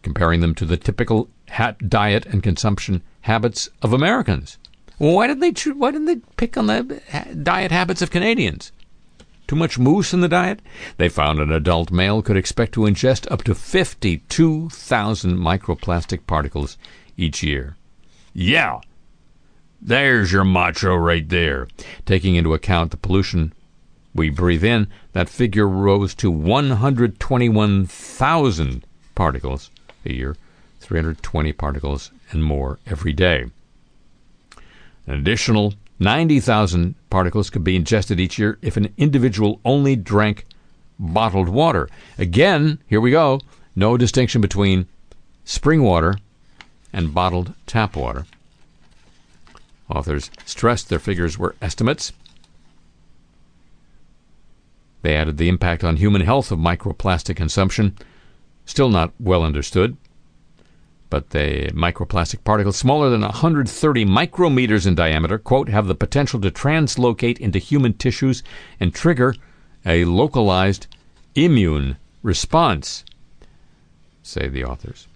comparing 0.03 0.41
them 0.41 0.55
to 0.55 0.65
the 0.65 0.77
typical 0.77 1.29
diet 1.89 2.27
and 2.27 2.43
consumption 2.43 3.03
habits 3.23 3.69
of 3.81 3.93
Americans. 3.93 4.59
Well, 4.99 5.15
why 5.15 5.27
did 5.27 5.41
they 5.41 5.53
choo- 5.53 5.75
why 5.75 5.91
didn't 5.91 6.07
they 6.07 6.21
pick 6.37 6.57
on 6.57 6.67
the 6.67 7.01
diet 7.43 7.73
habits 7.73 8.03
of 8.03 8.11
Canadians? 8.11 8.71
Too 9.49 9.57
much 9.57 9.79
moose 9.79 10.15
in 10.15 10.21
the 10.21 10.29
diet? 10.29 10.61
They 10.99 11.09
found 11.09 11.41
an 11.41 11.51
adult 11.51 11.91
male 11.91 12.23
could 12.23 12.37
expect 12.37 12.73
to 12.75 12.83
ingest 12.83 13.31
up 13.31 13.43
to 13.45 13.55
52,000 13.55 15.37
microplastic 15.37 16.27
particles 16.27 16.79
each 17.17 17.43
year. 17.43 17.77
Yeah, 18.35 18.81
there's 19.81 20.31
your 20.33 20.45
macho 20.45 20.95
right 20.95 21.27
there. 21.29 21.67
Taking 22.07 22.37
into 22.37 22.55
account 22.55 22.93
the 22.93 22.97
pollution 22.97 23.53
we 24.15 24.31
breathe 24.31 24.65
in, 24.65 24.87
that 25.13 25.29
figure 25.29 25.69
rose 25.69 26.15
to 26.17 26.31
121,000 26.31 28.87
particles 29.15 29.71
a 30.05 30.13
year, 30.13 30.37
320 30.81 31.53
particles 31.53 32.11
and 32.31 32.45
more 32.45 32.79
every 32.87 33.13
day. 33.13 33.47
An 35.07 35.15
additional 35.15 35.75
90,000 35.99 36.95
particles 37.11 37.51
could 37.51 37.65
be 37.65 37.77
ingested 37.77 38.21
each 38.21 38.39
year 38.39 38.59
if 38.63 38.77
an 38.77 38.93
individual 38.97 39.61
only 39.65 39.97
drank 39.97 40.47
bottled 40.99 41.49
water. 41.49 41.89
Again, 42.19 42.79
here 42.87 43.01
we 43.01 43.11
go. 43.11 43.41
No 43.75 43.97
distinction 43.97 44.41
between 44.41 44.87
spring 45.45 45.83
water 45.83 46.17
and 46.93 47.15
bottled 47.15 47.55
tap 47.67 47.97
water. 47.97 48.27
Authors 49.89 50.31
stressed 50.45 50.89
their 50.89 50.99
figures 50.99 51.39
were 51.39 51.55
estimates. 51.61 52.13
They 55.03 55.17
added 55.17 55.37
the 55.37 55.49
impact 55.49 55.83
on 55.85 55.97
human 55.97 56.23
health 56.23 56.53
of 56.53 56.59
microplastic 56.59 57.37
consumption, 57.37 57.97
still 58.65 58.89
not 58.89 59.13
well 59.19 59.43
understood. 59.43 59.97
But 61.11 61.31
the 61.31 61.71
microplastic 61.75 62.43
particles 62.43 62.77
smaller 62.77 63.11
than 63.11 63.21
130 63.21 64.07
micrometers 64.07 64.87
in 64.87 64.95
diameter, 64.95 65.39
quote, 65.39 65.69
have 65.69 65.87
the 65.87 65.95
potential 65.95 66.41
to 66.41 66.51
translocate 66.51 67.39
into 67.39 67.59
human 67.59 67.93
tissues 67.93 68.43
and 68.81 68.95
trigger 68.95 69.35
a 69.85 70.05
localized 70.05 70.87
immune 71.35 71.97
response, 72.23 73.05
say 74.23 74.49
the 74.49 74.65
authors. 74.65 75.07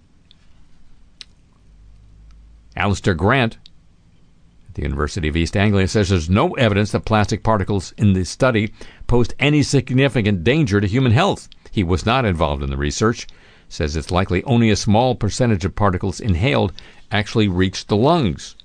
Alistair 2.77 3.15
Grant 3.15 3.57
at 4.69 4.75
the 4.75 4.83
University 4.83 5.27
of 5.27 5.35
East 5.35 5.57
Anglia 5.57 5.87
says 5.87 6.09
there's 6.09 6.29
no 6.29 6.53
evidence 6.53 6.91
that 6.91 7.05
plastic 7.05 7.43
particles 7.43 7.91
in 7.97 8.13
the 8.13 8.23
study 8.23 8.71
posed 9.07 9.33
any 9.39 9.63
significant 9.63 10.43
danger 10.43 10.79
to 10.79 10.87
human 10.87 11.11
health. 11.11 11.49
He 11.71 11.83
was 11.83 12.05
not 12.05 12.23
involved 12.23 12.61
in 12.61 12.69
the 12.69 12.77
research, 12.77 13.27
says 13.67 13.95
it's 13.95 14.11
likely 14.11 14.43
only 14.43 14.69
a 14.69 14.75
small 14.75 15.15
percentage 15.15 15.65
of 15.65 15.75
particles 15.75 16.19
inhaled 16.19 16.71
actually 17.11 17.47
reach 17.47 17.87
the 17.87 17.97
lungs. 17.97 18.55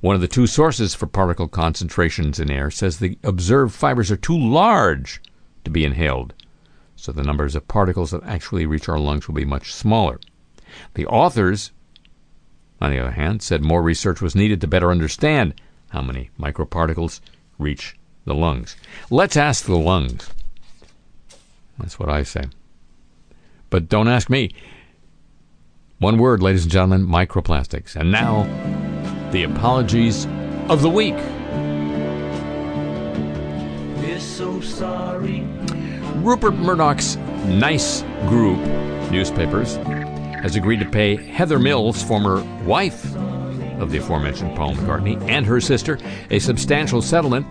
One 0.00 0.14
of 0.14 0.20
the 0.20 0.28
two 0.28 0.46
sources 0.46 0.94
for 0.94 1.06
particle 1.06 1.48
concentrations 1.48 2.38
in 2.38 2.50
air 2.50 2.70
says 2.70 2.98
the 2.98 3.18
observed 3.24 3.74
fibers 3.74 4.10
are 4.10 4.16
too 4.16 4.38
large 4.38 5.20
to 5.64 5.70
be 5.70 5.84
inhaled, 5.84 6.32
so 6.94 7.10
the 7.10 7.24
numbers 7.24 7.56
of 7.56 7.66
particles 7.66 8.12
that 8.12 8.22
actually 8.22 8.66
reach 8.66 8.88
our 8.88 8.98
lungs 8.98 9.26
will 9.26 9.34
be 9.34 9.44
much 9.44 9.74
smaller. 9.74 10.20
The 10.94 11.06
authors, 11.06 11.72
on 12.80 12.90
the 12.90 12.98
other 12.98 13.12
hand, 13.12 13.42
said 13.42 13.62
more 13.62 13.82
research 13.82 14.20
was 14.20 14.34
needed 14.34 14.60
to 14.60 14.66
better 14.66 14.90
understand 14.90 15.54
how 15.90 16.02
many 16.02 16.30
microparticles 16.38 17.20
reach 17.58 17.96
the 18.24 18.34
lungs. 18.34 18.76
Let's 19.10 19.36
ask 19.36 19.64
the 19.64 19.76
lungs. 19.76 20.28
That's 21.78 21.98
what 21.98 22.08
I 22.08 22.22
say. 22.22 22.44
But 23.70 23.88
don't 23.88 24.08
ask 24.08 24.28
me. 24.30 24.50
One 25.98 26.18
word, 26.18 26.42
ladies 26.42 26.64
and 26.64 26.72
gentlemen 26.72 27.06
microplastics. 27.06 27.96
And 27.96 28.12
now, 28.12 28.44
the 29.30 29.44
apologies 29.44 30.26
of 30.68 30.82
the 30.82 30.90
week. 30.90 31.16
We're 34.02 34.20
so 34.20 34.60
sorry. 34.60 35.40
Rupert 36.16 36.54
Murdoch's 36.54 37.16
News 37.46 38.02
Group 38.28 38.58
newspapers 39.10 39.76
has 40.42 40.56
agreed 40.56 40.80
to 40.80 40.88
pay 40.88 41.16
Heather 41.16 41.58
Mills, 41.58 42.02
former 42.02 42.42
wife 42.64 43.14
of 43.80 43.90
the 43.90 43.98
aforementioned 43.98 44.56
Paul 44.56 44.74
McCartney, 44.74 45.20
and 45.28 45.44
her 45.46 45.60
sister 45.60 45.98
a 46.30 46.38
substantial 46.38 47.02
settlement. 47.02 47.46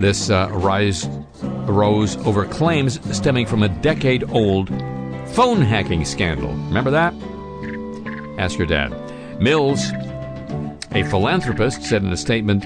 This 0.00 0.30
uh, 0.30 0.48
arise, 0.50 1.08
arose 1.42 2.16
over 2.26 2.44
claims 2.46 3.00
stemming 3.16 3.46
from 3.46 3.62
a 3.62 3.68
decade 3.68 4.24
old 4.30 4.68
phone 5.28 5.60
hacking 5.60 6.04
scandal. 6.04 6.50
Remember 6.50 6.90
that? 6.90 7.14
Ask 8.38 8.58
your 8.58 8.66
dad. 8.66 8.90
Mills, 9.40 9.90
a 10.92 11.04
philanthropist, 11.04 11.82
said 11.82 12.02
in 12.02 12.12
a 12.12 12.16
statement 12.16 12.64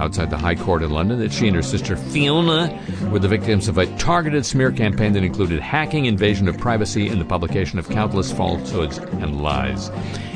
outside 0.00 0.30
the 0.30 0.38
High 0.38 0.56
Court 0.56 0.82
in 0.82 0.90
London 0.90 1.18
that 1.20 1.32
she 1.32 1.46
and 1.46 1.54
her 1.54 1.62
sister 1.62 1.96
Fiona 1.96 2.68
were 3.12 3.18
the 3.18 3.28
victims 3.28 3.68
of 3.68 3.78
a 3.78 3.86
targeted 3.96 4.44
smear 4.44 4.72
campaign 4.72 5.12
that 5.12 5.22
included 5.22 5.60
hacking, 5.60 6.06
invasion 6.06 6.48
of 6.48 6.58
privacy, 6.58 7.08
and 7.08 7.20
the 7.20 7.24
publication 7.24 7.78
of 7.78 7.88
countless 7.88 8.32
falsehoods 8.32 8.98
and 8.98 9.42
lies. 9.42 9.88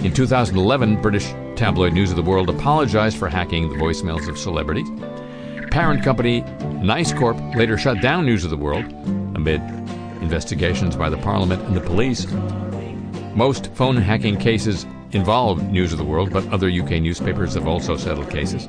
In 0.05 0.13
2011, 0.13 1.03
British 1.03 1.27
tabloid 1.57 1.93
News 1.93 2.11
of 2.11 2.17
the 2.17 2.23
World 2.23 2.49
apologized 2.49 3.17
for 3.17 3.29
hacking 3.29 3.69
the 3.69 3.77
voicemails 3.77 4.29
of 4.29 4.39
celebrities. 4.39 4.89
Parent 5.71 6.05
company 6.05 6.43
News 6.83 7.13
Corp 7.13 7.37
later 7.57 7.77
shut 7.77 8.01
down 8.01 8.27
News 8.27 8.45
of 8.45 8.51
the 8.51 8.57
World 8.57 8.85
amid 9.35 9.61
investigations 10.23 10.95
by 10.95 11.11
the 11.11 11.19
Parliament 11.19 11.63
and 11.63 11.77
the 11.77 11.81
police. 11.81 12.27
Most 13.35 13.73
phone 13.75 13.97
hacking 13.97 14.37
cases 14.37 14.87
involve 15.15 15.63
News 15.71 15.93
of 15.93 15.99
the 15.99 16.05
World, 16.05 16.33
but 16.33 16.47
other 16.53 16.69
UK 16.69 17.01
newspapers 17.01 17.55
have 17.55 17.67
also 17.69 17.97
settled 17.97 18.31
cases. 18.31 18.67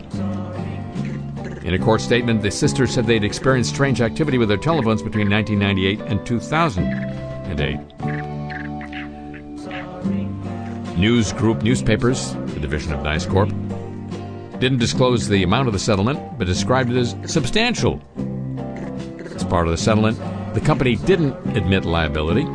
In 1.63 1.73
a 1.73 1.79
court 1.79 1.99
statement, 1.99 2.43
the 2.43 2.51
sisters 2.51 2.93
said 2.93 3.07
they'd 3.07 3.23
experienced 3.23 3.71
strange 3.71 3.99
activity 3.99 4.37
with 4.37 4.49
their 4.49 4.57
telephones 4.57 5.01
between 5.01 5.29
1998 5.29 6.01
and 6.11 6.23
2008. 6.25 7.79
News 10.97 11.33
Group 11.33 11.63
Newspapers, 11.63 12.33
the 12.35 12.59
division 12.59 12.93
of 12.93 13.01
News 13.03 13.25
Corp, 13.25 13.49
didn't 14.59 14.77
disclose 14.77 15.27
the 15.27 15.43
amount 15.43 15.67
of 15.67 15.73
the 15.73 15.79
settlement, 15.79 16.19
but 16.37 16.45
described 16.45 16.91
it 16.91 16.97
as 16.97 17.15
substantial. 17.25 17.99
As 19.35 19.43
part 19.43 19.67
of 19.67 19.71
the 19.71 19.77
settlement, 19.77 20.17
the 20.53 20.61
company 20.61 20.95
didn't 20.95 21.33
admit 21.57 21.83
liability. 21.83 22.45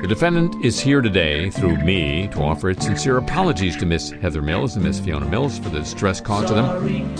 The 0.00 0.06
defendant 0.06 0.64
is 0.64 0.78
here 0.78 1.00
today 1.00 1.50
through 1.50 1.78
me 1.78 2.28
to 2.28 2.40
offer 2.40 2.70
its 2.70 2.84
sincere 2.84 3.16
apologies 3.16 3.76
to 3.78 3.86
Miss 3.86 4.10
Heather 4.10 4.42
Mills 4.42 4.76
and 4.76 4.84
Miss 4.84 5.00
Fiona 5.00 5.26
Mills 5.26 5.58
for 5.58 5.70
the 5.70 5.80
distress 5.80 6.20
caused 6.20 6.48
to 6.48 6.54
them 6.54 7.14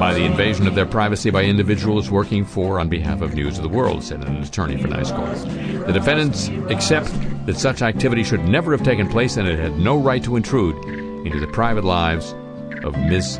by 0.00 0.14
the 0.14 0.24
invasion 0.24 0.66
of 0.66 0.74
their 0.74 0.86
privacy 0.86 1.30
by 1.30 1.44
individuals 1.44 2.10
working 2.10 2.44
for 2.44 2.80
on 2.80 2.88
behalf 2.88 3.20
of 3.20 3.34
News 3.34 3.58
of 3.58 3.62
the 3.62 3.68
World, 3.68 4.02
said 4.02 4.24
an 4.24 4.42
attorney 4.42 4.80
for 4.80 4.88
Nice 4.88 5.10
Guys. 5.10 5.44
The 5.44 5.92
defendants 5.92 6.48
accept 6.70 7.12
that 7.46 7.58
such 7.58 7.82
activity 7.82 8.24
should 8.24 8.44
never 8.48 8.72
have 8.72 8.82
taken 8.82 9.06
place 9.06 9.36
and 9.36 9.46
it 9.46 9.58
had 9.58 9.78
no 9.78 9.98
right 9.98 10.24
to 10.24 10.36
intrude 10.36 10.76
into 11.26 11.38
the 11.38 11.48
private 11.48 11.84
lives 11.84 12.34
of 12.82 12.96
Miss 12.98 13.38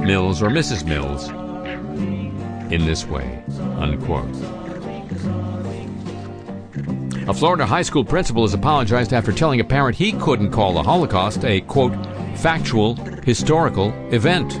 Mills 0.00 0.42
or 0.42 0.48
Mrs. 0.48 0.84
Mills 0.84 1.28
in 2.72 2.84
this 2.86 3.06
way. 3.06 3.42
Unquote. 3.78 4.55
A 7.28 7.34
Florida 7.34 7.66
high 7.66 7.82
school 7.82 8.04
principal 8.04 8.42
has 8.42 8.54
apologized 8.54 9.12
after 9.12 9.32
telling 9.32 9.58
a 9.58 9.64
parent 9.64 9.96
he 9.96 10.12
couldn't 10.12 10.52
call 10.52 10.72
the 10.72 10.82
Holocaust 10.84 11.44
a, 11.44 11.60
quote, 11.62 11.92
factual, 12.36 12.94
historical 13.24 13.92
event. 14.14 14.54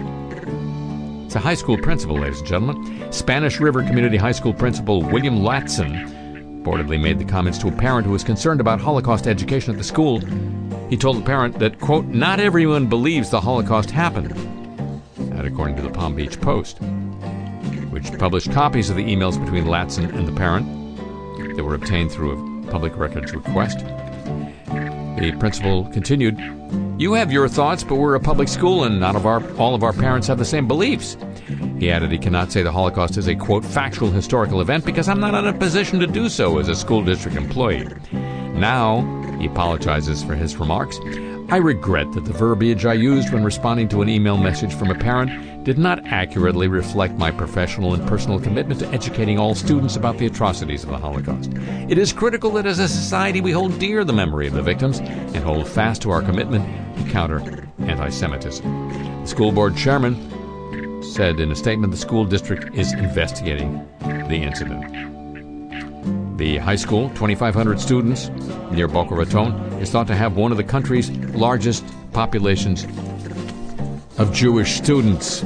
It's 1.26 1.36
a 1.36 1.38
high 1.38 1.54
school 1.54 1.78
principal, 1.78 2.18
ladies 2.18 2.40
and 2.40 2.48
gentlemen. 2.48 3.12
Spanish 3.12 3.60
River 3.60 3.84
Community 3.84 4.16
High 4.16 4.32
School 4.32 4.52
principal 4.52 5.00
William 5.00 5.42
Latson 5.42 6.64
reportedly 6.64 7.00
made 7.00 7.20
the 7.20 7.24
comments 7.24 7.56
to 7.58 7.68
a 7.68 7.72
parent 7.72 8.04
who 8.04 8.12
was 8.12 8.24
concerned 8.24 8.60
about 8.60 8.80
Holocaust 8.80 9.28
education 9.28 9.70
at 9.70 9.78
the 9.78 9.84
school. 9.84 10.18
He 10.90 10.96
told 10.96 11.18
the 11.18 11.24
parent 11.24 11.60
that, 11.60 11.78
quote, 11.78 12.06
not 12.06 12.40
everyone 12.40 12.88
believes 12.88 13.30
the 13.30 13.40
Holocaust 13.40 13.92
happened. 13.92 14.32
That 15.36 15.44
according 15.44 15.76
to 15.76 15.82
the 15.82 15.90
Palm 15.90 16.16
Beach 16.16 16.40
Post, 16.40 16.78
which 17.90 18.10
published 18.18 18.50
copies 18.50 18.90
of 18.90 18.96
the 18.96 19.04
emails 19.04 19.40
between 19.40 19.66
Latson 19.66 20.12
and 20.16 20.26
the 20.26 20.32
parent 20.32 20.66
that 21.54 21.62
were 21.62 21.76
obtained 21.76 22.10
through 22.10 22.32
a 22.32 22.55
public 22.76 22.98
records 22.98 23.32
request. 23.32 23.78
The 25.18 25.34
principal 25.38 25.86
continued, 25.94 26.38
"You 26.98 27.14
have 27.14 27.32
your 27.32 27.48
thoughts, 27.48 27.82
but 27.82 27.94
we're 27.94 28.16
a 28.16 28.20
public 28.20 28.48
school 28.48 28.84
and 28.84 29.00
not 29.00 29.16
of 29.16 29.24
our 29.24 29.42
all 29.56 29.74
of 29.74 29.82
our 29.82 29.94
parents 29.94 30.26
have 30.26 30.36
the 30.36 30.44
same 30.44 30.68
beliefs." 30.68 31.16
He 31.78 31.90
added 31.90 32.12
he 32.12 32.18
cannot 32.18 32.52
say 32.52 32.62
the 32.62 32.70
Holocaust 32.70 33.16
is 33.16 33.28
a 33.28 33.34
quote 33.34 33.64
factual 33.64 34.10
historical 34.10 34.60
event 34.60 34.84
because 34.84 35.08
I'm 35.08 35.20
not 35.20 35.32
in 35.32 35.46
a 35.46 35.54
position 35.54 36.00
to 36.00 36.06
do 36.06 36.28
so 36.28 36.58
as 36.58 36.68
a 36.68 36.74
school 36.74 37.02
district 37.02 37.38
employee. 37.38 37.88
Now, 38.12 39.06
he 39.40 39.46
apologizes 39.46 40.22
for 40.22 40.34
his 40.34 40.58
remarks. 40.58 41.00
I 41.48 41.58
regret 41.58 42.10
that 42.12 42.24
the 42.24 42.32
verbiage 42.32 42.84
I 42.84 42.94
used 42.94 43.32
when 43.32 43.44
responding 43.44 43.88
to 43.90 44.02
an 44.02 44.08
email 44.08 44.36
message 44.36 44.74
from 44.74 44.90
a 44.90 44.96
parent 44.96 45.64
did 45.64 45.78
not 45.78 46.04
accurately 46.06 46.66
reflect 46.66 47.14
my 47.14 47.30
professional 47.30 47.94
and 47.94 48.06
personal 48.08 48.40
commitment 48.40 48.80
to 48.80 48.88
educating 48.88 49.38
all 49.38 49.54
students 49.54 49.94
about 49.94 50.18
the 50.18 50.26
atrocities 50.26 50.82
of 50.82 50.90
the 50.90 50.98
Holocaust. 50.98 51.52
It 51.88 51.98
is 51.98 52.12
critical 52.12 52.50
that 52.52 52.66
as 52.66 52.80
a 52.80 52.88
society 52.88 53.40
we 53.40 53.52
hold 53.52 53.78
dear 53.78 54.02
the 54.02 54.12
memory 54.12 54.48
of 54.48 54.54
the 54.54 54.62
victims 54.62 54.98
and 54.98 55.36
hold 55.36 55.68
fast 55.68 56.02
to 56.02 56.10
our 56.10 56.20
commitment 56.20 56.66
to 56.98 57.12
counter 57.12 57.68
anti 57.78 58.08
Semitism. 58.08 59.20
The 59.20 59.28
school 59.28 59.52
board 59.52 59.76
chairman 59.76 60.16
said 61.00 61.38
in 61.38 61.52
a 61.52 61.56
statement 61.56 61.92
the 61.92 61.96
school 61.96 62.24
district 62.24 62.74
is 62.74 62.92
investigating 62.92 63.88
the 64.00 64.42
incident. 64.42 65.15
The 66.36 66.58
high 66.58 66.76
school, 66.76 67.08
2,500 67.10 67.80
students 67.80 68.28
near 68.70 68.88
Boca 68.88 69.14
Raton, 69.14 69.54
is 69.80 69.90
thought 69.90 70.06
to 70.08 70.14
have 70.14 70.36
one 70.36 70.50
of 70.50 70.58
the 70.58 70.64
country's 70.64 71.10
largest 71.34 71.82
populations 72.12 72.84
of 74.18 74.34
Jewish 74.34 74.74
students. 74.74 75.40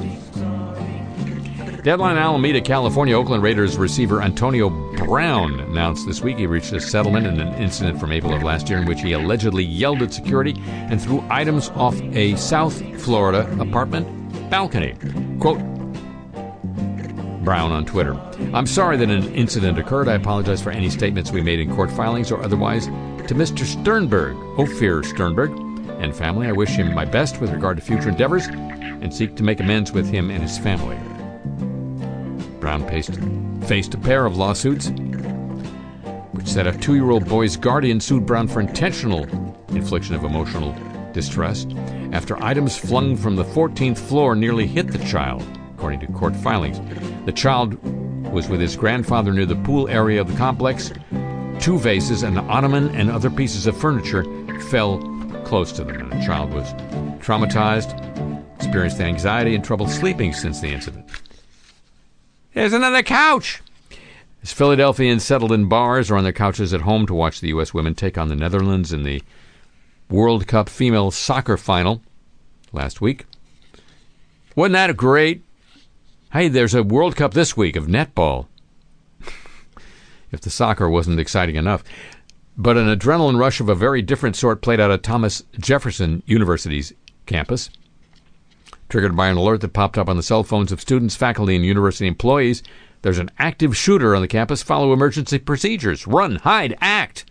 Deadline 1.84 2.16
Alameda, 2.16 2.60
California, 2.60 3.16
Oakland 3.16 3.42
Raiders 3.42 3.78
receiver 3.78 4.20
Antonio 4.20 4.68
Brown 5.06 5.60
announced 5.60 6.08
this 6.08 6.22
week 6.22 6.38
he 6.38 6.46
reached 6.46 6.72
a 6.72 6.80
settlement 6.80 7.24
in 7.24 7.40
an 7.40 7.54
incident 7.54 8.00
from 8.00 8.10
April 8.10 8.34
of 8.34 8.42
last 8.42 8.68
year 8.68 8.80
in 8.80 8.86
which 8.86 9.00
he 9.00 9.12
allegedly 9.12 9.64
yelled 9.64 10.02
at 10.02 10.12
security 10.12 10.60
and 10.66 11.00
threw 11.00 11.24
items 11.30 11.70
off 11.70 11.98
a 12.02 12.34
South 12.34 12.82
Florida 13.00 13.48
apartment 13.60 14.50
balcony. 14.50 14.94
Quote, 15.38 15.60
Brown 17.40 17.72
on 17.72 17.84
Twitter. 17.84 18.14
I'm 18.54 18.66
sorry 18.66 18.96
that 18.98 19.08
an 19.10 19.34
incident 19.34 19.78
occurred. 19.78 20.08
I 20.08 20.14
apologize 20.14 20.62
for 20.62 20.70
any 20.70 20.90
statements 20.90 21.32
we 21.32 21.40
made 21.40 21.60
in 21.60 21.74
court 21.74 21.90
filings 21.90 22.30
or 22.30 22.42
otherwise. 22.42 22.86
To 22.86 23.34
Mr. 23.34 23.64
Sternberg, 23.64 24.36
Ophir 24.58 25.02
Sternberg, 25.02 25.50
and 26.00 26.14
family, 26.14 26.46
I 26.46 26.52
wish 26.52 26.70
him 26.70 26.94
my 26.94 27.04
best 27.04 27.40
with 27.40 27.50
regard 27.52 27.76
to 27.76 27.82
future 27.82 28.08
endeavors 28.08 28.46
and 28.46 29.12
seek 29.12 29.36
to 29.36 29.42
make 29.42 29.60
amends 29.60 29.92
with 29.92 30.08
him 30.08 30.30
and 30.30 30.42
his 30.42 30.58
family. 30.58 30.98
Brown 32.60 32.86
faced, 32.88 33.18
faced 33.66 33.94
a 33.94 33.98
pair 33.98 34.26
of 34.26 34.36
lawsuits, 34.36 34.88
which 36.32 36.46
said 36.46 36.66
a 36.66 36.76
two 36.78 36.94
year 36.94 37.10
old 37.10 37.28
boy's 37.28 37.56
guardian 37.56 38.00
sued 38.00 38.26
Brown 38.26 38.48
for 38.48 38.60
intentional 38.60 39.24
infliction 39.68 40.14
of 40.14 40.24
emotional 40.24 40.76
distress 41.12 41.66
after 42.12 42.42
items 42.42 42.76
flung 42.76 43.16
from 43.16 43.36
the 43.36 43.44
14th 43.44 43.98
floor 43.98 44.34
nearly 44.34 44.66
hit 44.66 44.88
the 44.88 44.98
child, 44.98 45.44
according 45.74 46.00
to 46.00 46.06
court 46.08 46.34
filings. 46.36 46.78
The 47.30 47.36
child 47.36 47.80
was 48.32 48.48
with 48.48 48.60
his 48.60 48.74
grandfather 48.74 49.32
near 49.32 49.46
the 49.46 49.54
pool 49.54 49.86
area 49.88 50.20
of 50.20 50.26
the 50.26 50.36
complex. 50.36 50.90
Two 51.60 51.78
vases, 51.78 52.24
an 52.24 52.36
ottoman, 52.36 52.88
and 52.96 53.08
other 53.08 53.30
pieces 53.30 53.68
of 53.68 53.76
furniture 53.76 54.24
fell 54.62 54.98
close 55.44 55.70
to 55.70 55.84
them, 55.84 56.00
and 56.00 56.10
the 56.10 56.26
child 56.26 56.52
was 56.52 56.72
traumatized, 57.22 57.94
experienced 58.56 58.98
anxiety, 58.98 59.54
and 59.54 59.64
trouble 59.64 59.86
sleeping 59.86 60.32
since 60.32 60.58
the 60.58 60.72
incident. 60.72 61.08
Here's 62.50 62.72
another 62.72 63.04
couch! 63.04 63.62
As 64.42 64.52
Philadelphians 64.52 65.22
settled 65.22 65.52
in 65.52 65.68
bars 65.68 66.10
or 66.10 66.16
on 66.16 66.24
their 66.24 66.32
couches 66.32 66.74
at 66.74 66.80
home 66.80 67.06
to 67.06 67.14
watch 67.14 67.40
the 67.40 67.50
U.S. 67.50 67.72
women 67.72 67.94
take 67.94 68.18
on 68.18 68.26
the 68.26 68.34
Netherlands 68.34 68.92
in 68.92 69.04
the 69.04 69.22
World 70.08 70.48
Cup 70.48 70.68
female 70.68 71.12
soccer 71.12 71.56
final 71.56 72.02
last 72.72 73.00
week. 73.00 73.24
Wasn't 74.56 74.72
that 74.72 74.90
a 74.90 74.94
great? 74.94 75.44
Hey, 76.32 76.46
there's 76.46 76.74
a 76.74 76.84
World 76.84 77.16
Cup 77.16 77.34
this 77.34 77.56
week 77.56 77.74
of 77.74 77.88
netball. 77.88 78.46
if 80.30 80.40
the 80.40 80.48
soccer 80.48 80.88
wasn't 80.88 81.18
exciting 81.18 81.56
enough. 81.56 81.82
But 82.56 82.76
an 82.76 82.86
adrenaline 82.86 83.36
rush 83.36 83.58
of 83.58 83.68
a 83.68 83.74
very 83.74 84.00
different 84.00 84.36
sort 84.36 84.62
played 84.62 84.78
out 84.78 84.92
at 84.92 85.02
Thomas 85.02 85.42
Jefferson 85.58 86.22
University's 86.26 86.92
campus. 87.26 87.68
Triggered 88.88 89.16
by 89.16 89.26
an 89.28 89.38
alert 89.38 89.60
that 89.62 89.72
popped 89.72 89.98
up 89.98 90.08
on 90.08 90.16
the 90.16 90.22
cell 90.22 90.44
phones 90.44 90.70
of 90.70 90.80
students, 90.80 91.16
faculty, 91.16 91.56
and 91.56 91.64
university 91.64 92.06
employees, 92.06 92.62
there's 93.02 93.18
an 93.18 93.32
active 93.40 93.76
shooter 93.76 94.14
on 94.14 94.22
the 94.22 94.28
campus. 94.28 94.62
Follow 94.62 94.92
emergency 94.92 95.40
procedures. 95.40 96.06
Run, 96.06 96.36
hide, 96.36 96.76
act. 96.80 97.24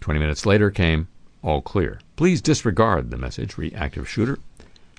Twenty 0.00 0.18
minutes 0.18 0.44
later 0.44 0.72
came 0.72 1.06
all 1.40 1.62
clear. 1.62 2.00
Please 2.16 2.42
disregard 2.42 3.12
the 3.12 3.16
message, 3.16 3.56
reactive 3.56 4.08
shooter. 4.08 4.40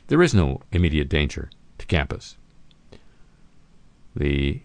There 0.08 0.24
is 0.24 0.34
no 0.34 0.62
immediate 0.72 1.10
danger 1.10 1.50
to 1.80 1.86
campus. 1.86 2.38
The 4.18 4.62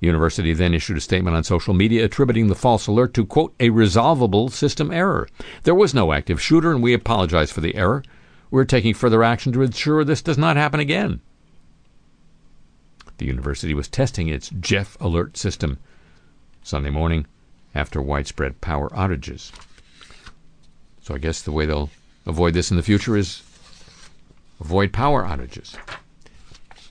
university 0.00 0.52
then 0.52 0.74
issued 0.74 0.98
a 0.98 1.00
statement 1.00 1.34
on 1.34 1.44
social 1.44 1.72
media 1.72 2.04
attributing 2.04 2.48
the 2.48 2.54
false 2.54 2.86
alert 2.86 3.14
to, 3.14 3.24
quote, 3.24 3.54
a 3.58 3.70
resolvable 3.70 4.50
system 4.50 4.92
error. 4.92 5.26
There 5.62 5.74
was 5.74 5.94
no 5.94 6.12
active 6.12 6.42
shooter, 6.42 6.70
and 6.70 6.82
we 6.82 6.92
apologize 6.92 7.50
for 7.50 7.62
the 7.62 7.74
error. 7.74 8.04
We're 8.50 8.66
taking 8.66 8.92
further 8.92 9.24
action 9.24 9.52
to 9.54 9.62
ensure 9.62 10.04
this 10.04 10.20
does 10.20 10.36
not 10.36 10.56
happen 10.56 10.78
again. 10.78 11.20
The 13.16 13.26
university 13.26 13.72
was 13.72 13.88
testing 13.88 14.28
its 14.28 14.50
Jeff 14.60 15.00
alert 15.00 15.36
system 15.38 15.78
Sunday 16.62 16.90
morning 16.90 17.26
after 17.74 18.02
widespread 18.02 18.60
power 18.60 18.90
outages. 18.90 19.52
So 21.00 21.14
I 21.14 21.18
guess 21.18 21.40
the 21.40 21.52
way 21.52 21.64
they'll 21.64 21.90
avoid 22.26 22.54
this 22.54 22.70
in 22.70 22.76
the 22.76 22.82
future 22.82 23.16
is 23.16 23.42
avoid 24.60 24.92
power 24.92 25.24
outages. 25.24 25.76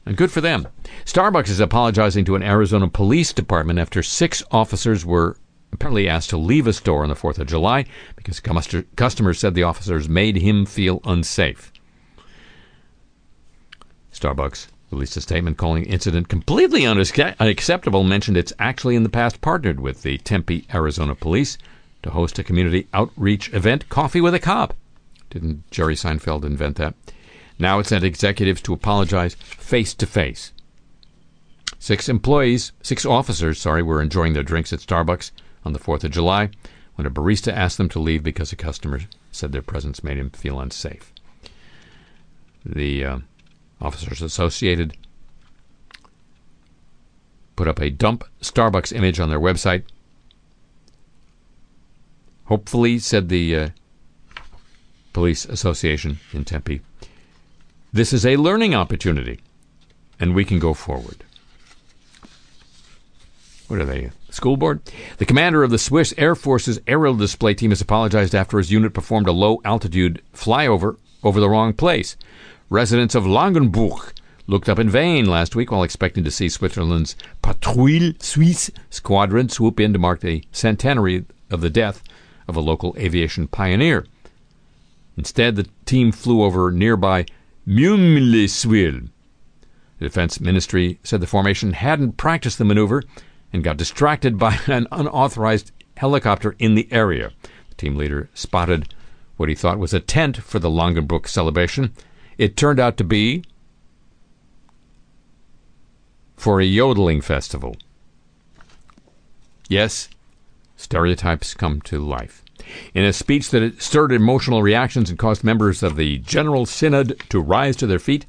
And 0.06 0.18
good 0.18 0.32
for 0.32 0.41
them. 0.41 0.68
Starbucks 1.06 1.49
is 1.49 1.60
apologizing 1.60 2.26
to 2.26 2.36
an 2.36 2.43
Arizona 2.43 2.89
police 2.89 3.32
department 3.32 3.80
after 3.80 4.04
six 4.04 4.43
officers 4.51 5.06
were 5.06 5.38
apparently 5.72 6.08
asked 6.08 6.30
to 6.30 6.38
leave 6.38 6.68
a 6.68 6.74
store 6.74 7.04
on 7.04 7.10
the 7.10 7.16
4th 7.16 7.39
of 7.39 7.47
July 7.47 7.86
because 8.16 8.39
customers 8.39 9.39
said 9.39 9.56
the 9.56 9.64
officers 9.64 10.10
made 10.10 10.36
him 10.38 10.66
feel 10.66 11.01
unsafe. 11.06 11.72
Starbucks 14.14 14.68
released 14.91 15.18
a 15.18 15.22
statement 15.22 15.58
calling 15.58 15.86
incident 15.86 16.28
completely 16.28 16.86
unacceptable, 16.86 18.04
mentioned 18.04 18.38
it's 18.38 18.54
actually 18.60 18.95
in 18.95 19.04
the 19.04 19.10
past 19.10 19.41
partnered 19.41 19.80
with 19.80 20.04
the 20.04 20.20
Tempe, 20.20 20.68
Arizona 20.74 21.16
police 21.16 21.58
to 22.04 22.12
host 22.12 22.38
a 22.38 22.43
community 22.43 22.88
outreach 22.93 23.51
event, 23.54 23.89
Coffee 23.89 24.22
with 24.22 24.36
a 24.36 24.39
Cop. 24.39 24.76
Didn't 25.32 25.70
Jerry 25.72 25.95
Seinfeld 25.95 26.43
invent 26.43 26.76
that? 26.76 26.93
Now 27.60 27.80
it 27.80 27.88
sent 27.88 28.04
executives 28.04 28.62
to 28.64 28.74
apologize 28.74 29.36
face 29.36 29.93
to 29.95 30.06
face. 30.06 30.51
Six 31.80 32.08
employees, 32.10 32.72
six 32.82 33.06
officers, 33.06 33.60
sorry, 33.60 33.84
were 33.84 34.01
enjoying 34.01 34.34
their 34.34 34.43
drinks 34.43 34.72
at 34.74 34.80
Starbucks 34.80 35.32
on 35.66 35.74
the 35.74 35.80
4th 35.80 36.04
of 36.04 36.12
July 36.12 36.49
when 36.95 37.06
a 37.06 37.12
barista 37.12 37.51
asked 37.51 37.78
them 37.78 37.89
to 37.89 37.99
leave 37.99 38.24
because 38.24 38.51
a 38.51 38.56
customer 38.56 39.01
said 39.32 39.51
their 39.51 39.62
presence 39.62 40.04
made 40.04 40.18
him 40.18 40.30
feel 40.30 40.60
unsafe. 40.60 41.12
The 42.66 43.04
uh, 43.04 43.18
officers 43.82 44.22
associated 44.22 44.95
put 47.56 47.68
up 47.68 47.80
a 47.80 47.89
dump 47.89 48.24
Starbucks 48.41 48.95
image 48.95 49.20
on 49.20 49.30
their 49.30 49.39
website 49.39 49.84
Hopefully, 52.45 52.99
said 52.99 53.30
the 53.30 53.56
uh, 53.56 53.70
Police 55.14 55.45
Association 55.45 56.20
in 56.34 56.43
Tempe, 56.43 56.82
this 57.93 58.11
is 58.11 58.25
a 58.25 58.37
learning 58.37 58.73
opportunity 58.73 59.39
and 60.19 60.33
we 60.33 60.43
can 60.43 60.57
go 60.57 60.73
forward. 60.73 61.23
What 63.67 63.79
are 63.79 63.85
they? 63.85 64.11
School 64.31 64.57
board? 64.57 64.81
The 65.17 65.25
commander 65.25 65.63
of 65.63 65.69
the 65.69 65.77
Swiss 65.77 66.13
Air 66.17 66.33
Force's 66.33 66.81
aerial 66.87 67.15
display 67.15 67.53
team 67.53 67.69
has 67.69 67.81
apologized 67.81 68.33
after 68.33 68.57
his 68.57 68.71
unit 68.71 68.93
performed 68.93 69.27
a 69.27 69.31
low 69.31 69.61
altitude 69.63 70.23
flyover 70.33 70.97
over 71.23 71.39
the 71.39 71.49
wrong 71.49 71.73
place. 71.73 72.17
Residents 72.69 73.13
of 73.13 73.25
Langenbruck 73.25 74.13
looked 74.47 74.67
up 74.67 74.79
in 74.79 74.89
vain 74.89 75.25
last 75.25 75.55
week 75.55 75.71
while 75.71 75.83
expecting 75.83 76.23
to 76.23 76.31
see 76.31 76.49
Switzerland's 76.49 77.15
Patrouille 77.43 78.21
Suisse 78.21 78.71
squadron 78.89 79.49
swoop 79.49 79.79
in 79.79 79.93
to 79.93 79.99
mark 79.99 80.21
the 80.21 80.43
centenary 80.51 81.25
of 81.51 81.61
the 81.61 81.69
death 81.69 82.03
of 82.47 82.55
a 82.55 82.61
local 82.61 82.95
aviation 82.97 83.47
pioneer. 83.47 84.05
Instead, 85.15 85.55
the 85.55 85.67
team 85.85 86.11
flew 86.11 86.41
over 86.41 86.71
nearby 86.71 87.25
Mümliswil. 87.68 89.09
The 89.99 90.05
Defense 90.05 90.41
Ministry 90.41 90.99
said 91.03 91.22
the 91.22 91.28
formation 91.28 91.74
hadn't 91.74 92.18
practiced 92.18 92.57
the 92.57 92.66
maneuver 92.66 93.03
and 93.53 93.64
got 93.64 93.78
distracted 93.78 94.38
by 94.38 94.59
an 94.68 94.88
unauthorized 94.91 95.72
helicopter 95.95 96.55
in 96.59 96.76
the 96.76 96.88
area. 96.91 97.32
The 97.70 97.76
team 97.76 97.95
leader 97.95 98.30
spotted 98.34 98.93
what 99.38 99.49
he 99.49 99.55
thought 99.55 99.80
was 99.80 99.93
a 99.93 99.99
tent 99.99 100.38
for 100.38 100.59
the 100.59 100.70
Langenbruck 100.70 101.28
celebration. 101.28 101.93
It 102.38 102.57
turned 102.57 102.80
out 102.80 102.97
to 102.97 103.03
be 103.03 103.43
for 106.36 106.59
a 106.59 106.66
yodeling 106.66 107.22
festival. 107.22 107.78
Yes, 109.70 110.09
stereotypes 110.76 111.53
come 111.53 111.82
to 111.82 111.99
life. 111.99 112.42
In 112.93 113.03
a 113.03 113.14
speech 113.14 113.49
that 113.49 113.82
stirred 113.82 114.11
emotional 114.11 114.61
reactions 114.61 115.09
and 115.09 115.20
caused 115.20 115.43
members 115.43 115.84
of 115.84 115.95
the 115.95 116.20
General 116.20 116.66
Synod 116.66 117.22
to 117.30 117.39
rise 117.39 117.76
to 117.78 117.88
their 117.88 117.99
feet, 117.99 118.26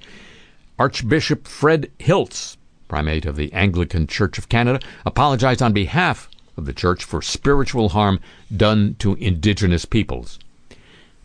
Archbishop 0.78 1.47
Fred 1.47 1.91
Hiltz, 1.99 2.57
primate 2.89 3.26
of 3.26 3.37
the 3.37 3.53
Anglican 3.53 4.07
Church 4.07 4.39
of 4.39 4.49
Canada, 4.49 4.80
apologized 5.07 5.62
on 5.62 5.72
behalf 5.72 6.28
of 6.57 6.64
the 6.64 6.72
church 6.72 7.05
for 7.05 7.22
spiritual 7.22 7.91
harm 7.91 8.20
done 8.55 8.97
to 8.99 9.14
indigenous 9.14 9.85
peoples. 9.85 10.39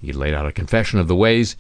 He 0.02 0.14
laid 0.14 0.34
out 0.34 0.46
a 0.46 0.52
confession 0.52 1.00
of 1.00 1.08
the 1.08 1.16
ways 1.16 1.56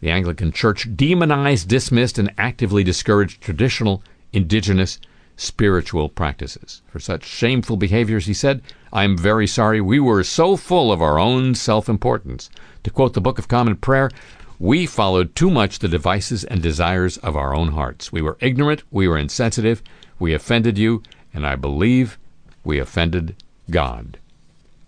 the 0.00 0.10
Anglican 0.10 0.52
Church 0.52 0.88
demonized, 0.94 1.68
dismissed, 1.68 2.18
and 2.18 2.32
actively 2.38 2.84
discouraged 2.84 3.40
traditional 3.40 4.02
indigenous 4.32 5.00
spiritual 5.36 6.08
practices. 6.08 6.82
For 6.88 7.00
such 7.00 7.24
shameful 7.24 7.76
behaviors, 7.76 8.26
he 8.26 8.34
said, 8.34 8.62
I 8.92 9.04
am 9.04 9.16
very 9.16 9.46
sorry. 9.46 9.80
We 9.80 10.00
were 10.00 10.24
so 10.24 10.56
full 10.56 10.90
of 10.92 11.02
our 11.02 11.18
own 11.18 11.54
self 11.54 11.88
importance. 11.88 12.50
To 12.84 12.90
quote 12.90 13.14
the 13.14 13.20
Book 13.20 13.38
of 13.38 13.48
Common 13.48 13.76
Prayer, 13.76 14.10
we 14.58 14.86
followed 14.86 15.34
too 15.34 15.50
much 15.50 15.78
the 15.78 15.88
devices 15.88 16.44
and 16.44 16.62
desires 16.62 17.16
of 17.18 17.36
our 17.36 17.54
own 17.54 17.68
hearts. 17.72 18.12
We 18.12 18.22
were 18.22 18.38
ignorant, 18.40 18.82
we 18.90 19.06
were 19.06 19.18
insensitive, 19.18 19.82
we 20.18 20.34
offended 20.34 20.78
you, 20.78 21.02
and 21.32 21.46
I 21.46 21.54
believe 21.56 22.18
we 22.64 22.78
offended 22.78 23.36
God. 23.70 24.18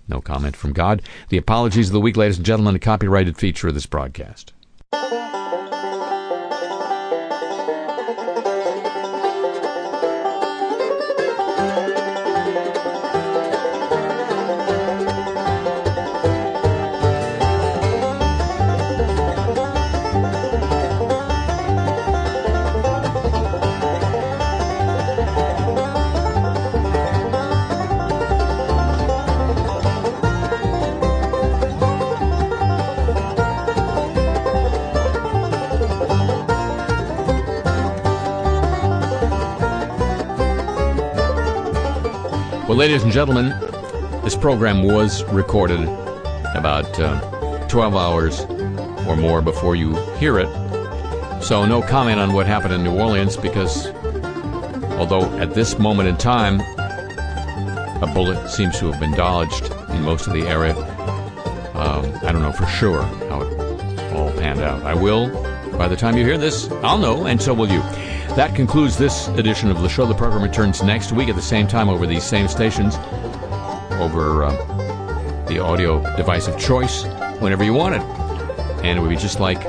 No 0.09 0.21
comment 0.21 0.57
from 0.57 0.73
God. 0.73 1.03
The 1.29 1.37
apologies 1.37 1.89
of 1.89 1.93
the 1.93 2.01
week, 2.01 2.17
ladies 2.17 2.39
and 2.39 2.47
gentlemen, 2.47 2.75
a 2.75 2.81
copyrighted 2.81 3.37
feature 3.37 3.69
of 3.69 3.75
this 3.75 3.87
broadcast. 3.87 4.53
Well, 42.71 42.79
ladies 42.79 43.03
and 43.03 43.11
gentlemen, 43.11 43.49
this 44.23 44.37
program 44.37 44.85
was 44.85 45.25
recorded 45.25 45.81
about 46.55 47.01
uh, 47.01 47.67
12 47.67 47.97
hours 47.97 48.43
or 49.09 49.17
more 49.17 49.43
before 49.43 49.75
you 49.75 49.97
hear 50.19 50.39
it. 50.39 50.47
So, 51.43 51.67
no 51.67 51.83
comment 51.83 52.21
on 52.21 52.33
what 52.33 52.47
happened 52.47 52.73
in 52.73 52.85
New 52.85 52.97
Orleans 52.97 53.37
because, 53.37 53.89
although 55.01 55.25
at 55.41 55.55
this 55.55 55.81
moment 55.81 56.11
in 56.11 56.17
time, 56.17 56.61
a 58.05 58.11
bullet 58.15 58.49
seems 58.49 58.79
to 58.79 58.93
have 58.93 59.01
been 59.01 59.15
dodged 59.15 59.73
in 59.89 60.03
most 60.03 60.29
of 60.29 60.33
the 60.33 60.47
area, 60.47 60.77
um, 61.75 62.07
I 62.23 62.31
don't 62.31 62.41
know 62.41 62.53
for 62.53 62.67
sure 62.67 63.03
how 63.03 63.43
it 63.43 64.13
all 64.13 64.31
panned 64.35 64.61
out. 64.61 64.85
I 64.85 64.95
will, 64.95 65.29
by 65.77 65.89
the 65.89 65.97
time 65.97 66.17
you 66.17 66.25
hear 66.25 66.39
this, 66.39 66.71
I'll 66.85 66.99
know, 66.99 67.27
and 67.27 67.43
so 67.43 67.53
will 67.53 67.69
you. 67.69 67.83
That 68.41 68.55
concludes 68.55 68.97
this 68.97 69.29
edition 69.29 69.71
of 69.71 69.83
the 69.83 69.89
show. 69.91 70.07
The 70.07 70.15
program 70.15 70.43
returns 70.43 70.83
next 70.83 71.13
week 71.13 71.29
at 71.29 71.37
the 71.37 71.43
same 71.43 71.69
time 71.69 71.91
over 71.91 72.07
these 72.07 72.25
same 72.25 72.49
stations, 72.49 72.97
over 74.01 74.45
uh, 74.45 75.45
the 75.45 75.59
audio 75.59 76.01
device 76.17 76.49
of 76.49 76.59
choice, 76.59 77.05
whenever 77.41 77.65
you 77.65 77.75
want 77.75 77.97
it. 77.97 78.01
And 78.83 78.99
it 78.99 79.03
would 79.03 79.11
be 79.11 79.17
just 79.17 79.41
like 79.41 79.63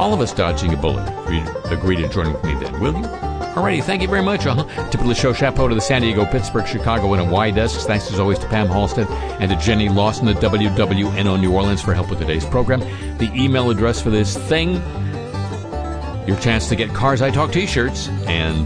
all 0.00 0.14
of 0.14 0.22
us 0.22 0.32
dodging 0.32 0.72
a 0.72 0.76
bullet. 0.78 1.06
You'd 1.30 1.70
agree 1.70 1.96
to 1.96 2.08
join 2.08 2.32
with 2.32 2.42
me 2.44 2.54
then, 2.54 2.80
will 2.80 2.96
you? 2.96 3.04
Alrighty, 3.04 3.84
thank 3.84 4.00
you 4.00 4.08
very 4.08 4.22
much. 4.22 4.46
Uh-huh. 4.46 4.88
Typically 4.88 5.14
show 5.14 5.34
chapeau 5.34 5.68
to 5.68 5.74
the 5.74 5.82
San 5.82 6.00
Diego, 6.00 6.24
Pittsburgh, 6.24 6.66
Chicago, 6.66 7.12
and 7.12 7.26
Hawaii 7.26 7.52
desks. 7.52 7.84
Thanks 7.84 8.10
as 8.10 8.18
always 8.18 8.38
to 8.38 8.46
Pam 8.46 8.68
Halstead 8.68 9.06
and 9.38 9.50
to 9.50 9.56
Jenny 9.58 9.90
Lawson 9.90 10.28
at 10.28 10.36
WWNO 10.36 11.38
New 11.38 11.52
Orleans 11.52 11.82
for 11.82 11.92
help 11.92 12.08
with 12.08 12.20
today's 12.20 12.46
program. 12.46 12.80
The 13.18 13.30
email 13.34 13.68
address 13.68 14.00
for 14.00 14.08
this 14.08 14.38
thing, 14.48 14.80
your 16.30 16.38
chance 16.38 16.68
to 16.68 16.76
get 16.76 16.94
Cars 16.94 17.22
I 17.22 17.32
Talk 17.32 17.50
t-shirts, 17.50 18.06
and 18.28 18.64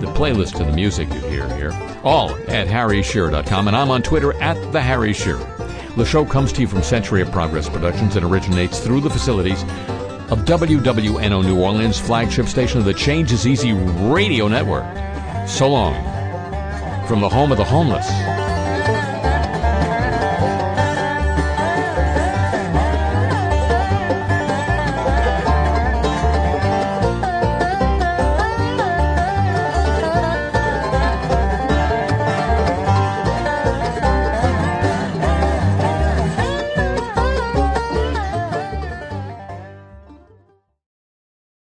the 0.00 0.06
playlist 0.14 0.56
to 0.56 0.64
the 0.64 0.72
music 0.72 1.12
you 1.12 1.20
hear 1.20 1.46
here, 1.56 1.72
all 2.02 2.30
at 2.48 2.68
harryshearer.com, 2.68 3.68
and 3.68 3.76
I'm 3.76 3.90
on 3.90 4.02
Twitter 4.02 4.32
at 4.40 4.56
the 4.72 4.80
Harry 4.80 5.12
Shearer. 5.12 5.44
The 5.98 6.06
show 6.06 6.24
comes 6.24 6.54
to 6.54 6.62
you 6.62 6.66
from 6.66 6.82
Century 6.82 7.20
of 7.20 7.30
Progress 7.30 7.68
Productions 7.68 8.16
and 8.16 8.24
originates 8.24 8.80
through 8.80 9.02
the 9.02 9.10
facilities 9.10 9.62
of 10.30 10.46
WWNO 10.46 11.44
New 11.44 11.60
Orleans, 11.60 12.00
flagship 12.00 12.46
station 12.46 12.78
of 12.78 12.86
the 12.86 12.94
Change 12.94 13.30
is 13.30 13.46
Easy 13.46 13.74
radio 13.74 14.48
network. 14.48 14.86
So 15.46 15.68
long 15.68 15.94
from 17.06 17.20
the 17.20 17.28
home 17.28 17.52
of 17.52 17.58
the 17.58 17.64
homeless. 17.64 18.08